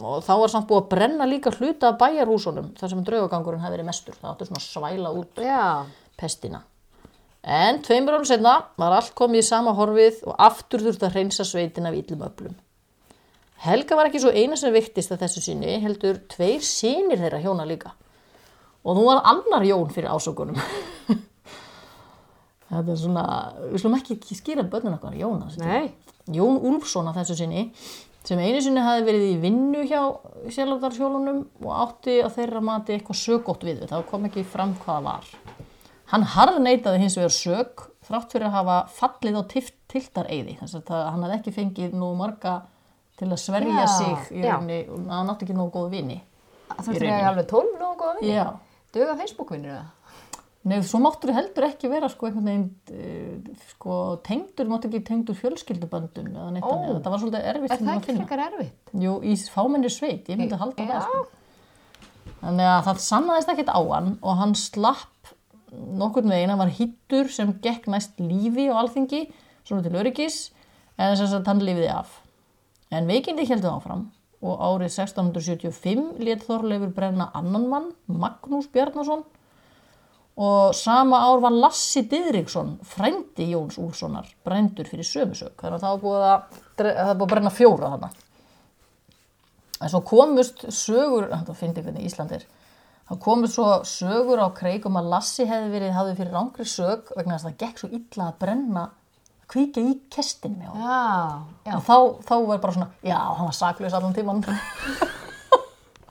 og 0.01 0.22
þá 0.24 0.32
var 0.41 0.53
samt 0.53 0.68
búið 0.68 0.82
að 0.82 0.93
brenna 0.95 1.26
líka 1.28 1.53
hluta 1.55 1.91
af 1.91 1.99
bæjarhúsunum 2.01 2.70
þar 2.78 2.93
sem 2.93 3.03
draugagangurinn 3.05 3.64
hefði 3.64 3.76
verið 3.76 3.89
mestur. 3.91 4.16
Það 4.20 4.30
áttu 4.30 4.49
svona 4.49 4.62
að 4.62 4.68
svæla 4.68 5.12
út 5.20 5.43
Já. 5.45 5.64
pestina. 6.16 6.62
En 7.45 7.82
tveimur 7.85 8.16
árum 8.16 8.24
setna 8.24 8.55
var 8.80 8.95
allt 8.97 9.12
komið 9.18 9.43
í 9.43 9.45
sama 9.45 9.74
horfið 9.76 10.22
og 10.24 10.39
aftur 10.41 10.87
þurfti 10.87 11.05
að 11.05 11.18
hreinsa 11.18 11.45
sveitin 11.45 11.91
af 11.91 11.99
íllum 11.99 12.24
öflum. 12.24 12.55
Helga 13.64 13.99
var 13.99 14.09
ekki 14.09 14.22
svo 14.22 14.32
eina 14.32 14.57
sem 14.57 14.72
viktist 14.72 15.12
að 15.12 15.26
þessu 15.26 15.43
sinni 15.45 15.76
heldur 15.85 16.22
tveir 16.32 16.64
sínir 16.64 17.20
þeirra 17.20 17.43
hjóna 17.45 17.68
líka. 17.68 17.93
Og 18.85 18.97
nú 18.97 19.05
var 19.07 19.22
annar 19.28 19.64
Jón 19.64 19.93
fyrir 19.93 20.11
ásökunum. 20.12 20.57
Þetta 22.72 22.91
er 22.91 22.99
svona 22.99 23.24
við 23.68 23.78
slum 23.85 24.01
ekki 24.01 24.37
skýra 24.37 24.64
börnun 24.68 24.97
okkar. 24.97 25.16
Jón 26.32 26.61
Úlfsson 26.64 27.09
að 27.11 27.20
þessu 27.20 27.37
sinni 27.43 27.66
sem 28.25 28.39
einu 28.41 28.61
sinni 28.64 28.81
hafi 28.81 29.05
verið 29.05 29.25
í 29.31 29.41
vinnu 29.43 29.83
hjá 29.89 30.01
sjálfdarsjólunum 30.55 31.41
og 31.64 31.72
átti 31.85 32.18
að 32.25 32.37
þeirra 32.39 32.62
mati 32.64 32.95
eitthvað 32.97 33.18
sögótt 33.20 33.64
við 33.66 33.83
það 33.91 34.05
kom 34.11 34.29
ekki 34.29 34.45
fram 34.49 34.75
hvað 34.81 34.95
það 34.95 35.09
var 35.09 35.25
hann 36.12 36.27
harðneitaði 36.35 37.03
hins 37.03 37.16
vegar 37.18 37.35
sög 37.37 37.85
þrátt 38.05 38.33
fyrir 38.35 38.49
að 38.51 38.57
hafa 38.59 38.77
fallið 38.99 39.39
á 39.41 39.43
tiltareiði 39.95 40.57
þess 40.61 40.79
að 40.81 40.85
það- 40.91 41.09
hann 41.11 41.22
hafði 41.27 41.39
ekki 41.39 41.55
fengið 41.59 41.95
nú 42.01 42.11
marga 42.18 42.55
til 43.18 43.29
að 43.31 43.41
sverja 43.41 43.81
Já, 43.81 43.87
sig 43.99 44.39
í 44.39 44.43
rauninni 44.45 44.79
og 44.91 45.09
hann 45.12 45.31
átti 45.33 45.47
ekki 45.47 45.57
nógu 45.57 45.72
góð 45.79 45.91
vini 45.91 46.20
Það 46.75 46.87
þurfti 46.89 47.11
að 47.12 47.27
alveg 47.29 47.47
tólf 47.47 47.75
nógu 47.79 47.97
góða 48.01 48.14
vinni. 48.20 48.35
Já. 48.35 48.47
Duga 48.95 49.14
Facebook-vinnir 49.20 49.75
það? 49.75 49.85
Nei, 50.65 50.79
svo 50.89 50.97
máttur 51.05 51.35
heldur 51.37 51.67
ekki 51.67 51.91
vera 51.93 52.09
sko 52.09 52.31
einhvern 52.31 52.47
veginn 52.49 52.69
uh, 52.97 53.65
sko 53.75 53.97
tengdur, 54.25 54.69
máttu 54.71 54.89
ekki 54.89 55.03
tengdur 55.05 55.37
fjölskylduböndum 55.37 56.31
eða 56.33 56.47
neitt 56.55 56.65
Ó. 56.65 56.71
þannig, 56.71 56.95
þetta 56.97 57.12
var 57.12 57.21
svolítið 57.21 57.49
erfitt 57.51 57.75
Er 57.75 57.77
sem 57.81 57.85
það 57.85 57.93
að 57.93 57.99
ekki 57.99 58.11
finna. 58.11 58.25
frekar 58.25 58.45
erfitt? 58.47 58.95
Jú, 59.05 59.17
í 59.21 59.35
fámenni 59.53 59.91
sveit, 59.93 60.31
ég 60.33 60.41
myndi 60.41 60.61
halda 60.62 60.87
það 60.89 61.05
sko. 61.11 61.25
Þannig 62.41 62.71
að 62.71 62.81
það 62.89 63.03
sannaðist 63.05 63.53
ekkert 63.53 63.73
á 63.77 63.81
hann 63.93 64.11
og 64.25 64.41
hann 64.41 64.57
slapp 64.57 65.33
nokkurn 66.01 66.33
veginn, 66.33 66.53
hann 66.55 66.62
var 66.65 66.73
hittur 66.73 67.29
sem 67.33 67.53
gekk 67.65 67.89
næst 67.93 68.21
lífi 68.23 68.69
á 68.73 68.81
alþingi, 68.81 69.23
svona 69.69 69.85
til 69.85 69.97
öryggis, 70.01 70.37
en 70.97 71.12
þess 71.17 71.37
að 71.37 71.49
hann 71.51 71.62
lifiði 71.67 71.93
af. 71.93 72.21
En 72.95 73.09
veikindi 73.11 73.45
heldur 73.49 73.75
áfram 73.77 74.07
og 74.45 74.61
árið 74.61 74.93
1675 74.93 76.21
lét 76.25 76.45
Þorleifur 76.47 76.93
brenna 76.95 77.31
annan 77.35 77.69
mann, 77.69 77.89
Magnús 78.07 78.69
Bjarnason, 78.73 79.25
og 80.35 80.74
sama 80.74 81.20
ár 81.22 81.41
var 81.45 81.55
Lassi 81.55 82.03
Didriksson, 82.11 82.78
frændi 82.82 83.53
Jóns 83.53 83.78
Úlfssonar, 83.78 84.26
brændur 84.45 84.89
fyrir 84.91 85.07
sömusök. 85.07 85.55
Þannig 85.61 85.78
að 85.78 85.85
það 85.87 86.03
búið 86.03 86.26
að, 86.30 86.59
það 86.80 87.12
búið 87.12 87.26
að 87.26 87.32
brenna 87.35 87.55
fjóra 87.55 87.93
þarna. 87.93 88.11
En 89.78 89.93
svo 89.93 90.03
komust 90.07 90.66
sögur, 90.74 91.28
þetta 91.30 91.57
finnst 91.59 91.78
ég 91.78 91.87
hvernig 91.87 92.09
Ísland 92.09 92.35
er, 92.35 92.45
þá 93.07 93.14
komust 93.22 93.59
svo 93.59 93.70
sögur 93.87 94.43
á 94.43 94.49
kreik 94.57 94.87
um 94.91 94.99
að 94.99 95.11
Lassi 95.14 95.47
hefði 95.47 95.72
verið, 95.76 95.95
hafði 95.95 96.18
fyrir 96.18 96.35
rángri 96.35 96.66
sög 96.66 97.14
vegna 97.14 97.37
þess 97.37 97.47
að 97.47 97.51
það 97.51 97.59
gekk 97.62 97.82
svo 97.82 97.91
illa 98.01 98.28
að 98.30 98.39
brenna, 98.43 98.87
að 99.45 99.51
kvíkja 99.55 99.85
í 99.87 99.99
kestin 100.11 100.59
með. 100.59 100.78
Já. 100.82 101.76
Og 101.76 101.85
þá, 101.87 101.97
þá 102.26 102.35
var 102.49 102.64
bara 102.64 102.78
svona, 102.80 102.95
já, 103.07 103.18
hann 103.22 103.53
var 103.53 103.59
saklaus 103.61 103.95
allan 103.95 104.16
tíman. 104.16 104.43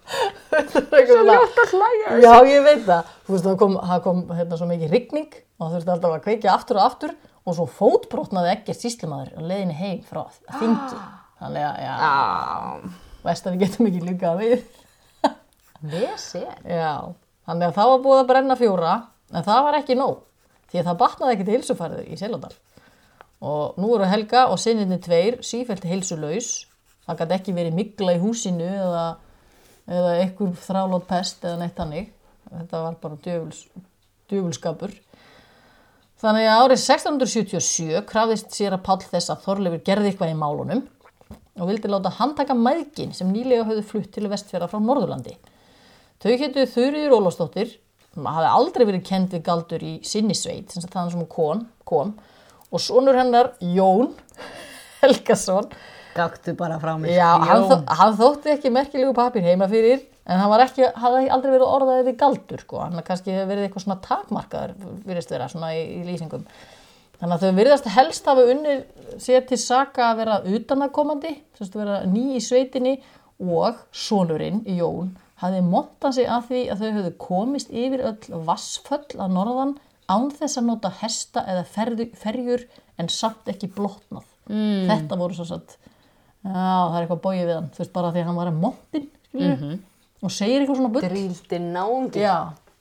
Svo 0.03 1.23
ljótt 1.27 1.59
að 1.63 1.71
hlæja. 1.73 2.15
Já, 2.23 2.33
ég 2.49 2.65
veit 2.65 2.83
það. 2.87 3.11
Þú 3.25 3.33
veist, 3.35 3.45
það 3.47 3.57
kom, 3.63 3.77
það 3.91 4.01
kom 4.07 4.21
hérna, 4.37 4.59
svo 4.59 4.67
mikið 4.69 4.91
rigning 4.93 5.29
og 5.33 5.63
það 5.63 5.73
þurfti 5.77 5.93
alltaf 5.95 6.15
að 6.17 6.23
kveikja 6.27 6.53
aftur 6.53 6.79
og 6.79 6.85
aftur 6.89 7.13
og 7.43 7.57
svo 7.57 7.65
fótbrotnaði 7.77 8.51
ekki 8.53 8.75
síslimaður 8.77 9.33
á 9.35 9.41
leiðinni 9.43 9.77
heim 9.79 10.01
frá 10.07 10.21
þingi. 10.59 10.99
Þannig 11.43 11.65
að, 11.67 11.79
já, 11.83 11.93
Já. 12.03 12.11
veist 13.25 13.47
að 13.49 13.55
við 13.55 13.63
getum 13.65 13.89
ekki 13.89 14.03
líka 14.07 14.33
við. 14.39 14.53
Vesi. 15.93 16.43
Já, 16.69 16.93
þannig 17.47 17.67
að 17.67 17.73
það 17.79 17.89
var 17.93 18.03
búið 18.05 18.21
að 18.21 18.29
brenna 18.29 18.55
fjóra, 18.59 18.93
en 19.33 19.43
það 19.47 19.65
var 19.65 19.79
ekki 19.81 19.97
nóg. 19.99 20.21
Því 20.71 20.79
að 20.79 20.87
það 20.89 20.99
batnaði 21.01 21.35
ekki 21.35 21.47
til 21.47 21.55
heilsufærið 21.57 22.05
í 22.13 22.19
Selondal. 22.21 22.53
Og 23.43 23.75
nú 23.83 23.89
eru 23.97 24.07
Helga 24.07 24.45
og 24.53 24.61
sinninni 24.63 25.01
tveir 25.03 25.41
sífælt 25.43 25.83
heilsulaus. 25.89 26.53
Það 27.03 27.19
gæti 27.19 27.35
ekki 27.35 27.55
verið 27.57 27.75
mikla 27.75 28.13
í 28.15 28.21
húsinu 28.23 28.69
eða, 28.71 29.03
eða 29.89 30.13
einhver 30.21 30.53
þrálót 30.63 31.07
pest 31.09 31.43
eða 31.45 31.59
neitt 31.61 31.79
hannig. 31.81 32.11
Þetta 32.53 32.83
var 32.85 32.99
bara 33.01 33.19
djöfuls, 33.23 33.63
djöfulskapur. 34.31 34.93
Þannig 36.23 36.47
að 36.47 36.61
árið 36.63 36.79
1677 36.79 38.03
krafðist 38.07 38.53
sér 38.55 38.77
að 38.77 38.85
Páll 38.85 39.01
þess 39.03 39.31
að 39.33 39.41
Þorleifur 39.43 39.81
gerði 39.83 40.11
eitthvað 40.11 40.31
í 40.31 40.37
málunum 40.39 40.83
og 41.59 41.69
vildi 41.69 41.89
láta 41.91 42.13
handtaka 42.15 42.55
mæðgin 42.57 43.11
sem 43.13 43.31
nýlega 43.33 43.65
höfðu 43.67 43.83
flutt 43.89 44.13
til 44.15 44.29
vestfjara 44.31 44.69
frá 44.71 44.79
Norðurlandi. 44.81 45.35
Þau 46.23 46.31
hétu 46.39 46.63
Þurriður 46.71 47.17
Ólafsdóttir, 47.17 47.73
hafði 48.15 48.51
aldrei 48.53 48.85
verið 48.87 49.03
kend 49.09 49.33
við 49.35 49.43
galdur 49.49 49.83
í 49.83 49.93
sinni 50.07 50.37
sveit, 50.37 50.71
sem 50.71 50.79
sagt 50.79 50.95
þannig 50.95 51.11
sem 51.11 51.23
hún 51.25 51.33
kom, 51.33 51.65
kom 51.83 52.13
og 52.73 52.81
sonur 52.81 53.17
hennar 53.19 53.51
Jón 53.59 54.13
Helgason, 55.03 55.67
Gaktu 56.13 56.53
bara 56.57 56.79
frá 56.81 56.93
mér. 56.99 57.15
já, 57.17 57.29
hann, 57.41 57.63
þó, 57.69 57.75
hann 57.99 58.17
þótti 58.19 58.53
ekki 58.53 58.73
merkilegu 58.73 59.15
papir 59.17 59.45
heima 59.45 59.67
fyrir, 59.71 60.03
en 60.27 60.39
hann 60.41 60.51
var 60.51 60.65
ekki, 60.65 60.85
hafði 60.99 61.31
aldrei 61.33 61.51
verið 61.55 61.73
orðaðið 61.77 62.09
við 62.09 62.19
galdur, 62.21 62.63
sko, 62.65 62.83
hann 62.83 63.03
kannski 63.07 63.33
hefur 63.33 63.49
verið 63.51 63.67
eitthvað 63.67 63.85
svona 63.87 63.99
takmarkaður, 64.05 64.75
virðist 65.07 65.33
vera, 65.33 65.49
svona 65.51 65.73
í, 65.77 65.81
í 65.97 66.05
lýsingum. 66.07 66.45
Þannig 67.23 67.35
að 67.37 67.43
þau 67.43 67.57
virðast 67.61 67.89
helst 67.95 68.25
hafa 68.27 68.45
unnið 68.51 69.19
sér 69.23 69.43
til 69.47 69.59
saka 69.61 70.09
að 70.11 70.21
vera 70.23 70.39
utanakomandi, 70.57 71.35
vera 71.73 72.01
ný 72.09 72.23
í 72.37 72.41
sveitinni 72.43 72.97
og 73.39 73.79
sonurinn, 73.95 74.63
Jón, 74.77 75.13
hafði 75.43 75.63
montað 75.67 76.17
sig 76.17 76.29
að 76.29 76.49
því 76.49 76.61
að 76.71 76.83
þau 76.83 76.91
höfðu 76.97 77.13
komist 77.21 77.73
yfir 77.73 78.03
öll 78.09 78.43
vassföll 78.47 79.17
að 79.17 79.35
norðan 79.37 79.73
án 80.11 80.29
þess 80.35 80.59
að 80.59 80.67
nota 80.69 80.91
hesta 80.99 81.43
eða 81.49 81.63
ferjur 82.19 82.65
en 82.99 83.09
samt 83.11 83.49
ekki 83.51 83.71
blotnað. 83.73 84.25
Mm. 84.51 84.89
Þetta 84.89 85.17
voru 85.19 85.37
svo 85.37 85.47
satt, 85.47 85.77
já 86.43 86.51
það 86.53 86.97
er 86.97 87.05
eitthvað 87.07 87.21
bóið 87.23 87.41
við 87.47 87.53
hann, 87.55 87.69
þú 87.73 87.81
veist 87.83 87.93
bara 87.93 88.11
því 88.11 88.21
að 88.23 88.27
hann 88.29 88.35
var 88.41 88.47
að 88.51 88.59
montin, 88.63 89.07
skilju, 89.29 89.55
Mhm. 89.57 89.79
og 90.23 90.31
segir 90.31 90.61
eitthvað 90.61 90.77
svona 90.81 90.91
bull. 90.93 91.01
Dríldi 91.07 91.59
náungi. 91.59 92.19
Já, 92.23 92.35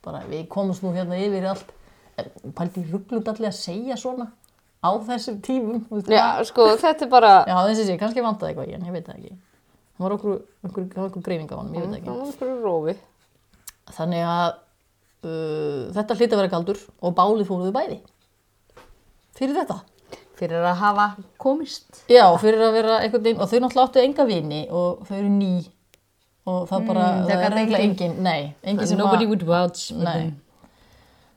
bara 0.05 0.21
við 0.31 0.49
komumst 0.49 0.83
nú 0.83 0.93
hérna 0.95 1.19
yfir 1.19 1.47
allt. 1.51 1.71
En 2.19 2.53
Pældi 2.53 2.85
rugglut 2.91 3.29
allir 3.29 3.49
að 3.49 3.57
segja 3.57 3.97
svona 3.97 4.27
á 4.83 4.91
þessum 5.07 5.41
tímum. 5.41 5.81
Já, 6.11 6.43
sko, 6.45 6.67
þetta 6.77 7.03
er 7.07 7.09
bara... 7.09 7.45
Já, 7.47 7.57
þessi 7.71 7.87
sé, 7.87 7.99
kannski 7.99 8.21
vantaði 8.23 8.53
eitthvað 8.53 8.73
hann, 8.73 8.87
ég 8.87 8.93
veit 8.93 9.07
það 9.07 9.17
ekki. 9.17 9.37
Það 9.97 10.03
var 10.05 10.13
okkur, 10.17 10.43
okkur, 10.67 10.85
okkur, 10.85 11.05
okkur 11.09 11.23
greining 11.23 11.49
á 11.53 11.57
hann, 11.57 11.73
ég 11.75 11.87
veit 11.87 11.97
ekki. 12.01 12.11
Það 12.11 12.19
var 12.19 12.37
fyrir 12.41 12.63
rófi. 12.67 12.97
Þannig 13.93 14.23
að 14.27 14.51
uh, 15.23 15.93
þetta 15.95 16.17
hlýtti 16.19 16.35
að 16.37 16.41
vera 16.43 16.53
galdur 16.53 16.79
og 17.03 17.15
bálið 17.15 17.47
fóruðu 17.49 17.73
bæði. 17.77 17.99
Fyrir 19.39 19.57
þetta. 19.57 19.79
Fyrir 20.43 20.65
að 20.67 20.77
hafa 20.83 21.05
komist. 21.39 22.03
Já, 22.11 22.25
fyrir 22.43 22.59
að 22.67 22.73
vera 22.75 22.97
einhvern 23.05 23.23
veginn, 23.29 23.41
og 23.41 23.51
þau 23.51 23.59
náttúrulega 23.63 23.89
áttu 23.89 24.03
enga 24.03 24.25
vini 24.27 24.63
og 24.75 25.05
þau 25.07 25.17
eru 25.21 25.29
ný 25.37 25.51
og 26.51 26.65
það 26.69 26.87
bara, 26.89 27.05
Mm, 27.13 27.27
það 27.29 27.45
er 27.47 27.59
eiginlega 27.61 27.85
engin- 27.87 28.17
nei, 28.19 28.55
engin 28.65 28.87
sem 28.89 28.99
Nobody 28.99 29.27
would 29.27 29.45
them. 29.47 30.41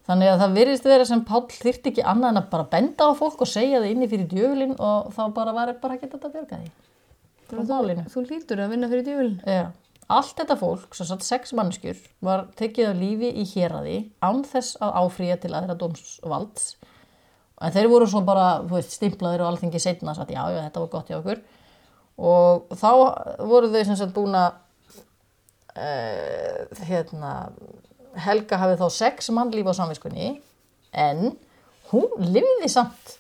Þannig 0.06 0.30
að 0.32 0.40
það 0.42 0.56
virðist 0.58 0.84
vera 0.86 1.06
sem 1.06 1.22
Páll 1.26 1.48
þyrfti 1.50 1.92
ekki 1.92 2.04
annað 2.06 2.30
en 2.30 2.42
að 2.42 2.50
bara 2.50 2.64
benda 2.64 3.08
á 3.10 3.12
fólk 3.18 3.42
og 3.42 3.48
segja 3.50 3.80
það 3.82 3.92
inni 3.92 4.08
fyrir 4.10 4.28
djöfulinn 4.30 4.76
og 4.80 5.14
þá 5.14 5.34
bara 5.34 5.54
var 5.54 5.74
bara 5.82 5.96
ekki 5.98 6.10
þetta 6.12 6.30
að 6.30 6.34
bjarga 6.36 6.60
því. 6.62 6.70
Var 7.50 7.66
málinu. 7.72 8.06
Þú 8.10 8.26
hlýtur 8.28 8.62
að 8.66 8.70
vinna 8.70 8.88
fyrir 8.90 9.06
djúvulin. 9.06 9.40
Já. 9.46 9.72
Allt 10.10 10.36
þetta 10.38 10.58
fólk, 10.60 10.94
svo 10.94 11.06
satt 11.10 11.24
sex 11.26 11.54
mannskjur, 11.58 11.98
var 12.22 12.46
tekið 12.58 12.90
af 12.92 12.98
lífi 12.98 13.32
í 13.42 13.46
héraði 13.56 14.12
án 14.22 14.44
þess 14.46 14.78
að 14.78 14.94
áfrýja 15.02 15.40
til 15.42 15.52
aðra 15.58 15.78
dómsvalds 15.78 16.76
en 17.62 17.72
þeir 17.76 17.88
voru 17.92 18.08
svo 18.12 18.22
bara, 18.28 18.48
þú 18.68 18.76
veist, 18.78 18.96
stimplaðir 18.98 19.44
og 19.46 19.52
alþingi 19.54 19.80
setna 19.80 20.12
að 20.16 20.34
já, 20.36 20.42
já, 20.52 20.62
þetta 20.68 20.84
var 20.84 20.90
gott 20.96 21.10
hjá 21.12 21.18
okkur. 21.22 21.42
Og 22.16 22.76
þá 22.80 22.90
voru 23.48 23.70
þau 23.72 23.84
sem 23.88 23.96
sagt 24.00 24.14
búin 24.16 24.36
að 24.40 24.54
uh, 25.76 26.86
hérna 26.88 27.34
Helga 28.26 28.60
hafið 28.62 28.80
þá 28.80 28.88
sex 28.96 29.30
mannlíf 29.36 29.68
á 29.68 29.74
samviskunni 29.76 30.28
en 30.96 31.34
hún 31.92 32.06
lifði 32.24 32.70
samt 32.72 33.18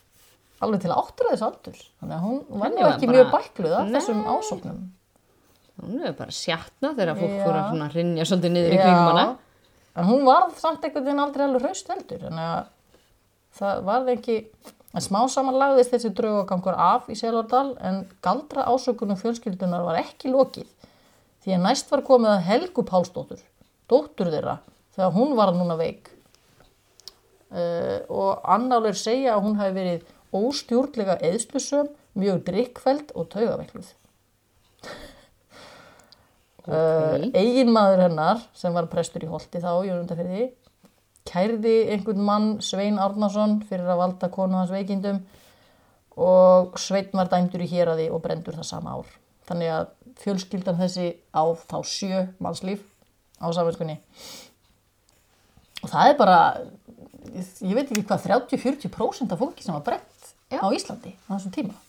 alveg 0.63 0.85
til 0.85 0.93
áttræðis 0.95 1.43
aldur 1.43 1.75
þannig 1.99 2.15
að 2.15 2.23
hún 2.23 2.37
var 2.61 2.71
nú 2.71 2.85
ekki 2.87 3.09
bara- 3.09 3.17
mjög 3.17 3.33
bækluð 3.33 3.73
af 3.75 3.89
þessum 3.91 4.21
ásóknum. 4.31 4.77
Hún 5.83 6.05
er 6.07 6.13
bara 6.15 6.31
sjatna 6.31 6.93
þegar 6.95 7.17
fólk 7.19 7.35
fór 7.43 7.57
að 7.59 7.65
svona 7.73 7.89
rinja 7.91 8.23
svolítið 8.29 8.53
niður 8.55 8.75
í 8.77 8.79
kringum 8.79 9.09
hana. 9.11 9.25
en 9.95 10.07
hún 10.07 10.23
var 10.23 10.47
samt 10.55 10.83
einhvern 10.87 11.05
veginn 11.05 11.19
aldrei 11.25 11.43
alveg 11.45 11.61
hraust 11.65 11.91
heldur. 11.91 12.23
Þannig 12.23 12.47
að 12.53 12.65
það 13.55 13.83
varð 13.87 14.11
ekki 14.15 14.37
en 14.95 15.03
smá 15.03 15.19
saman 15.31 15.57
lagðist 15.59 15.93
þessi 15.95 16.11
draugagangur 16.15 16.77
af 16.79 17.09
í 17.11 17.17
Selvardal 17.19 17.75
en 17.83 18.03
galdra 18.23 18.67
ásökunum 18.71 19.19
fjölskyldunar 19.19 19.83
var 19.87 19.99
ekki 20.01 20.31
lokið 20.31 20.69
því 21.43 21.57
að 21.57 21.65
næst 21.67 21.91
var 21.91 22.05
komið 22.07 22.33
að 22.33 22.45
Helgu 22.49 22.85
Pálsdóttur 22.87 23.43
dóttur 23.91 24.31
þeirra 24.33 24.59
þegar 24.95 25.15
hún 25.17 25.35
var 25.37 25.53
núna 25.55 25.77
veik 25.79 26.09
uh, 27.51 27.99
og 28.09 28.45
annáleir 28.55 28.97
segja 28.99 29.35
að 29.35 29.43
hún 29.47 29.59
hafi 29.59 29.75
verið 29.75 30.11
óstjórnlega 30.35 31.19
eðslusöm, 31.23 31.91
mjög 32.17 32.41
drikkfæld 32.47 33.13
og 33.15 33.29
taugaveikluð 33.35 33.93
Okay. 36.65 37.27
eigin 37.37 37.69
maður 37.69 38.07
hennar 38.07 38.39
sem 38.57 38.73
var 38.73 38.87
prestur 38.89 39.21
í 39.21 39.27
Holti 39.29 39.59
þá 39.61 39.69
í 39.83 39.89
Jörgundafyrði 39.91 40.45
kærði 41.25 41.75
einhvern 41.93 42.23
mann 42.25 42.49
Svein 42.63 42.99
Árnason 43.01 43.59
fyrir 43.69 43.89
að 43.89 44.01
valda 44.03 44.29
konu 44.33 44.59
hans 44.59 44.73
veikindum 44.73 45.23
og 46.15 46.77
Svein 46.79 47.11
var 47.13 47.29
dæmdur 47.31 47.63
í 47.65 47.69
héraði 47.69 48.09
og 48.13 48.23
brendur 48.23 48.57
það 48.57 48.69
sama 48.69 48.97
ár 48.99 49.13
þannig 49.49 49.71
að 49.73 49.87
fjölskyldan 50.21 50.79
þessi 50.79 51.11
á 51.35 51.43
þá 51.65 51.77
sjö 51.85 52.25
mannslíf 52.41 52.83
á 53.41 53.47
saminskunni 53.53 53.97
og 55.83 55.91
það 55.91 56.11
er 56.11 56.19
bara 56.19 56.37
ég 57.35 57.73
veit 57.75 57.89
ekki 57.89 58.05
hvað 58.05 58.29
30-40% 58.29 59.33
af 59.33 59.41
fólki 59.41 59.65
sem 59.65 59.75
var 59.75 59.83
brent 59.85 60.31
Já. 60.53 60.61
á 60.61 60.67
Íslandi 60.71 61.15
á 61.27 61.35
þessum 61.35 61.55
tíma 61.55 61.81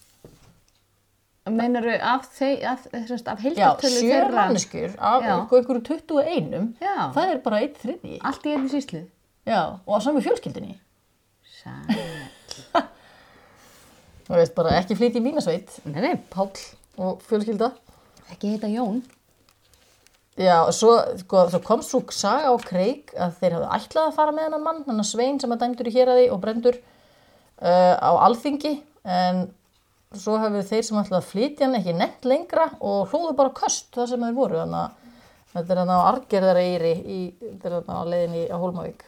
Meinaru 1.46 1.92
af, 2.02 2.24
þeir, 2.34 2.64
af, 2.66 2.86
sérst, 3.06 3.28
af 3.30 3.44
Já, 3.44 3.68
sjö 3.78 4.00
þeirra 4.00 4.32
manneskjur 4.34 4.96
af 4.98 5.22
einhverju 5.22 5.84
21 5.86 6.72
Já. 6.82 6.96
það 7.14 7.28
er 7.30 7.42
bara 7.44 7.60
eitt 7.62 7.78
þriði 7.78 8.18
allt 8.26 8.48
í 8.48 8.54
einnig 8.56 8.72
síslu? 8.72 9.04
Já, 9.46 9.78
og 9.86 9.92
á 9.94 9.98
samu 10.02 10.20
fjölskyldinni. 10.24 10.74
Sæl. 11.46 12.02
Þú 14.26 14.34
veist 14.34 14.56
bara 14.56 14.72
ekki 14.80 14.96
flýti 14.98 15.20
í 15.20 15.22
mínasveit 15.22 15.76
Nei, 15.86 16.00
nei, 16.02 16.14
Páll 16.32 16.50
og 16.98 17.20
fjölskylda. 17.28 17.70
ekki 18.32 18.56
heita 18.56 18.66
Jón. 18.72 19.04
Já, 20.36 20.66
og 20.66 20.72
svo, 20.74 20.96
sko, 21.22 21.46
svo 21.52 21.60
komst 21.64 21.92
svo 21.92 22.02
saga 22.12 22.50
á 22.50 22.54
kreik 22.60 23.14
að 23.14 23.36
þeir 23.38 23.54
hafði 23.56 23.68
ætlað 23.78 24.08
að 24.10 24.16
fara 24.18 24.34
með 24.34 24.48
hennan 24.48 24.64
mann, 24.66 24.82
hennan 24.88 25.06
Svein 25.06 25.38
sem 25.40 25.52
er 25.54 25.60
dæmdur 25.62 25.88
í 25.88 25.94
héraði 25.94 26.26
og 26.34 26.42
brendur 26.42 26.76
uh, 26.76 27.94
á 27.96 28.10
alþingi 28.26 28.74
en 29.06 29.46
svo 30.16 30.36
hefur 30.42 30.66
þeir 30.66 30.84
sem 30.84 30.98
ætlaði 31.00 31.22
að 31.22 31.30
flytja 31.30 31.64
hann 31.68 31.78
ekki 31.78 31.94
nefnt 31.96 32.28
lengra 32.28 32.66
og 32.84 33.08
hlóðu 33.12 33.32
bara 33.38 33.54
köst 33.56 33.88
það 33.96 34.10
sem 34.12 34.26
þeir 34.26 34.36
voru 34.36 34.60
þannig 34.60 34.82
að 34.82 34.90
þetta 35.54 35.72
er 35.72 35.80
hann 35.84 35.94
á 35.96 36.08
Argerðareyri 36.10 36.94
í, 37.00 37.20
þetta 37.46 37.70
er 37.70 37.78
hann 37.78 37.96
á 37.96 38.10
leiðinni 38.12 38.44
á 38.52 38.56
Hólmavík 38.60 39.06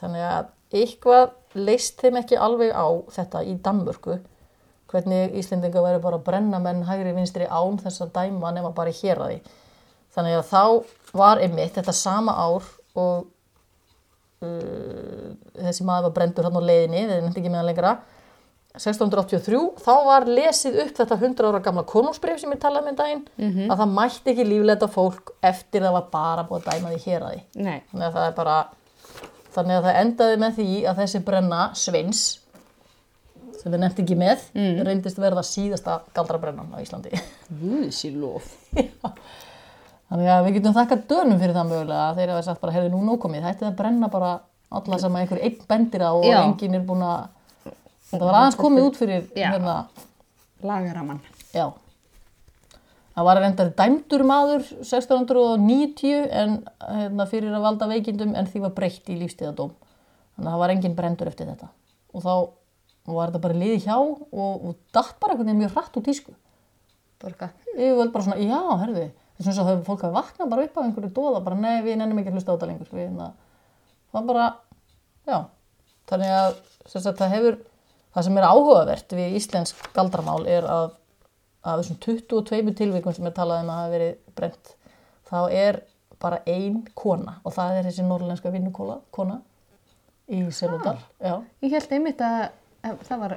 þannig 0.00 0.26
að 0.26 0.50
eitthvað 0.80 1.32
leist 1.58 2.02
þeim 2.02 2.20
ekki 2.20 2.38
alveg 2.38 2.74
á 2.74 2.86
þetta 3.16 3.42
í 3.46 3.56
Danmörku 3.64 4.20
hvernig 4.90 5.34
Íslendinga 5.38 5.82
væri 5.82 6.02
bara 6.02 6.18
að 6.18 6.26
brenna 6.26 6.60
menn 6.62 6.84
hægri 6.86 7.14
vinstri 7.14 7.46
án 7.46 7.78
þess 7.82 8.04
að 8.04 8.14
dæma 8.18 8.52
nema 8.54 8.72
bara 8.74 8.90
í 8.90 8.98
héraði 9.00 9.40
þannig 10.14 10.38
að 10.38 10.48
þá 10.50 10.62
var 11.18 11.42
einmitt 11.42 11.76
þetta 11.78 11.94
sama 11.94 12.34
ár 12.34 12.66
og 12.98 13.28
uh, 14.46 15.28
þessi 15.60 15.86
maður 15.86 16.08
var 16.08 16.16
brendur 16.16 16.48
hann 16.48 16.58
á 16.58 16.62
leiðinni, 16.62 17.04
þeir 17.06 17.22
nefndi 17.26 17.42
ekki 17.42 17.52
með 17.52 17.62
hann 17.62 17.70
lengra 17.70 17.92
1683, 18.70 19.60
þá 19.82 19.94
var 20.06 20.26
lesið 20.30 20.76
upp 20.84 20.92
þetta 21.00 21.16
100 21.18 21.48
ára 21.48 21.60
gamla 21.64 21.82
konungsbrif 21.90 22.38
sem 22.38 22.52
ég 22.54 22.60
talaði 22.62 22.86
með 22.86 22.98
daginn, 23.00 23.22
að 23.66 23.80
það 23.80 23.94
mætti 23.96 24.30
ekki 24.30 24.44
lífleita 24.46 24.88
fólk 24.94 25.32
eftir 25.42 25.82
það 25.82 25.96
var 25.96 26.04
bara 26.12 26.44
búið 26.46 26.68
að 26.68 26.76
dæma 26.76 26.92
því 26.92 27.00
héraði. 27.08 27.40
Nei. 27.58 27.80
Þannig 27.90 28.06
að 28.06 28.14
það 28.14 28.28
er 28.28 28.36
bara, 28.36 28.54
þannig 29.54 29.76
að 29.78 29.86
það 29.88 29.98
endaði 30.04 30.38
með 30.44 30.56
því 30.60 30.68
að 30.90 31.00
þessi 31.02 31.20
brenna 31.26 31.60
Sveins, 31.78 32.22
sem 33.60 33.72
við 33.74 33.82
nefndi 33.82 34.04
ekki 34.04 34.16
með, 34.20 34.44
reyndist 34.86 35.18
verða 35.20 35.42
síðasta 35.44 35.98
galdrabrennan 36.16 36.72
á 36.72 36.78
Íslandi. 36.80 37.12
Guðsi 37.60 38.12
lof. 38.16 38.46
Þannig 40.10 40.30
að 40.34 40.44
við 40.46 40.56
getum 40.58 40.74
þakkað 40.74 41.02
dönum 41.10 41.38
fyrir 41.38 41.54
það 41.54 41.68
mögulega 41.70 42.06
að 42.08 42.16
þeir 42.18 42.32
hafa 42.32 42.46
sagt 42.48 42.62
bara, 42.64 42.72
hefði 42.74 42.88
nú 42.94 43.02
nókomið, 43.06 43.44
það 43.46 43.68
að 43.68 43.76
brenna 43.78 44.08
bara 44.10 44.30
alla 44.70 44.98
sem 45.02 45.14
að 45.14 45.22
einhver 45.24 45.42
einn 45.46 45.60
bendir 45.70 46.02
á 46.02 46.10
og 46.10 46.24
Já. 46.26 46.38
enginn 46.40 46.74
er 46.78 46.82
búin 46.86 47.04
að, 47.06 47.28
þetta 48.10 48.24
var 48.24 48.38
aðeins 48.40 48.58
komið 48.58 48.88
út 48.88 48.98
fyrir, 48.98 49.28
hérna, 49.36 49.76
Lagaramann. 50.66 51.20
já. 51.54 51.68
Það 53.10 53.26
var 53.26 53.40
reyndar 53.42 53.70
dæmdur 53.76 54.22
maður 54.26 54.64
1690 54.84 56.28
en 56.40 56.56
hérna, 56.78 57.26
fyrir 57.30 57.54
að 57.56 57.64
valda 57.66 57.88
veikindum 57.90 58.36
en 58.38 58.48
því 58.48 58.62
var 58.64 58.74
breytt 58.76 59.10
í 59.10 59.18
lífstíðadóm. 59.18 59.72
Þannig 60.36 60.46
að 60.46 60.54
það 60.54 60.62
var 60.62 60.74
enginn 60.74 60.96
brendur 60.98 61.30
eftir 61.30 61.50
þetta. 61.50 61.70
Og 62.14 62.22
þá 62.24 62.34
var 63.10 63.32
þetta 63.32 63.42
bara 63.42 63.58
liðið 63.58 63.88
hjá 63.88 63.96
og, 63.98 64.22
og 64.38 64.76
datt 64.94 65.18
bara 65.20 65.34
einhvern 65.34 65.50
veginn 65.50 65.62
mjög 65.64 65.74
hratt 65.74 65.98
út 65.98 66.06
tísku. 66.06 66.36
Borga. 67.20 67.50
Ég 67.74 67.98
var 67.98 68.12
bara 68.14 68.26
svona, 68.28 68.38
já, 68.40 68.60
herðu, 68.84 69.06
þess 69.40 69.58
að 69.58 69.70
það 69.70 69.82
fólk 69.88 70.04
hafi 70.06 70.16
vaknað 70.16 70.52
bara 70.52 70.66
upp 70.66 70.78
af 70.78 70.86
einhverju 70.86 71.10
dóða, 71.16 71.42
bara 71.44 71.58
nei, 71.60 71.74
við 71.84 71.98
nennum 72.00 72.20
ekki 72.22 72.32
að 72.32 72.38
hlusta 72.38 72.54
á 72.54 72.56
þetta 72.56 72.70
lengur. 72.70 72.92
Við, 72.94 73.10
na, 73.16 73.26
það 74.12 74.20
var 74.20 74.28
bara, 74.30 74.46
já, 75.28 75.38
þannig 76.12 76.32
að 76.38 76.48
sagt, 76.86 77.10
það 77.18 77.34
hefur, 77.34 77.58
það 78.14 78.26
sem 78.28 78.40
er 78.40 78.48
áhugavert 78.48 79.14
við 79.18 79.36
íslensk 79.40 79.84
galdramál 79.96 80.40
er 80.48 80.68
að 80.70 80.96
að 81.60 81.82
þessum 81.82 81.98
22 82.06 82.74
tilvikum 82.78 83.14
sem 83.16 83.28
er 83.28 83.34
talað 83.36 83.64
um 83.64 83.72
að 83.72 83.80
hafa 83.80 83.94
verið 83.94 84.12
brent, 84.38 84.74
þá 85.28 85.38
er 85.52 85.80
bara 86.20 86.40
ein 86.48 86.82
kona 86.98 87.38
og 87.44 87.54
það 87.56 87.78
er 87.78 87.88
þessi 87.88 88.04
norrlenska 88.06 88.52
vinnukona 88.52 88.98
kona 89.14 89.40
í 90.30 90.40
Seludal. 90.54 90.96
Já. 91.18 91.34
Ég 91.64 91.74
held 91.74 91.94
einmitt 91.96 92.22
að, 92.24 92.50
að 92.86 93.04
það 93.08 93.22
var, 93.24 93.36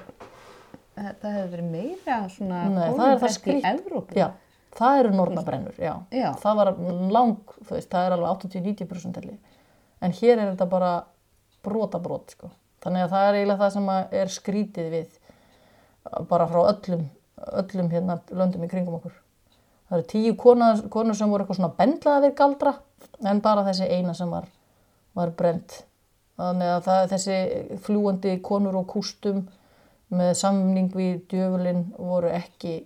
að 1.00 1.08
það 1.22 1.38
hefði 1.38 1.52
verið 1.56 1.70
meira 1.74 2.18
svona 2.32 2.64
konungsbrest 2.78 3.48
í. 3.50 3.58
Evrópu. 3.72 4.18
Já, 4.20 4.28
það 4.78 5.00
eru 5.02 5.14
nornabrennur, 5.18 5.80
já. 5.82 5.94
Já. 6.14 6.30
Það 6.44 6.60
var 6.62 6.74
lang, 7.16 7.56
veist, 7.72 7.90
það 7.90 8.10
er 8.10 8.18
alveg 8.18 8.46
80-90% 8.52 9.18
telli. 9.18 9.40
En 10.04 10.14
hér 10.20 10.38
er 10.38 10.52
þetta 10.52 10.70
bara 10.70 10.94
brota 11.64 12.02
brot, 12.04 12.36
sko. 12.36 12.52
Þannig 12.84 13.06
að 13.06 13.14
það 13.16 13.26
er 13.26 13.40
eiginlega 13.40 13.64
það 13.64 13.76
sem 13.78 13.92
er 14.20 14.32
skrítið 14.38 14.90
við 14.92 15.20
bara 16.30 16.48
frá 16.52 16.62
öllum, 16.68 17.06
öllum 17.62 17.90
hérna 17.92 18.20
löndum 18.32 18.66
í 18.66 18.70
kringum 18.72 19.00
okkur. 19.00 19.16
Það 19.90 19.98
eru 19.98 20.08
tíu 20.10 20.36
konur, 20.40 20.84
konur 20.94 21.18
sem 21.18 21.30
voru 21.30 21.44
eitthvað 21.44 21.60
svona 21.60 21.76
bendlaða 21.78 22.24
við 22.26 22.36
galdra, 22.40 22.76
en 23.30 23.42
bara 23.44 23.66
þessi 23.68 23.90
eina 23.92 24.16
sem 24.18 24.32
var, 24.32 24.48
var 25.18 25.34
brent. 25.38 25.84
Þannig 26.40 26.72
að 26.76 26.88
það, 26.88 27.04
þessi 27.12 27.78
fljúandi 27.86 28.38
konur 28.46 28.80
og 28.80 28.88
kústum 28.90 29.44
með 30.14 30.34
samning 30.40 30.90
við 30.94 31.22
djöfulinn 31.32 31.86
voru 31.98 32.32
ekki 32.34 32.80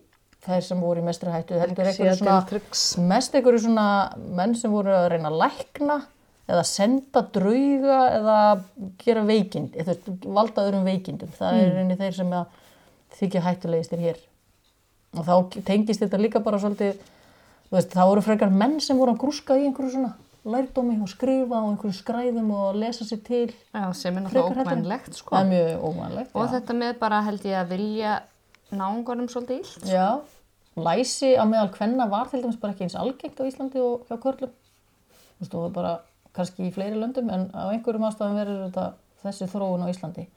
þær 0.48 0.64
sem 0.64 0.84
voru 0.84 1.02
í 1.02 1.06
mestri 1.08 1.32
hættu 1.34 1.58
heldur 1.60 1.90
einhverju 1.90 2.20
svona, 2.20 2.60
mest 3.10 3.36
einhverju 3.36 3.64
svona 3.66 3.88
menn 4.38 4.56
sem 4.56 4.72
voru 4.72 4.94
að 4.96 5.10
reyna 5.14 5.32
að 5.32 5.42
lækna 5.42 5.98
eða 6.48 6.64
senda 6.68 7.24
drauga 7.36 8.00
eða 8.16 8.38
gera 9.02 9.26
veikind 9.28 9.76
eða 9.80 9.98
valda 10.24 10.68
öðrum 10.68 10.88
veikindum 10.88 11.34
það 11.36 11.62
er 11.64 11.74
reyni 11.76 12.00
þeir 12.00 12.18
sem 12.22 12.34
þykja 13.18 13.44
hættulegistir 13.48 14.04
hér 14.06 14.22
og 15.18 15.26
þá 15.28 15.62
tengist 15.68 16.04
þetta 16.04 16.22
líka 16.22 16.44
bara 16.44 16.60
svolítið 16.62 16.96
veist, 17.72 17.92
það 17.92 18.10
voru 18.12 18.24
frekar 18.26 18.54
menn 18.54 18.80
sem 18.84 18.98
voru 18.98 19.16
að 19.16 19.22
grúska 19.26 19.58
í 19.58 19.68
einhverju 19.68 19.92
svona 19.98 20.14
lærdómi 20.48 20.96
og 21.04 21.10
skrifa 21.12 21.60
og 21.60 21.74
einhverju 21.74 21.98
skræðum 21.98 22.52
og 22.56 22.78
lesa 22.80 23.04
sér 23.08 23.22
til 23.28 23.50
Já, 23.52 23.92
sem 23.94 24.16
er 24.16 24.24
náttúrulega 24.24 24.64
ókvænlegt, 24.64 25.18
sko. 25.20 25.36
ómænlegt 25.36 26.36
Og 26.36 26.46
já. 26.48 26.52
þetta 26.56 26.78
með 26.78 27.00
bara 27.02 27.22
held 27.26 27.44
ég 27.46 27.58
að 27.60 27.74
vilja 27.74 28.14
náungunum 28.72 29.28
svolítið 29.32 29.60
illt. 29.62 29.90
Já, 29.92 30.20
læsi 30.76 31.34
á 31.36 31.44
meðal 31.48 31.72
kvenna 31.74 32.08
var 32.10 32.30
til 32.32 32.42
dæmis 32.44 32.60
bara 32.62 32.74
ekki 32.74 32.88
eins 32.88 32.96
algengt 32.96 33.40
á 33.40 33.48
Íslandi 33.48 33.82
og 33.84 34.08
hjá 34.08 34.18
körlum. 34.24 34.54
Þú 35.38 35.44
veist, 35.44 35.56
og 35.56 35.74
bara 35.76 35.98
kannski 36.36 36.68
í 36.68 36.74
fleiri 36.74 37.00
löndum 37.00 37.32
en 37.34 37.50
á 37.52 37.72
einhverjum 37.72 38.08
ástæðum 38.08 38.40
verður 38.40 38.64
þetta 38.68 38.88
þessi 39.24 39.50
þróun 39.52 39.84
á 39.84 39.92
Íslandi. 39.92 40.28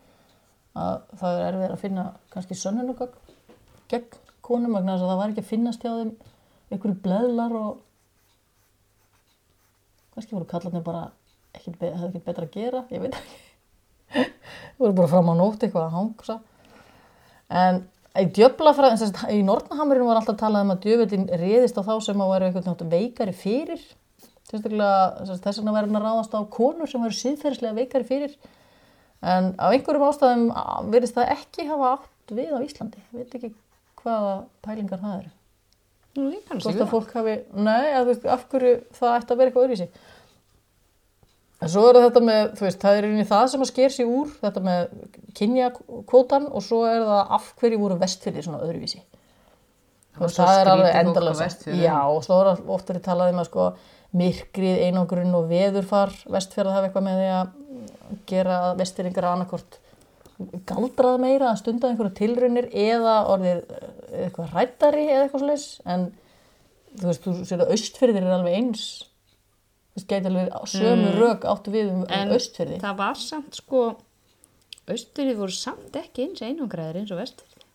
Að 0.75 1.01
það 1.21 1.39
er 1.39 1.47
erfið 1.51 1.75
að 1.75 1.83
finna 1.83 2.05
kannski 2.31 2.59
sönnunugögn 2.59 3.15
gegn 3.91 4.19
konum 4.51 4.75
vegna 4.77 4.97
þess 4.97 5.07
að 5.07 5.13
það 5.15 5.21
var 5.23 5.33
ekki 5.33 5.45
að 5.45 5.51
finnast 5.55 5.85
hjá 5.87 5.93
þeim 5.95 6.13
einhverju 6.71 6.99
bleðlar 7.07 7.55
og 7.61 7.71
kannski 10.15 10.35
voru 10.37 10.49
kallarnir 10.51 10.85
bara 10.87 11.05
be- 11.79 11.93
hefði 11.95 12.11
ekkert 12.11 12.27
betra 12.29 12.47
að 12.47 12.53
gera, 12.57 12.83
ég 12.95 13.03
veit 13.05 13.17
ekki. 13.17 13.39
Voru 14.81 14.95
bara 14.97 15.11
fram 15.11 15.31
á 15.31 15.35
nótt 15.39 15.63
eitthvað 15.65 15.87
að 15.87 15.95
hangsa. 15.97 16.37
En 17.61 17.81
í 18.19 18.25
djöflafræðin, 18.35 18.99
sem 19.01 19.11
sagt, 19.13 19.31
í 19.35 19.41
Nortnahamurinn 19.47 20.07
var 20.09 20.19
alltaf 20.21 20.39
talað 20.41 20.65
um 20.67 20.73
að 20.75 20.81
djöfellin 20.87 21.27
réðist 21.41 21.79
á 21.79 21.83
þá 21.87 21.93
sem 22.07 22.23
að 22.25 22.33
vera 22.35 22.49
einhvern 22.49 22.69
veginn 22.71 22.95
veikari 22.95 23.35
fyrir. 23.37 23.83
Þess 24.51 24.65
verður 24.67 25.77
hann 25.79 25.99
að 26.01 26.07
ráðast 26.07 26.35
á 26.35 26.41
konur 26.51 26.91
sem 26.91 27.03
verður 27.05 27.21
síðferðislega 27.21 27.79
veikari 27.79 28.09
fyrir. 28.09 28.35
En 29.23 29.53
af 29.61 29.75
einhverjum 29.77 30.07
ástæðum 30.09 30.47
að- 30.59 30.91
virðist 30.95 31.19
það 31.19 31.35
ekki 31.37 31.69
hafa 31.71 31.93
átt 31.95 32.35
við 32.41 32.51
á 32.57 32.59
Íslandi. 32.67 33.03
Ég 33.15 33.21
veit 33.21 33.37
ekki 33.39 33.53
hvaða 34.03 34.33
pælingar 34.65 35.03
það 35.03 35.19
eru. 35.19 35.35
Hvort 36.51 36.81
að 36.81 36.89
fólk 36.91 37.13
hafi, 37.15 37.37
nei, 37.55 37.93
að, 37.95 38.09
veist, 38.11 38.25
af 38.27 38.49
hverju 38.51 38.73
það 38.97 39.17
ætti 39.19 39.35
að 39.35 39.41
vera 39.41 39.51
eitthvað 39.51 39.67
öðruvísi. 39.69 39.89
En 41.61 41.69
svo 41.69 41.85
er 41.91 41.99
þetta 42.01 42.23
með, 42.25 42.43
þú 42.57 42.67
veist, 42.67 42.81
það 42.81 42.99
er 42.99 43.07
einnig 43.11 43.29
það 43.29 43.47
sem 43.53 43.63
að 43.65 43.71
sker 43.71 43.95
sig 43.95 44.09
úr, 44.09 44.33
þetta 44.41 44.63
með 44.65 44.81
kynjakvótan 45.37 46.49
og 46.49 46.65
svo 46.65 46.83
er 46.89 47.05
það 47.05 47.35
af 47.37 47.49
hverju 47.61 47.81
voru 47.83 47.99
vestfyrði 48.01 48.45
svona 48.47 48.63
öðruvísi. 48.65 49.03
Svo 50.17 50.31
það 50.41 50.61
er 50.61 50.71
alveg 50.73 50.97
endalasa. 51.03 51.49
Já, 51.77 51.99
og 52.11 52.25
svo 52.27 52.41
er 52.43 52.51
oft 52.57 52.91
verið 52.91 53.05
talað 53.07 53.35
um 53.35 53.43
að 53.43 53.51
sko 53.51 53.69
myrkrið, 54.21 54.81
einangrun 54.89 55.37
og 55.39 55.47
veðurfar 55.53 56.11
vestfjörða 56.33 56.75
hafa 56.75 56.89
eitthvað 56.89 57.07
með 57.07 57.21
því 57.21 57.29
að 57.37 58.25
gera 58.33 58.57
að 58.65 58.81
vestfyrringar 58.81 59.29
annarkort 59.31 59.79
galdrað 60.69 61.21
meira 61.21 61.51
að 61.51 61.61
stunda 61.61 61.91
einhverja 61.91 62.17
tilraunir 62.17 62.69
eða 62.73 63.15
orðið 63.33 63.61
eh, 63.77 63.87
eitthvað 64.25 64.55
rættari 64.57 65.05
eða 65.07 65.25
eitthvað 65.25 65.43
svoleiðis 65.45 65.67
en 65.85 66.07
þú 66.97 67.09
veist, 67.11 67.27
þú 67.27 67.35
sér 67.49 67.65
að 67.65 67.73
austfyrðir 67.77 68.27
er 68.27 68.37
alveg 68.37 68.57
eins. 68.61 68.87
Þú 69.91 70.01
veist, 70.01 70.09
gæti 70.13 70.31
alveg 70.31 70.73
sömu 70.73 71.13
rök 71.19 71.47
áttu 71.51 71.75
við 71.75 71.93
um, 71.93 72.07
En 72.15 72.35
austfyrði 72.37 72.81
það 72.83 72.99
var 73.03 73.21
samt 73.21 73.61
sko, 73.61 73.85
austurinn 74.91 75.39
voru 75.39 75.57
samt 75.57 76.01
ekki 76.01 76.29
eins 76.29 76.43
einangraðir 76.47 77.03
eins 77.03 77.15
og 77.15 77.21
vesturinn. 77.21 77.69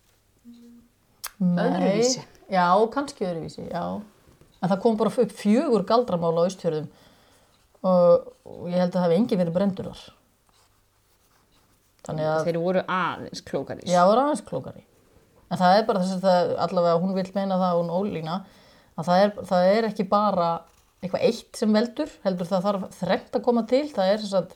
öðruvísi. 1.46 2.26
Já, 2.50 2.68
kannski 2.94 3.30
öðruvísi, 3.30 3.70
já. 3.70 3.86
En 4.62 4.72
það 4.72 4.82
kom 4.82 4.98
bara 4.98 5.12
upp 5.12 5.34
fjögur 5.36 5.86
galdramál 5.86 6.38
á 6.40 6.48
austfjörðum. 6.48 6.90
Og, 7.86 8.30
og 8.50 8.70
ég 8.72 8.80
held 8.80 8.90
að 8.90 8.96
það 8.96 9.04
hafi 9.04 9.18
engi 9.20 9.38
verið 9.38 9.58
brendur 9.60 9.92
þar 9.92 10.15
þannig 12.06 12.30
að 12.32 12.44
Þeir 12.50 12.60
voru 12.64 12.84
aðeins 12.98 13.44
klókarís. 13.46 13.90
Já, 13.90 14.02
er 14.04 14.22
aðeins 14.22 14.46
klókari. 14.46 14.86
En 15.46 15.62
það 15.62 15.80
er 15.80 15.90
bara 15.90 16.04
þess 16.04 16.18
að 16.18 16.26
það, 16.26 16.54
allavega 16.66 17.02
hún 17.02 17.18
vil 17.18 17.28
meina 17.36 17.60
það, 17.62 17.82
hún 17.82 17.92
ólína, 17.94 18.38
að 18.96 19.10
það 19.10 19.24
er, 19.24 19.36
það 19.52 19.72
er 19.74 19.90
ekki 19.90 20.08
bara 20.10 20.50
eitthvað 21.04 21.26
eitt 21.28 21.60
sem 21.60 21.76
veldur, 21.76 22.14
heldur 22.24 22.50
það 22.50 22.66
þarf 22.70 22.88
þrengt 23.00 23.38
að 23.38 23.46
koma 23.46 23.66
til, 23.70 23.84
það 23.94 24.12
er 24.12 24.24
þess 24.24 24.38
að 24.40 24.56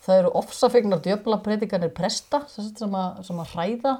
það 0.00 0.20
eru 0.22 0.30
ofsafegnar 0.40 1.02
djöfla 1.04 1.38
predikanir 1.44 1.92
presta 1.94 2.40
sem, 2.48 2.70
sem, 2.76 2.94
að, 2.96 3.20
sem 3.26 3.42
að 3.42 3.52
hræða 3.54 3.92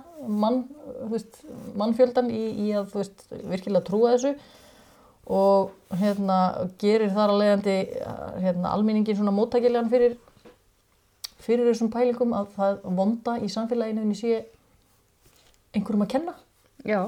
mann, 0.43 0.63
veist, 1.11 1.43
mannfjöldan 1.79 2.31
í, 2.33 2.45
í 2.65 2.71
að 2.79 2.95
veist, 2.97 3.27
virkilega 3.31 3.85
trúa 3.87 4.15
þessu 4.15 4.33
og 5.31 5.99
hérna 6.01 6.39
gerir 6.81 7.13
þar 7.15 7.35
að 7.35 7.43
leiðandi 7.43 7.77
hérna, 8.41 8.73
almenningin 8.73 9.19
svona 9.19 9.35
móttækilegan 9.37 9.93
fyrir 9.93 10.17
fyrir 11.45 11.69
þessum 11.71 11.91
pælingum 11.93 12.33
að 12.37 12.53
það 12.57 12.79
vonda 13.01 13.39
í 13.41 13.49
samfélaginu 13.53 14.05
inni 14.07 14.19
sé 14.19 14.45
einhverjum 15.75 16.05
að 16.07 16.13
kenna 16.15 16.35
Já. 16.85 17.03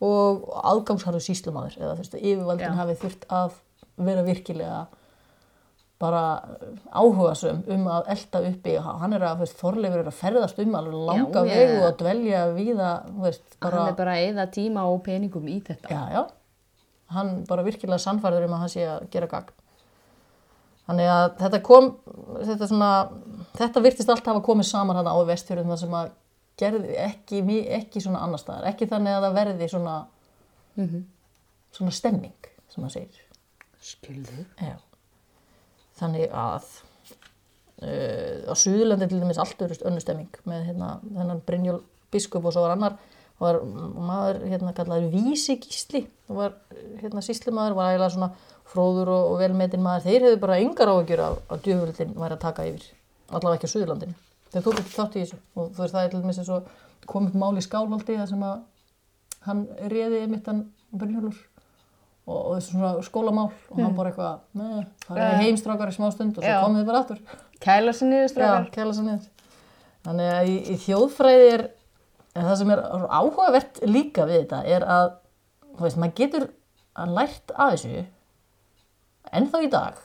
og 0.00 0.46
aðgangsharðu 0.72 1.20
síslumadur 1.24 1.76
eða 1.80 1.92
þú 1.98 2.04
veist, 2.04 2.16
yfirvaldin 2.20 2.66
Já. 2.72 2.78
hafi 2.80 2.96
þurft 3.02 3.26
að 3.40 3.58
vera 4.00 4.24
virkilega 4.26 4.80
bara 6.00 6.20
áhugasum 6.96 7.58
um 7.68 7.82
að 7.92 8.06
elda 8.14 8.40
uppi 8.48 8.74
og 8.80 8.86
hann 9.02 9.12
er 9.18 9.24
að, 9.28 9.42
veist, 9.42 9.58
Þorleifur 9.60 10.00
er 10.00 10.08
að 10.08 10.16
ferðast 10.16 10.60
um 10.64 10.76
alveg 10.78 10.94
langa 11.10 11.42
Já, 11.44 11.50
vegu 11.50 11.74
ég- 11.74 11.86
og 11.90 11.98
dvelja 12.00 12.44
veist, 13.20 13.58
bara 13.60 13.82
Hann 13.82 13.88
er 13.92 13.98
bara 13.98 14.14
að 14.16 14.28
eða 14.30 14.46
tíma 14.54 14.86
og 14.88 15.02
peningum 15.04 15.44
í 15.52 15.58
þetta. 15.66 15.88
já, 15.92 16.00
já, 16.14 16.22
hann 17.12 17.44
bara 17.44 17.62
virkilega 17.66 17.98
sannfærður 18.00 18.46
um 18.48 18.54
að 18.56 18.62
hann 18.64 18.72
sé 18.72 18.86
að 18.88 19.10
gera 19.12 19.26
gagn 19.26 19.52
þannig 20.88 21.10
að 21.12 21.26
þetta 21.42 21.60
kom 21.68 21.90
þetta 22.48 22.66
svona, 22.70 22.90
þetta 23.58 23.84
virtist 23.84 24.10
allt 24.12 24.26
hafa 24.26 24.42
komið 24.44 24.70
saman 24.70 25.00
hann 25.00 25.10
á 25.10 25.16
vestfjörðum 25.28 25.72
þar 25.74 25.82
sem 25.82 25.96
að 26.00 26.10
gerði 26.60 26.96
ekki, 27.00 27.42
ekki 27.80 28.02
svona 28.04 28.22
annar 28.24 28.40
staðar, 28.42 28.68
ekki 28.72 28.88
þannig 28.90 29.16
að 29.16 29.26
það 29.26 29.38
verði 29.38 29.68
svona 29.72 29.94
svona 31.74 31.94
stemming 31.94 32.50
sem 32.70 32.84
það 32.84 32.94
segir. 32.94 33.26
Skilðu. 33.80 34.44
Já. 34.60 34.76
Þannig 36.00 36.34
að 36.36 36.68
uh, 37.84 38.52
á 38.52 38.54
Suðurlandi 38.56 39.08
til 39.10 39.20
dæmis 39.20 39.40
allt 39.40 39.64
öðru 39.64 39.80
önnu 39.90 40.02
stemming 40.02 40.42
með 40.48 40.68
hérna, 40.70 40.92
þennan 41.06 41.42
Brynjól 41.46 41.80
biskup 42.12 42.46
og 42.46 42.54
svo 42.54 42.66
var 42.66 42.76
annar 42.76 42.98
var 43.40 43.62
maður 43.64 44.42
hérna 44.50 44.74
kallaður 44.76 45.14
Vísi 45.14 45.56
Gísli 45.62 46.02
og 46.28 46.40
var 46.42 46.56
hérna 47.00 47.22
síslimaður 47.24 47.78
var 47.78 47.92
eiginlega 47.94 48.12
svona 48.12 48.32
fróður 48.70 49.12
og, 49.14 49.28
og 49.32 49.38
velmetin 49.40 49.82
maður. 49.82 50.10
Þeir 50.10 50.26
hefðu 50.26 50.40
bara 50.42 50.58
engar 50.60 50.92
áhugjur 50.92 51.22
af 51.24 51.38
að 51.48 51.62
djöfuldin 51.66 52.16
væri 52.18 52.36
að 52.36 52.42
taka 52.44 52.66
yfir 52.68 52.84
allavega 53.30 53.58
ekki 53.58 53.70
á 53.70 53.74
Suðurlandinu. 53.74 54.16
Þeir 54.50 54.64
tók 54.66 54.80
ekki 54.80 54.94
þátt 54.96 55.16
í 55.16 55.22
þessu 55.24 55.38
og 55.54 55.70
þú 55.74 55.84
veist 55.84 55.94
það 55.94 56.04
er 56.04 56.12
til 56.12 56.20
dæmis 56.24 56.40
eins 56.42 56.52
og 56.54 56.70
kom 57.10 57.28
upp 57.30 57.38
mál 57.38 57.54
í 57.58 57.64
skálholti 57.64 58.18
þar 58.18 58.30
sem 58.30 58.44
að 58.46 58.56
hann 59.46 59.62
réði 59.92 60.22
einmitt 60.24 60.50
hann 60.50 60.64
Brynjólfur 60.90 61.38
og, 62.30 62.56
þessu 62.56 62.74
svona 62.74 62.92
skólamál 63.06 63.48
og 63.50 63.78
hann 63.78 63.96
bara 63.96 64.10
eitthvað, 64.10 64.40
neða, 64.58 64.84
það 65.06 65.20
er 65.24 65.38
heimstrákar 65.44 65.92
í 65.92 65.96
smá 65.96 66.08
stund 66.14 66.38
og 66.38 66.44
svo 66.44 66.50
Já. 66.50 66.60
komið 66.64 66.82
þið 66.82 66.90
bara 66.90 67.02
aftur. 67.04 67.22
Kæla 67.60 67.94
sér 67.96 68.10
niður 68.10 68.26
Já, 68.26 68.32
strákar. 68.34 68.68
kæla 68.74 68.96
sér 68.96 69.06
niður. 69.08 69.28
Þannig 70.06 70.32
að 70.34 70.50
í, 70.50 70.56
í 70.74 70.76
þjóðfræði 70.84 71.48
er 71.54 71.66
það 72.36 72.54
sem 72.60 72.72
er 72.74 72.84
áhugavert 73.10 73.82
líka 73.90 74.26
við 74.28 74.44
þetta 74.44 74.60
er 74.76 74.86
að 74.86 75.08
þú 75.76 75.86
veist, 75.86 76.00
maður 76.00 76.16
getur 76.20 76.46
að 77.00 77.16
lært 77.18 77.54
að 77.54 77.74
þessu 77.74 78.04
ennþá 79.40 79.62
í 79.64 79.72
dag 79.72 80.00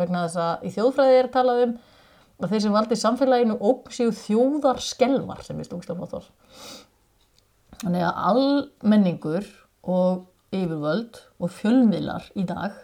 vegna 0.00 0.26
þess 0.26 0.42
að 0.42 0.66
í 0.66 0.72
þjóðfræði 0.76 1.18
er 1.18 1.30
talað 1.32 1.64
um 1.66 1.74
að 2.42 2.54
þeir 2.54 2.64
sem 2.64 2.76
valdi 2.76 2.98
samfélaginu 2.98 3.58
óg 3.58 3.92
séu 3.94 4.12
þjóðar 4.16 4.82
skelvar 4.82 5.42
sem 5.46 5.58
við 5.58 5.70
stúkslega 5.70 5.98
flott 6.00 6.16
var 6.18 6.30
Þannig 7.82 8.06
að 8.06 8.18
almenningur 8.30 9.46
og 9.90 10.26
yfirvöld 10.54 11.18
og 11.42 11.54
fjölmiðlar 11.56 12.28
í 12.38 12.44
dag 12.46 12.76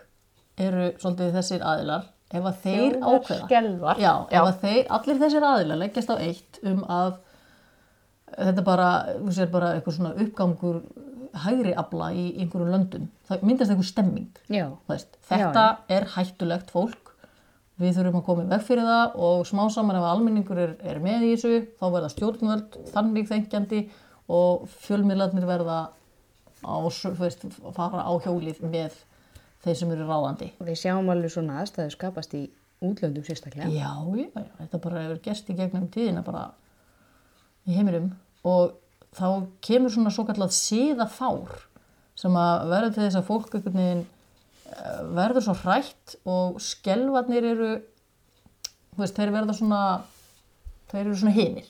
eru 0.59 0.88
svolítið 0.98 1.36
þessir 1.36 1.62
aðilar 1.62 2.09
ef 2.28 2.44
að 2.50 2.62
þeir 2.64 2.96
ákveða 2.98 3.44
Skelvar. 3.46 4.00
Já, 4.02 4.12
ef 4.28 4.42
að 4.42 4.62
þeir, 4.64 4.80
allir 4.98 5.20
þessir 5.22 5.46
aðilar 5.48 5.80
leggjast 5.82 6.12
á 6.12 6.16
eitt 6.18 6.59
um 6.66 6.80
að 6.90 7.12
þetta 8.34 8.64
bara, 8.66 8.88
þú 9.20 9.36
sér 9.36 9.52
bara 9.52 9.74
eitthvað 9.76 9.98
svona 9.98 10.14
uppgangur 10.24 10.80
hægri 11.44 11.74
afla 11.78 12.11
í 12.12 12.24
einhverjum 12.40 12.72
löndum. 12.72 13.06
Það 13.28 13.44
myndast 13.48 13.72
einhver 13.72 13.88
stemming. 13.88 14.40
Já. 14.52 14.66
Þetta 15.28 15.64
er 15.94 16.09
hættulegt 16.16 16.72
fólk. 16.74 17.07
Við 17.79 17.95
þurfum 17.95 18.18
að 18.18 18.26
koma 18.26 18.45
í 18.45 18.49
veg 18.51 18.62
fyrir 18.66 18.89
það 18.89 19.18
og 19.29 19.45
smá 19.47 19.61
saman 19.70 19.99
ef 20.01 20.07
almenningur 20.09 20.59
er, 20.59 20.72
er 20.83 20.99
með 21.03 21.26
í 21.29 21.35
þessu, 21.37 21.59
þá 21.79 21.85
verða 21.95 22.12
stjórnvöld 22.14 22.79
þannig 22.91 23.29
þengjandi 23.29 23.83
og 24.35 24.64
fjölmiðlarnir 24.83 25.47
verða 25.47 25.76
á, 26.66 26.74
veist, 27.20 27.45
fara 27.76 28.03
á 28.03 28.12
hjólið 28.24 28.64
með 28.66 28.97
þeir 29.62 29.79
sem 29.79 29.93
eru 29.95 30.09
ráðandi. 30.09 30.51
Við 30.59 30.81
sjáum 30.83 31.12
alveg 31.12 31.33
svona 31.35 31.61
aðstæðu 31.62 31.95
skapast 31.95 32.35
í 32.35 32.49
útlöndum 32.85 33.26
sérstaklega. 33.26 33.70
Já, 33.70 33.95
já, 34.18 34.26
já, 34.35 34.51
þetta 34.61 34.83
bara 34.83 35.05
hefur 35.07 35.22
gerst 35.24 35.49
í 35.51 35.57
gegnum 35.59 35.89
tíðina 35.95 36.26
bara 36.26 36.49
í 37.66 37.79
heiminum 37.79 38.12
og 38.47 38.76
þá 39.16 39.49
kemur 39.64 39.93
svona 39.93 40.12
svo 40.14 40.26
kallað 40.29 40.55
síðafár 40.57 41.64
sem 42.18 42.35
að 42.39 42.70
verður 42.72 42.95
til 42.95 43.05
þess 43.05 43.18
að 43.20 43.29
fólk 43.29 43.55
einhvern 43.55 43.81
veginn 43.81 44.07
verður 45.16 45.45
svo 45.47 45.55
hrætt 45.62 46.16
og 46.29 46.59
skelvarnir 46.62 47.47
eru 47.53 47.71
veist, 48.99 49.16
þeir 49.16 49.33
verða 49.35 49.55
svona 49.57 49.81
þeir 50.91 51.05
eru 51.07 51.16
svona 51.21 51.35
hinir 51.37 51.69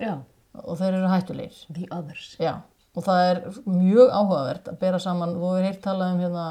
Já. 0.00 0.18
og 0.62 0.76
þeir 0.80 0.98
eru 0.98 1.10
hættulegir 1.12 1.62
The 1.72 1.88
others. 1.94 2.26
Já, 2.42 2.54
og 2.96 3.06
það 3.06 3.24
er 3.30 3.42
mjög 3.66 4.12
áhugavert 4.12 4.70
að 4.72 4.80
bera 4.82 5.00
saman, 5.02 5.36
þú 5.36 5.52
hefur 5.52 5.68
heyrt 5.68 5.82
talað 5.84 6.14
um 6.16 6.22
hérna 6.24 6.46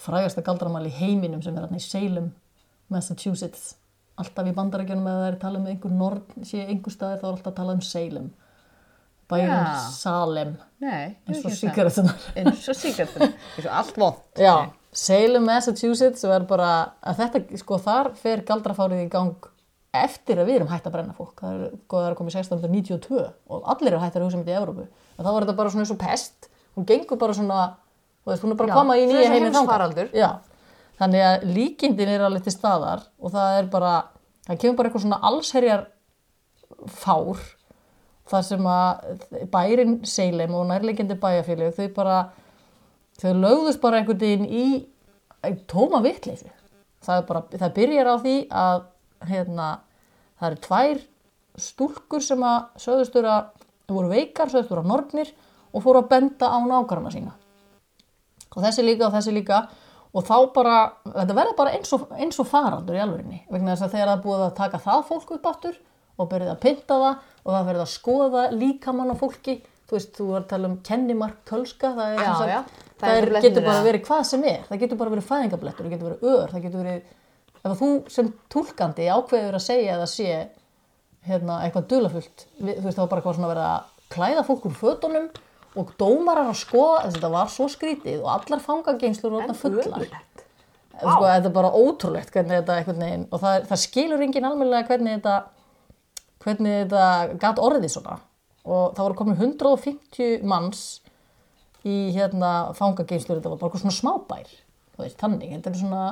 frægasta 0.00 0.44
galdramál 0.46 0.86
í 0.88 0.94
heiminum 0.96 1.42
sem 1.44 1.56
er 1.56 1.66
hérna 1.66 1.80
í 1.80 1.84
Salem, 1.84 2.30
Massachusetts 2.90 3.74
alltaf 4.20 4.48
í 4.50 4.54
bandarækjunum 4.56 5.06
eða 5.08 5.20
það 5.24 5.30
er 5.32 5.40
talað 5.40 5.60
um 5.62 5.68
einhver 5.70 5.92
nord, 5.96 6.32
sé 6.44 6.64
einhver 6.66 6.92
staðir 6.92 7.20
þá 7.22 7.26
er 7.28 7.34
alltaf 7.34 7.56
talað 7.56 7.78
um 7.78 7.84
Salem 7.86 8.30
bæjum 9.30 9.52
Já. 9.52 9.78
Salem 9.94 10.56
Nei. 10.82 11.16
eins 11.28 11.44
og 11.46 11.54
síkaretunar 11.54 12.24
Eins 12.34 12.66
og 12.72 12.76
síkartum. 12.76 13.28
Eins 13.30 13.66
og 13.68 13.72
allt 13.78 14.00
vond. 14.00 14.22
Já, 14.40 14.54
Salem, 14.92 15.46
Massachusetts 15.46 16.26
og 16.26 16.34
er 16.34 16.44
bara, 16.50 16.70
að 17.06 17.22
þetta, 17.22 17.60
sko, 17.60 17.78
þar 17.82 18.12
fer 18.18 18.42
galdrafárið 18.46 19.04
í 19.04 19.08
gang 19.12 19.50
eftir 19.94 20.38
að 20.38 20.50
við 20.50 20.60
erum 20.60 20.70
hægt 20.70 20.86
að 20.86 20.96
brenna 20.96 21.14
fólk. 21.14 21.36
Það 21.38 21.54
er, 21.54 21.76
það 21.90 22.08
er 22.08 22.18
komið 22.18 22.36
1692 22.40 23.22
og 23.50 23.70
allir 23.74 23.92
eru 23.92 24.02
hægt 24.02 24.18
að 24.18 24.26
hugsa 24.26 24.38
um 24.38 24.44
þetta 24.44 24.54
í 24.54 24.60
Evrópu. 24.60 24.86
En 25.16 25.24
þá 25.24 25.30
var 25.30 25.46
þetta 25.46 25.56
bara 25.60 25.72
svona 25.74 25.86
eins 25.86 25.94
og 25.94 26.00
pest. 26.02 26.50
Hún 26.78 26.86
gengur 26.90 27.20
bara 27.20 27.36
svona, 27.38 27.60
þú 28.22 28.32
veist, 28.32 28.46
hún 28.46 28.54
er 28.54 28.60
bara 28.60 28.70
Já, 28.70 28.74
að 28.74 28.80
koma 28.82 28.98
í 28.98 29.08
nýja 29.10 29.26
og 29.26 29.34
heiminn 29.34 30.48
þannig 31.00 31.24
að 31.24 31.46
líkindin 31.56 32.12
er 32.12 32.26
alveg 32.26 32.44
til 32.44 32.52
staðar 32.54 33.06
og 33.20 33.32
það 33.32 33.56
er 33.60 33.70
bara, 33.72 33.94
það 34.48 34.60
kemur 34.60 34.78
bara 34.78 34.90
eitthvað 34.90 35.04
svona 35.06 35.20
allsherjar 35.30 35.86
fár 37.00 37.40
þar 38.30 38.46
sem 38.46 38.68
að 38.70 39.24
bærin 39.52 39.96
Seilem 40.06 40.54
og 40.58 40.68
nærlegjandi 40.68 41.16
bæjarfélög 41.20 41.78
þau 41.78 41.88
bara 41.96 42.18
þau 43.20 43.34
lögðust 43.36 43.82
bara 43.82 44.00
einhvern 44.00 44.20
veginn 44.20 44.48
í, 44.48 44.64
tóma 45.70 46.00
vitleysu. 46.04 46.48
Það, 47.04 47.30
það 47.56 47.76
byrjar 47.76 48.10
á 48.12 48.16
því 48.20 48.36
að 48.62 48.82
hérna, 49.30 49.68
það 50.40 50.50
eru 50.50 50.60
tvær 50.66 51.04
stúlkur 51.60 52.24
sem 52.24 52.42
að 52.44 52.58
sögðustur 52.80 53.28
að 53.28 53.52
voru 53.90 54.10
veikar, 54.12 54.50
sögðustur 54.52 54.82
að 54.82 54.90
nornir 54.90 55.30
og 55.70 55.84
fóru 55.84 56.02
að 56.02 56.10
benda 56.12 56.50
á 56.50 56.58
nákvæmna 56.64 57.12
sína. 57.14 57.36
Og 58.50 58.64
þessi 58.64 58.84
líka 58.84 59.08
og 59.08 59.14
þessi 59.14 59.34
líka. 59.34 59.62
Og 60.10 60.24
þá 60.26 60.36
bara, 60.54 60.76
þetta 61.06 61.34
verður 61.36 61.56
bara 61.60 61.72
eins 61.76 61.92
og, 61.94 62.08
eins 62.18 62.40
og 62.42 62.48
farandur 62.50 62.96
í 62.98 63.02
alvörinni 63.02 63.44
vegna 63.46 63.76
þess 63.76 63.86
að 63.86 63.92
þegar 63.94 64.08
það 64.10 64.22
búið 64.24 64.40
að 64.42 64.56
taka 64.58 64.80
það 64.82 65.04
fólk 65.06 65.28
upp 65.36 65.44
áttur 65.46 65.76
og 66.16 66.30
byrjuð 66.32 66.50
að 66.50 66.62
pynta 66.64 66.96
það 66.98 67.28
og 67.44 67.52
það 67.54 67.68
verður 67.68 67.84
að 67.84 67.92
skoða 67.92 68.42
líkamann 68.56 69.12
á 69.14 69.16
fólki 69.20 69.54
þú 69.90 69.98
veist, 69.98 70.12
þú 70.16 70.28
var 70.30 70.44
að 70.44 70.50
tala 70.52 70.70
um 70.70 70.76
kennimark 70.86 71.42
kölska, 71.50 71.90
það, 71.96 72.12
er, 72.14 72.22
sem 72.22 72.54
sagt-. 72.54 72.86
Það 73.00 73.16
er 73.18 73.32
getur 73.48 73.66
bara 73.66 73.84
verið 73.88 74.06
hvað 74.06 74.22
sem 74.28 74.46
er. 74.46 74.62
Það 74.68 74.82
getur 74.84 75.00
bara 75.00 75.14
verið 75.16 75.28
fæðingablettur, 75.30 75.86
það 75.86 75.94
getur 75.96 76.10
verið 76.10 76.30
ör 76.30 76.54
það 76.54 76.64
getur 76.66 76.84
verið, 76.84 77.12
ef 77.60 77.76
þú 77.80 77.90
sem 78.14 78.32
túlkandi 78.52 79.10
ákveður 79.10 79.58
að 79.58 79.66
segja 79.66 79.98
eða 79.98 80.08
sé 80.10 80.30
hérna, 81.28 81.60
eitthvað 81.66 81.88
dulafullt 81.90 82.46
þú 82.56 82.66
veist, 82.70 82.96
það 82.96 83.02
var 83.02 83.10
bara 83.10 83.20
eitthvað 83.20 83.38
svona 83.38 83.52
verið 83.52 83.66
að 83.66 84.10
klæða 84.14 84.44
fólk 84.48 84.66
úr 84.68 84.76
fötunum 84.78 85.28
og 85.80 85.92
dómarar 86.00 86.50
að 86.50 86.60
skoða 86.64 86.96
að 87.04 87.16
þetta 87.16 87.30
var 87.34 87.52
svo 87.52 87.68
skrítið 87.70 88.24
og 88.24 88.30
allar 88.32 88.64
fangagengslur 88.64 89.34
voru 89.34 89.44
þarna 89.44 89.58
fullar 89.60 90.06
sko, 91.00 91.26
þetta 91.28 91.50
er 91.50 91.54
bara 91.54 91.72
ótrúlegt 91.76 92.32
hvernig 92.34 92.56
þetta 92.56 92.78
einhvern 92.78 93.04
veginn 93.04 93.28
og 93.28 93.44
það, 93.44 93.68
það 93.68 93.82
skilur 93.84 94.24
enginn 94.24 94.48
almennilega 94.48 94.88
hvernig 94.88 95.20
þetta 95.20 95.36
hvernig 96.40 96.76
þetta 96.80 97.38
gat 97.44 97.62
orðið 97.62 97.94
svona 97.94 98.16
og 98.64 98.96
það 98.96 99.04
voru 99.06 99.18
komin 99.20 99.38
150 99.40 100.44
manns 100.48 100.82
í 101.86 102.10
hérna 102.12 102.72
fangageimslur 102.76 103.38
þetta 103.38 103.52
var 103.54 103.60
bara 103.60 103.70
eitthvað 103.70 103.84
svona 103.86 103.96
smábær 103.96 104.50
þú 104.50 105.04
veist, 105.04 105.18
þannig, 105.20 105.54
þetta 105.56 105.72
er 105.72 105.80
svona 105.80 106.04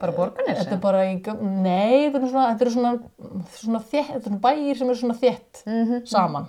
Bara 0.00 0.14
borgarnes? 0.16 0.56
þetta 0.62 0.76
er 0.78 0.80
bara 0.80 1.00
í, 1.04 1.16
nei, 1.60 2.06
þetta 2.08 2.20
er 2.22 2.30
svona, 2.30 2.44
þetta 2.54 2.64
er 2.64 2.72
svona, 2.72 2.92
svona 3.58 3.80
þétt, 3.82 4.12
þetta 4.14 4.20
er 4.20 4.28
svona 4.30 4.44
bæir 4.46 4.78
sem 4.78 4.92
eru 4.92 5.00
svona 5.02 5.18
þétt 5.20 5.60
saman. 6.08 6.46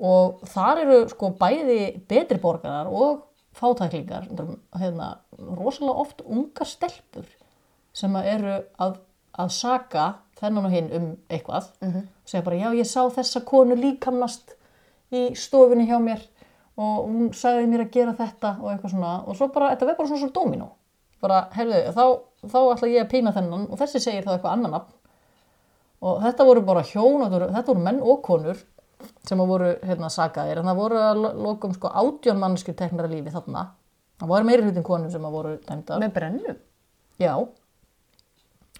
og 0.00 0.46
þar 0.48 0.80
eru 0.86 1.00
sko 1.10 1.32
bæði 1.42 1.80
betri 2.08 2.40
borgarar 2.40 2.88
og 2.88 3.26
fátæklingar, 3.60 4.30
er, 4.32 4.54
hérna, 4.80 5.10
rosalega 5.58 6.06
oft 6.06 6.24
ungar 6.24 6.68
stelpur 6.70 7.28
sem 7.92 8.16
eru 8.22 8.56
að, 8.80 8.96
að 9.36 9.52
saka 9.52 10.06
þennan 10.40 10.66
og 10.68 10.72
hinn 10.74 10.90
um 10.96 11.06
eitthvað. 11.30 11.70
Og 11.84 12.28
segja 12.32 12.44
bara, 12.46 12.56
já, 12.60 12.68
ég 12.80 12.88
sá 12.88 13.02
þessa 13.14 13.42
konu 13.48 13.76
líkamnast 13.78 14.56
í 15.12 15.30
stofunni 15.36 15.86
hjá 15.88 15.98
mér 16.02 16.22
og 16.80 17.08
hún 17.10 17.32
sagði 17.36 17.66
mér 17.68 17.82
að 17.84 17.90
gera 17.96 18.14
þetta 18.16 18.54
og 18.62 18.70
eitthvað 18.72 18.94
svona. 18.94 19.14
Og 19.26 19.36
svo 19.36 19.48
bara, 19.52 19.72
þetta 19.74 19.88
verður 19.90 19.98
bara 19.98 20.08
svona 20.12 20.22
svona 20.24 20.36
dóminó 20.38 20.68
bara, 21.20 21.40
heyrðu, 21.52 21.80
þá, 21.92 22.04
þá 22.48 22.58
ætla 22.72 22.88
ég 22.88 23.02
að 23.04 23.10
pína 23.10 23.32
þennan 23.36 23.66
og 23.68 23.76
þessi 23.82 24.00
segir 24.00 24.24
þá 24.24 24.30
eitthvað 24.38 24.54
annan 24.54 24.72
nafn. 24.78 24.94
Og 26.00 26.22
þetta 26.24 26.46
voru 26.48 26.62
bara 26.64 26.80
hjón 26.88 27.26
þetta 27.28 27.66
voru, 27.74 27.82
menn 27.84 27.98
og 28.00 28.22
konur 28.24 28.62
sem 29.28 29.40
að 29.42 29.50
voru 29.52 29.68
hérna 29.84 30.08
sakaðir. 30.12 30.62
En 30.62 30.70
það 30.70 30.78
voru 30.80 30.96
að 31.04 31.20
lo- 31.20 31.34
lokum 31.44 31.74
sko 31.76 31.90
átjón 31.92 32.40
mannskir 32.40 32.72
teknar 32.78 33.04
að 33.04 33.18
lífi 33.18 33.34
þarna. 33.34 33.66
Það 34.20 34.32
voru 34.32 34.48
meiri 34.48 34.64
hlutin 34.64 34.84
konur 34.86 35.12
sem 35.12 35.24
að 35.28 35.36
voru 35.36 35.52
dæmdar. 35.68 36.00
Með 36.00 36.14
brennum? 36.16 36.56
Já. 37.20 37.34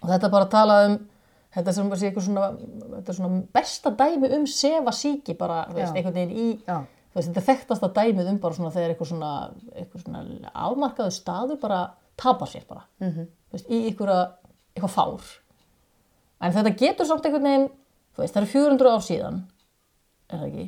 Og 0.01 0.09
þetta 0.09 0.29
bara 0.33 0.47
að 0.47 0.53
tala 0.55 0.77
um, 0.87 0.97
þetta 1.51 1.73
sem 1.75 1.91
sé 1.93 2.09
eitthvað 2.09 2.27
svona, 2.27 2.49
þetta 2.95 3.11
er 3.11 3.17
svona 3.17 3.41
besta 3.57 3.91
dæmi 3.99 4.31
um 4.37 4.47
sefa 4.49 4.93
síki 4.95 5.35
bara, 5.39 5.65
þú 5.69 5.79
veist, 5.79 5.97
einhvern 5.97 6.17
veginn 6.17 6.33
í, 6.35 6.47
þú 6.63 7.17
veist, 7.17 7.27
þetta 7.27 7.41
er 7.41 7.47
þekktasta 7.49 7.91
dæmið 7.97 8.31
um 8.31 8.39
bara 8.43 8.57
svona 8.57 8.73
þegar 8.75 8.93
eitthvað 8.93 9.11
svona, 9.11 9.31
eitthvað 9.75 10.05
svona 10.05 10.53
afmarkaðu 10.67 11.15
staður 11.15 11.61
bara 11.61 11.81
tapar 12.21 12.51
sér 12.51 12.67
bara, 12.69 12.85
-hmm. 13.01 13.29
þú 13.49 13.57
veist, 13.57 13.69
í 13.69 13.81
einhverja, 13.89 14.19
eitthvað 14.75 14.95
fár. 14.95 15.31
En 16.41 16.53
þetta 16.53 16.77
getur 16.77 17.05
samt 17.05 17.25
einhvern 17.25 17.49
veginn, 17.49 17.69
þú 18.15 18.23
veist, 18.23 18.33
það 18.35 18.41
eru 18.41 18.51
400 18.51 18.93
ár 18.93 19.03
síðan, 19.07 19.41
er 20.29 20.37
það 20.37 20.47
ekki? 20.47 20.67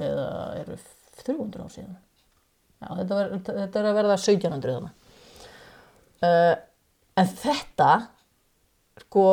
Eða 0.00 0.28
eru 0.60 0.78
300 1.20 1.62
ár 1.62 1.70
síðan? 1.70 1.96
Já, 2.80 2.88
þetta, 2.96 3.14
ver, 3.14 3.32
þetta 3.44 3.80
er 3.80 3.86
að 3.86 3.94
verða 3.94 4.16
1700 4.16 4.74
þannig. 4.74 4.92
Uh, 6.20 6.54
en 7.16 7.26
þetta 7.26 7.90
sko 9.00 9.24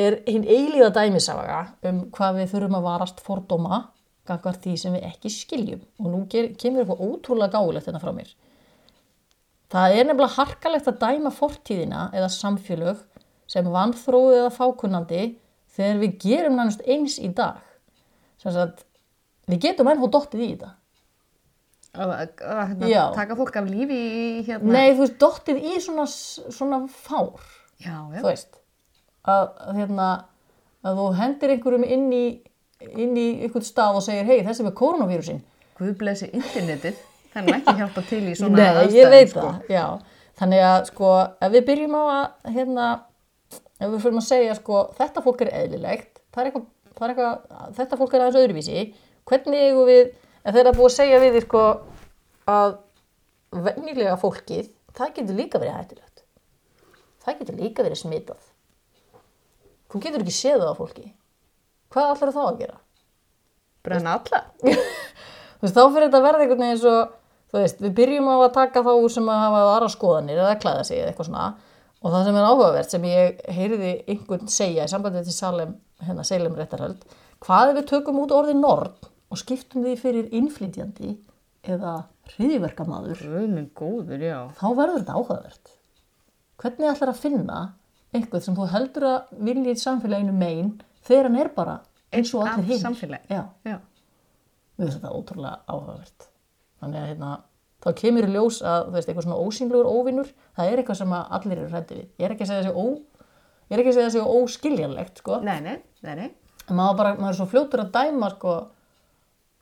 er 0.00 0.18
hinn 0.28 0.46
eilíða 0.46 0.90
dæmisaga 0.94 1.60
um 1.88 2.02
hvað 2.14 2.42
við 2.42 2.52
þurfum 2.52 2.76
að 2.78 2.88
varast 2.88 3.22
fordóma 3.24 3.80
gagvar 4.28 4.58
því 4.60 4.74
sem 4.80 4.94
við 4.96 5.06
ekki 5.08 5.32
skiljum. 5.32 5.82
Og 6.00 6.10
nú 6.12 6.22
kemur 6.28 6.82
eitthvað 6.82 7.04
ótrúlega 7.04 7.56
gáulegt 7.56 7.88
hérna 7.88 8.02
frá 8.02 8.12
mér. 8.14 8.30
Það 9.72 9.94
er 9.98 10.08
nefnilega 10.08 10.36
harkalegt 10.38 10.88
að 10.88 11.00
dæma 11.02 11.32
fortíðina 11.34 12.08
eða 12.16 12.30
samfélög 12.32 13.04
sem 13.48 13.68
vanþróið 13.72 14.40
eða 14.42 14.54
fákunnandi 14.56 15.22
þegar 15.76 16.02
við 16.02 16.18
gerum 16.24 16.58
nánast 16.58 16.84
eins 16.88 17.18
í 17.20 17.30
dag. 17.36 17.60
Sem 18.40 18.54
sagt 18.54 18.84
við 19.48 19.64
getum 19.68 19.90
ennhó 19.92 20.08
dottið 20.12 20.44
í 20.44 20.50
þetta. 20.52 20.74
Að, 21.98 22.10
að, 22.44 22.58
hérna, 22.68 23.04
taka 23.16 23.36
fólk 23.38 23.56
af 23.58 23.68
lífi 23.68 23.96
í 23.96 24.24
hérna? 24.46 24.74
nei 24.76 24.92
þú 24.92 25.02
veist 25.02 25.16
dottið 25.22 25.62
í 25.64 25.78
svona, 25.82 26.04
svona 26.06 26.82
fár. 26.92 27.40
Já, 27.80 27.96
já. 28.12 28.20
þú 28.20 28.26
veist 28.28 28.58
að, 29.28 29.48
að, 29.64 29.78
hérna, 29.78 30.08
að 30.86 31.00
þú 31.00 31.06
hendir 31.20 31.54
einhverjum 31.54 31.86
inn 31.86 32.08
í, 32.14 32.24
inn 32.88 33.16
í 33.18 33.28
einhvern 33.44 33.66
stað 33.66 34.00
og 34.00 34.06
segir 34.06 34.28
hei 34.28 34.40
þessi 34.46 34.66
með 34.66 34.76
koronavírusin 34.80 35.42
Guð 35.78 35.92
blessi 36.00 36.26
internetið. 36.34 36.96
Er 37.38 37.50
ekki 37.54 37.74
hjálpa 37.78 38.02
til 38.08 38.24
í 38.26 38.32
svona 38.34 38.58
Nei, 38.58 38.64
aðstæðum, 38.66 38.96
ég 38.98 39.10
veit 39.12 39.28
sko. 39.30 39.42
það, 39.44 39.68
já. 39.70 39.84
Þannig 40.40 40.62
að 40.66 40.78
sko, 40.88 41.10
ef 41.46 41.52
við 41.54 41.66
byrjum 41.68 41.94
á 41.94 42.02
að 42.02 42.54
hérna, 42.56 42.86
ef 43.78 43.92
við 43.92 44.00
fyrir 44.02 44.18
að 44.18 44.26
segja 44.26 44.56
sko, 44.58 44.80
þetta 44.98 45.22
fólk 45.22 45.44
er 45.44 45.52
eðlilegt 45.60 46.18
er 46.38 46.48
eitthvað, 46.48 46.66
er 46.98 47.12
eitthvað 47.12 47.70
þetta 47.78 47.98
fólk 48.00 48.14
er 48.14 48.24
aðeins 48.24 48.40
öðruvísi. 48.42 48.84
Hvernig 49.28 49.64
eigum 49.68 49.88
við, 49.88 50.12
ef 50.42 50.56
þeir 50.56 50.62
eru 50.64 50.74
búið 50.78 50.90
að 50.90 50.96
segja 50.96 51.22
við 51.22 51.40
sko, 51.44 51.64
að 52.48 52.76
venjulega 53.68 54.18
fólkið, 54.22 54.70
það 54.98 55.14
getur 55.18 55.38
líka 55.38 55.62
verið 55.62 55.78
hættulegt. 55.78 56.24
Það 57.24 57.42
getur 57.42 57.60
líka 57.62 57.86
verið 57.86 58.02
smitað 58.02 58.47
þú 59.88 60.02
getur 60.04 60.24
ekki 60.24 60.36
séð 60.36 60.62
það 60.62 60.72
á 60.72 60.80
fólki 60.80 61.06
hvað 61.92 62.10
allar 62.14 62.34
þá 62.34 62.42
að 62.44 62.60
gera? 62.62 62.80
Brenna 63.86 64.16
alla? 64.18 64.42
þú 65.58 65.64
veist, 65.64 65.76
þá 65.76 65.82
fyrir 65.84 66.08
þetta 66.08 66.20
að 66.20 66.26
verða 66.26 66.44
einhvern 66.44 66.64
veginn 66.64 66.82
svo, 66.82 66.96
þú 67.48 67.62
veist, 67.62 67.80
við 67.84 67.94
byrjum 68.00 68.28
á 68.28 68.34
að 68.36 68.52
taka 68.58 68.84
þá 68.84 68.90
úr 68.94 69.14
sem 69.14 69.30
að 69.32 69.42
hafa 69.44 69.62
aðra 69.68 69.90
skoðanir 69.94 70.42
eða 70.42 70.58
klæða 70.64 70.84
sig 70.88 71.00
eða 71.00 71.12
eitthvað 71.12 71.30
svona 71.30 71.46
og 71.98 72.12
það 72.14 72.28
sem 72.28 72.38
er 72.38 72.48
áhugavert 72.48 72.94
sem 72.94 73.06
ég 73.08 73.40
heyriði 73.56 73.94
einhvern 74.12 74.52
segja 74.52 74.84
í 74.86 74.92
sambandi 74.92 75.24
til 75.26 75.34
Salem, 75.34 75.72
hérna 76.04 76.26
Salem 76.26 76.54
réttarhöld, 76.58 77.00
hvað 77.42 77.72
ef 77.72 77.80
við 77.80 77.88
tökum 77.90 78.20
út 78.22 78.34
orðið 78.36 78.60
norn 78.60 79.08
og 79.28 79.40
skiptum 79.40 79.82
því 79.86 79.96
fyrir 79.98 80.28
innflytjandi 80.36 81.16
eða 81.68 81.96
hriðiverkamaður, 82.36 83.24
Guð 83.24 83.48
minn 83.50 83.70
góður, 83.76 84.22
já. 84.22 84.38
þá 84.60 84.66
verður 84.76 85.00
þetta 85.00 85.16
áhugavert. 85.16 85.74
Hvernig 86.58 86.90
ætlar 86.92 87.12
að 87.12 87.20
finna 87.22 87.58
einhvern 88.14 88.44
sem 88.44 88.56
þú 88.56 88.68
heldur 88.72 89.06
að 89.08 89.36
vilja 89.48 89.74
í 89.74 89.80
samfélaginu 89.82 90.34
megin 90.36 90.72
þegar 91.06 91.28
hann 91.28 91.38
er 91.42 91.52
bara 91.56 91.76
eins 92.14 92.32
og 92.34 92.46
allir 92.46 92.64
hinn. 92.70 92.80
samfélagi. 92.82 93.28
Já. 93.28 93.42
Já. 93.68 93.78
Mér 94.78 94.86
finnst 94.86 94.98
þetta 95.00 95.12
ótrúlega 95.12 95.58
áhugavert. 95.68 96.28
Þannig 96.78 97.00
að 97.00 97.08
hérna, 97.10 97.30
þá 97.82 97.88
kemur 97.98 98.28
í 98.28 98.32
ljós 98.32 98.60
að 98.62 98.84
þú 98.86 98.94
veist, 98.94 99.08
eitthvað 99.10 99.26
svona 99.26 99.40
ósýnlegur 99.42 99.90
óvinnur, 99.90 100.32
það 100.56 100.72
er 100.72 100.82
eitthvað 100.82 101.00
sem 101.00 101.14
að 101.18 101.32
allir 101.38 101.58
eru 101.58 101.70
hrætti 101.72 101.98
við. 101.98 102.06
Ég 102.18 102.28
er 102.28 102.34
ekki 102.34 102.46
að 102.46 102.50
segja 102.52 102.66
þessi 102.66 102.74
ó, 102.78 102.86
ég 103.68 103.74
er 103.74 103.82
ekki 103.82 103.92
að 103.92 103.98
segja 103.98 104.10
þessi 104.12 104.36
óskiljanlegt, 104.38 105.22
sko. 105.22 105.40
Nei, 105.42 105.58
nei, 105.64 105.76
nei, 106.06 106.28
maður, 106.70 107.00
bara, 107.00 107.14
maður 107.18 107.32
er 107.32 107.38
svo 107.40 107.48
fljótur 107.50 107.82
að 107.82 107.90
dæma, 107.98 108.30
sko, 108.36 108.54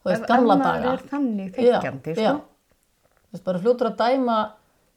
þú 0.02 0.12
veist, 0.12 0.28
gamla 0.28 0.58
daga. 0.60 0.92
er 0.92 1.08
þannig 1.14 1.50
þekkjandi, 1.56 2.16
sko. 2.20 2.36
Bara 3.46 3.64
fljótur 3.64 3.90
að 3.90 3.98
dæma 4.04 4.36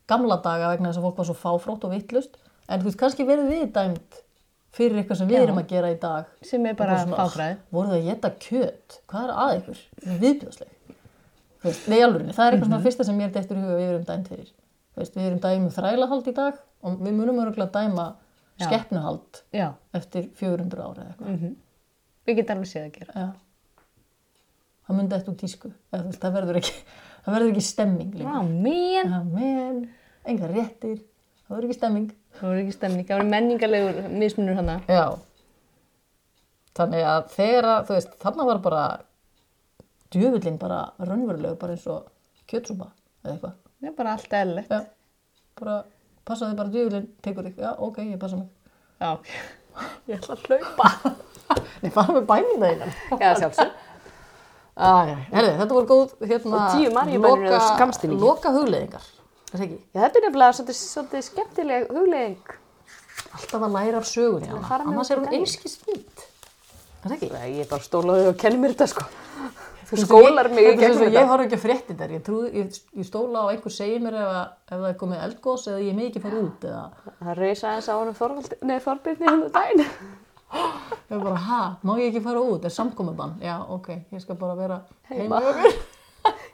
gamla 0.09 0.39
daga 0.43 0.73
vegna 0.73 0.91
þess 0.91 0.99
að 0.99 1.07
fólk 1.07 1.19
var 1.19 1.27
svo 1.29 1.37
fáfrótt 1.37 1.87
og 1.87 1.95
vittlust. 1.95 2.37
En 2.69 2.79
þú 2.81 2.89
veist, 2.89 2.99
kannski 3.01 3.25
verður 3.25 3.49
við 3.49 3.71
dæmt 3.75 4.19
fyrir 4.77 4.99
eitthvað 5.01 5.17
sem 5.23 5.27
við 5.31 5.39
Já. 5.39 5.43
erum 5.47 5.57
að 5.61 5.67
gera 5.71 5.89
í 5.91 5.99
dag. 5.99 6.25
Sem 6.45 6.65
er 6.69 6.75
bara. 6.77 6.99
"Ah, 7.01 7.55
Voruð 7.73 7.93
þið 7.95 7.99
að 7.99 8.09
geta 8.09 8.29
kjöt? 8.45 8.99
Hvað 9.09 9.23
er 9.23 9.33
að 9.33 9.55
ykkur? 9.59 9.79
Viðbjóðsleg. 10.19 10.67
Það 11.59 11.73
er 11.73 12.53
eitthvað 12.53 12.59
Mhm. 12.59 12.63
svona 12.69 12.81
fyrsta 12.83 13.05
sem 13.05 13.17
mér 13.17 13.31
dettur 13.33 13.57
í 13.57 13.61
huga 13.61 13.75
við 13.79 13.89
erum 13.89 14.05
dæmt 14.05 14.27
fyrir. 14.29 14.51
Veist, 14.95 15.13
við 15.15 15.25
erum 15.27 15.39
dæmum 15.39 15.71
þrælahald 15.71 16.27
í 16.27 16.33
dag 16.33 16.53
og 16.83 16.99
við 16.99 17.13
munum 17.13 17.39
örgulega 17.43 17.71
dæma 17.71 18.15
Já. 18.59 18.67
skeppnuhald 18.67 19.41
Já. 19.53 19.73
eftir 19.93 20.29
400 20.35 20.79
ára 20.83 21.03
eða 21.03 21.15
eitthvað. 21.15 21.27
Mm 21.41 21.55
Við 22.27 22.35
getum 22.35 22.57
alveg 22.57 22.67
séð 22.67 22.85
að 22.85 22.91
gera. 22.99 23.33
Það 24.87 24.95
myndi 24.97 25.15
eftir 25.15 25.33
úr 25.33 25.37
tísku. 25.37 25.71
Veist, 25.91 26.19
það 26.19 26.33
verður 26.33 26.55
ekki, 26.57 26.73
það 27.25 27.33
verður 27.35 27.51
ekki 27.51 27.61
stemming 27.63 28.11
Vá, 28.13 28.19
líka. 28.19 28.61
men. 28.61 29.11
Já, 29.11 29.23
men, 29.23 29.89
engar 30.25 30.49
réttir, 30.53 30.99
það 31.47 31.49
verður 31.57 31.67
ekki 31.69 31.77
stemming. 31.79 32.11
Það 32.39 32.47
voru 32.47 32.61
ekki 32.63 32.75
stemning. 32.75 33.05
Það 33.09 33.19
voru 33.19 33.29
menningarlegur 33.33 34.09
mismunur 34.21 34.59
hana. 34.59 34.77
Já. 34.87 35.05
þannig 36.79 37.03
að 37.03 37.25
þegar 37.33 37.65
að, 37.67 37.79
þú 37.89 37.95
veist, 37.97 38.11
þarna 38.21 38.43
var 38.47 38.59
bara 38.63 38.83
djöfullin 40.13 40.59
bara 40.61 40.77
raunverulegur, 41.03 41.57
bara 41.59 41.75
eins 41.75 41.87
og 41.91 42.05
kjötsúpa 42.47 42.87
eða 43.25 43.33
eitthvað. 43.33 43.57
Er 43.83 43.95
bara 43.97 44.13
allt 44.15 44.35
eðlilegt. 44.39 44.71
Já, 44.71 44.79
bara 45.59 45.75
passaði 46.29 46.55
bara 46.61 46.71
djöfullin, 46.73 47.09
tekur 47.25 47.49
þig, 47.49 47.59
já, 47.59 47.73
ok, 47.87 47.99
ég 48.13 48.21
passa 48.21 48.39
mig. 48.39 48.47
Já, 49.01 49.09
ok. 49.17 49.27
Ég 50.09 50.17
ætla 50.21 50.35
að 50.35 50.47
hlaupa. 50.47 50.89
Nei, 51.83 51.91
fara 51.95 52.15
með 52.15 52.25
bænum 52.31 52.63
það 52.63 52.73
innan. 52.77 52.95
Já, 53.19 53.29
sjálfsög. 53.43 53.75
Æ, 54.79 54.89
herri, 55.33 55.51
þetta 55.59 55.75
voru 55.75 55.87
góð, 55.89 56.11
hérna, 56.31 56.63
loka-. 57.19 57.61
Loka 58.23 58.51
hugleðingar, 58.55 59.07
það 59.53 59.65
ekki? 59.67 59.77
Já, 59.93 59.99
þetta 60.03 60.19
er 60.21 60.25
nefnilega 60.27 60.57
svolítið, 60.59 60.79
svolítið 60.83 61.25
skemmtileg 61.29 61.87
huglegging. 61.93 62.51
Alltaf 63.35 63.63
að 63.67 63.73
læra 63.75 63.97
af 64.01 64.07
sögunni 64.09 64.49
hana, 64.51 64.83
annars 64.89 65.09
er 65.11 65.19
hún 65.21 65.33
einskis 65.39 65.75
fint. 65.85 66.27
Það 67.03 67.15
ekki? 67.17 67.29
Nei, 67.33 67.49
ég 67.57 67.65
er 67.65 67.69
bara 67.71 67.85
stólaði 67.85 68.29
og 68.31 68.37
kenni 68.41 68.59
mér 68.63 68.73
þetta, 68.75 68.87
sko. 68.93 69.07
Þú 69.89 69.97
skólar 70.03 70.49
mig 70.53 70.61
í 70.61 70.65
Þetta 70.69 70.73
er 70.75 70.79
gegnum 70.83 70.97
svo, 70.99 71.05
Ég 71.09 71.15
þetta. 71.15 71.29
horf 71.31 71.43
ekki 71.47 71.57
að 71.57 71.61
frétti 71.63 71.93
þær, 71.97 72.11
ég, 72.13 72.27
ég, 72.59 72.75
ég 72.99 73.05
stóla 73.07 73.41
á 73.41 73.45
einhver 73.49 73.73
segir 73.73 74.01
mér 74.03 74.17
ef, 74.21 74.33
ef 74.69 74.75
það 74.75 74.89
er 74.91 74.97
komið 75.01 75.23
eldgós 75.25 75.63
eða 75.71 75.79
ég 75.81 75.95
mikið 75.97 76.25
fara 76.27 76.41
út 76.45 76.67
eða 76.69 76.83
Það 77.23 77.39
reysa 77.39 77.69
aðeins 77.71 77.87
á 77.89 77.93
honum 77.97 78.17
Þorvaldi, 78.19 78.59
nei, 78.69 78.75
Þorbirni 78.85 79.25
hérna 79.31 79.49
daginn. 79.55 79.81
ég 81.09 81.15
er 81.17 81.23
bara, 81.23 81.39
ha, 81.47 81.61
má 81.81 81.95
ég 81.97 82.11
ekki 82.11 82.21
fara 82.27 82.43
út, 82.51 82.67
er 82.69 82.75
samkomiðbann, 82.75 83.33
já, 83.41 83.55
ok, 83.65 83.89
ég 84.13 84.21
skal 84.21 84.37
bara 84.37 84.55
vera 84.61 84.77
Heima. 85.09 85.41
heima. 85.41 85.73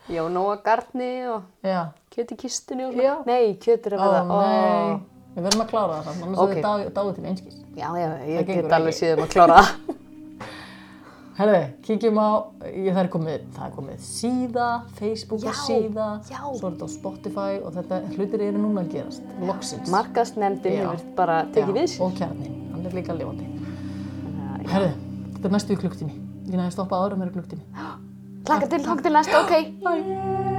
Já, 0.10 0.22
nóga 0.30 0.60
garni 0.66 1.12
og 1.34 1.44
Já, 1.66 1.82
kjöt 2.14 2.32
í 2.36 2.38
kistunni 2.38 2.86
og 2.86 2.94
Já. 2.94 3.16
svona. 3.16 3.26
Nei, 3.26 3.56
kjöt 3.58 3.88
er 3.90 3.98
að 3.98 4.06
ó 4.06 4.10
verða. 4.14 4.40
nei, 4.46 5.00
við 5.36 5.48
verðum 5.48 5.64
að 5.66 5.70
klára 5.74 6.00
það 6.00 6.10
samt, 6.10 6.26
annars 6.28 6.40
Ok. 6.40 6.50
okay. 6.50 6.86
er 6.86 6.92
dáið 6.96 7.14
til 7.16 7.26
einskis. 7.32 7.62
Já, 7.76 7.88
já, 7.98 8.10
ég 8.30 8.38
Það 8.38 8.56
get 8.56 8.76
alveg 8.80 8.94
síðan 9.00 9.24
að 9.26 9.32
klára 9.34 9.62
það. 9.62 9.96
Herði, 11.40 11.62
kíkjum 11.84 12.20
á, 12.22 12.30
ég, 12.70 12.94
það, 12.94 13.02
er 13.02 13.10
komið, 13.12 13.42
það 13.58 13.66
er 13.66 13.74
komið 13.76 14.06
síða, 14.08 14.68
Facebook 14.96 15.44
Já, 15.44 15.52
síða, 15.66 16.06
já. 16.30 16.40
svo 16.46 16.70
er 16.70 16.78
þetta 16.78 16.88
á 16.88 16.92
Spotify 16.94 17.58
og 17.60 17.74
þetta 17.76 18.00
hlutir 18.14 18.46
eru 18.46 18.62
núna 18.64 18.86
að 18.86 18.94
gerast, 18.94 19.28
loksins. 19.44 19.92
Markaðsnefndin 19.92 20.78
Já. 20.78 20.86
hefur 20.94 21.12
bara 21.18 21.42
tekið 21.50 21.74
Já, 21.74 21.78
við 21.82 21.92
sér. 21.92 22.06
Og 22.08 22.16
kjarnin, 22.22 22.56
hann 22.72 22.88
er 22.88 22.96
líka 23.02 23.18
lifandi. 23.18 23.50
Já, 23.52 24.72
Herði, 24.78 24.94
þetta 25.36 25.50
er 25.50 25.58
næstu 25.58 25.80
klukktími. 25.84 26.16
Ég 26.46 26.56
næði 26.56 26.70
að 26.70 26.76
stoppa 26.78 27.02
áður 27.04 27.20
með 27.20 27.36
klukktími. 27.36 27.68
Klakka 28.46 28.70
til, 28.70 28.84
takk 28.86 29.02
til 29.04 29.18
næsta, 29.18 29.42
ok. 29.42 29.56
Bye. 29.86 30.55